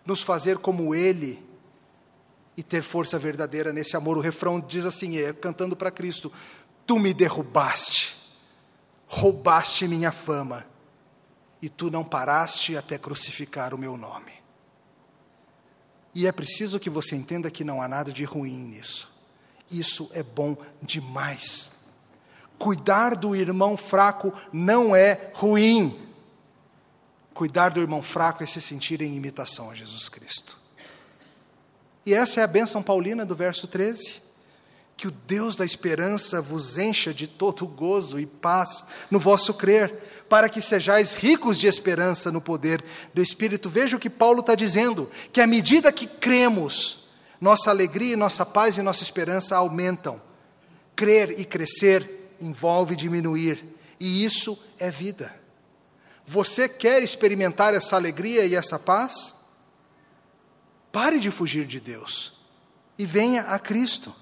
nos 0.05 0.21
fazer 0.21 0.59
como 0.59 0.95
ele 0.95 1.48
e 2.59 2.63
ter 2.63 2.83
força 2.83 3.17
verdadeira 3.17 3.71
nesse 3.71 3.95
amor. 3.95 4.17
O 4.17 4.21
refrão 4.21 4.59
diz 4.59 4.85
assim, 4.85 5.17
é, 5.17 5.31
cantando 5.31 5.77
para 5.77 5.89
Cristo: 5.89 6.29
Tu 6.85 6.99
me 6.99 7.13
derrubaste, 7.13 8.17
roubaste 9.07 9.87
minha 9.87 10.11
fama, 10.11 10.65
e 11.61 11.69
tu 11.69 11.89
não 11.89 12.03
paraste 12.03 12.75
até 12.75 12.97
crucificar 12.97 13.73
o 13.73 13.77
meu 13.77 13.95
nome. 13.95 14.33
E 16.13 16.27
é 16.27 16.33
preciso 16.33 16.81
que 16.81 16.89
você 16.89 17.15
entenda 17.15 17.49
que 17.49 17.63
não 17.63 17.81
há 17.81 17.87
nada 17.87 18.11
de 18.11 18.25
ruim 18.25 18.57
nisso. 18.57 19.09
Isso 19.71 20.09
é 20.11 20.21
bom 20.21 20.57
demais. 20.81 21.71
Cuidar 22.57 23.15
do 23.15 23.37
irmão 23.37 23.77
fraco 23.77 24.33
não 24.51 24.93
é 24.93 25.31
ruim. 25.33 25.97
Cuidar 27.33 27.69
do 27.69 27.79
irmão 27.79 28.03
fraco 28.03 28.43
é 28.43 28.45
se 28.45 28.59
sentir 28.59 29.01
em 29.01 29.15
imitação 29.15 29.71
a 29.71 29.75
Jesus 29.75 30.09
Cristo. 30.09 30.59
E 32.05 32.13
essa 32.13 32.41
é 32.41 32.43
a 32.43 32.47
bênção 32.47 32.81
paulina 32.81 33.25
do 33.25 33.35
verso 33.35 33.67
13. 33.67 34.21
Que 34.95 35.07
o 35.07 35.11
Deus 35.11 35.55
da 35.55 35.63
esperança 35.63 36.41
vos 36.41 36.77
encha 36.77 37.13
de 37.13 37.25
todo 37.25 37.65
gozo 37.65 38.19
e 38.19 38.25
paz 38.25 38.83
no 39.09 39.17
vosso 39.17 39.53
crer, 39.53 40.25
para 40.27 40.49
que 40.49 40.61
sejais 40.61 41.13
ricos 41.13 41.57
de 41.57 41.67
esperança 41.67 42.31
no 42.31 42.41
poder 42.41 42.83
do 43.13 43.21
Espírito. 43.21 43.69
Veja 43.69 43.95
o 43.95 43.99
que 43.99 44.09
Paulo 44.09 44.41
está 44.41 44.55
dizendo: 44.55 45.09
que 45.31 45.39
à 45.39 45.47
medida 45.47 45.91
que 45.91 46.05
cremos, 46.05 47.07
nossa 47.39 47.69
alegria, 47.69 48.17
nossa 48.17 48.45
paz 48.45 48.77
e 48.77 48.81
nossa 48.81 49.03
esperança 49.03 49.55
aumentam. 49.55 50.21
Crer 50.95 51.39
e 51.39 51.45
crescer 51.45 52.35
envolve 52.41 52.95
diminuir, 52.95 53.63
e 53.99 54.23
isso 54.23 54.57
é 54.77 54.89
vida. 54.89 55.33
Você 56.25 56.69
quer 56.69 57.01
experimentar 57.01 57.73
essa 57.73 57.95
alegria 57.95 58.45
e 58.45 58.55
essa 58.55 58.77
paz? 58.77 59.33
Pare 60.91 61.19
de 61.19 61.29
fugir 61.29 61.65
de 61.65 61.79
Deus 61.79 62.33
e 62.97 63.05
venha 63.05 63.41
a 63.43 63.59
Cristo. 63.59 64.15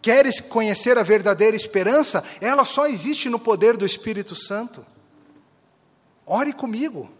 Queres 0.00 0.40
conhecer 0.40 0.96
a 0.96 1.02
verdadeira 1.02 1.56
esperança? 1.56 2.24
Ela 2.40 2.64
só 2.64 2.86
existe 2.86 3.28
no 3.28 3.38
poder 3.38 3.76
do 3.76 3.84
Espírito 3.84 4.34
Santo. 4.34 4.86
Ore 6.24 6.52
comigo, 6.52 7.10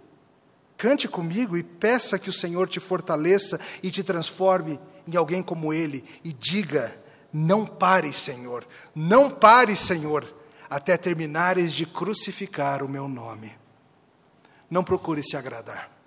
cante 0.76 1.08
comigo 1.08 1.56
e 1.56 1.62
peça 1.62 2.18
que 2.18 2.28
o 2.28 2.32
Senhor 2.32 2.68
te 2.68 2.78
fortaleça 2.78 3.60
e 3.82 3.90
te 3.90 4.02
transforme 4.02 4.80
em 5.06 5.16
alguém 5.16 5.42
como 5.42 5.72
Ele. 5.72 6.04
E 6.24 6.32
diga: 6.32 6.98
Não 7.32 7.66
pare, 7.66 8.12
Senhor, 8.12 8.66
não 8.94 9.30
pare, 9.30 9.76
Senhor, 9.76 10.32
até 10.70 10.96
terminares 10.96 11.72
de 11.72 11.84
crucificar 11.84 12.82
o 12.82 12.88
meu 12.88 13.08
nome. 13.08 13.52
Não 14.70 14.84
procure 14.84 15.22
se 15.22 15.36
agradar. 15.36 15.97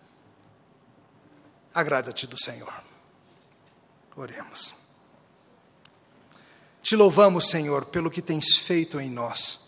Agrada-te 1.73 2.27
do 2.27 2.37
Senhor. 2.37 2.73
Oremos. 4.15 4.75
Te 6.81 6.95
louvamos, 6.95 7.49
Senhor, 7.49 7.85
pelo 7.85 8.11
que 8.11 8.21
tens 8.21 8.57
feito 8.57 8.99
em 8.99 9.09
nós. 9.09 9.59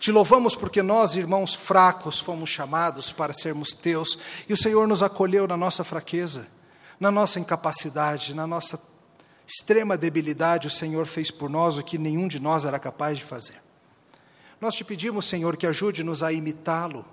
Te 0.00 0.10
louvamos 0.10 0.56
porque 0.56 0.82
nós, 0.82 1.14
irmãos 1.14 1.54
fracos, 1.54 2.18
fomos 2.18 2.50
chamados 2.50 3.12
para 3.12 3.32
sermos 3.32 3.70
teus 3.70 4.18
e 4.48 4.52
o 4.52 4.56
Senhor 4.56 4.86
nos 4.88 5.02
acolheu 5.02 5.46
na 5.46 5.56
nossa 5.56 5.84
fraqueza, 5.84 6.48
na 6.98 7.10
nossa 7.10 7.38
incapacidade, 7.38 8.34
na 8.34 8.46
nossa 8.46 8.80
extrema 9.46 9.96
debilidade. 9.96 10.66
O 10.66 10.70
Senhor 10.70 11.06
fez 11.06 11.30
por 11.30 11.48
nós 11.48 11.78
o 11.78 11.82
que 11.82 11.98
nenhum 11.98 12.26
de 12.26 12.40
nós 12.40 12.64
era 12.64 12.78
capaz 12.78 13.18
de 13.18 13.24
fazer. 13.24 13.60
Nós 14.60 14.74
te 14.74 14.82
pedimos, 14.82 15.26
Senhor, 15.26 15.56
que 15.56 15.66
ajude-nos 15.66 16.22
a 16.22 16.32
imitá-lo, 16.32 17.04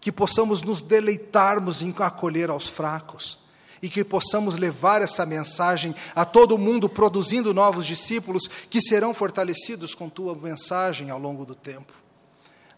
que 0.00 0.10
possamos 0.10 0.62
nos 0.62 0.80
deleitarmos 0.80 1.82
em 1.82 1.94
acolher 1.98 2.48
aos 2.48 2.68
fracos 2.68 3.45
e 3.82 3.88
que 3.88 4.04
possamos 4.04 4.56
levar 4.56 5.02
essa 5.02 5.26
mensagem 5.26 5.94
a 6.14 6.24
todo 6.24 6.58
mundo, 6.58 6.88
produzindo 6.88 7.54
novos 7.54 7.86
discípulos 7.86 8.48
que 8.70 8.80
serão 8.80 9.12
fortalecidos 9.14 9.94
com 9.94 10.08
tua 10.08 10.34
mensagem 10.34 11.10
ao 11.10 11.18
longo 11.18 11.44
do 11.44 11.54
tempo. 11.54 11.92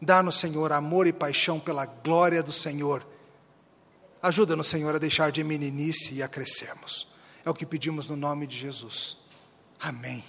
Dá-nos, 0.01 0.39
Senhor, 0.39 0.73
amor 0.73 1.07
e 1.07 1.13
paixão 1.13 1.59
pela 1.59 1.85
glória 1.85 2.43
do 2.43 2.53
Senhor. 2.53 3.07
Ajuda-nos, 4.23 4.67
Senhor, 4.67 4.95
a 4.95 4.99
deixar 4.99 5.33
de 5.33 5.43
meninice 5.43 6.15
e 6.15 6.23
a 6.23 6.29
crescermos. 6.29 7.09
É 7.45 7.51
o 7.51 7.55
que 7.55 7.67
pedimos 7.67 8.09
no 8.09 8.17
nome 8.17 8.47
de 8.47 8.57
Jesus. 8.57 9.17
Amém. 9.81 10.25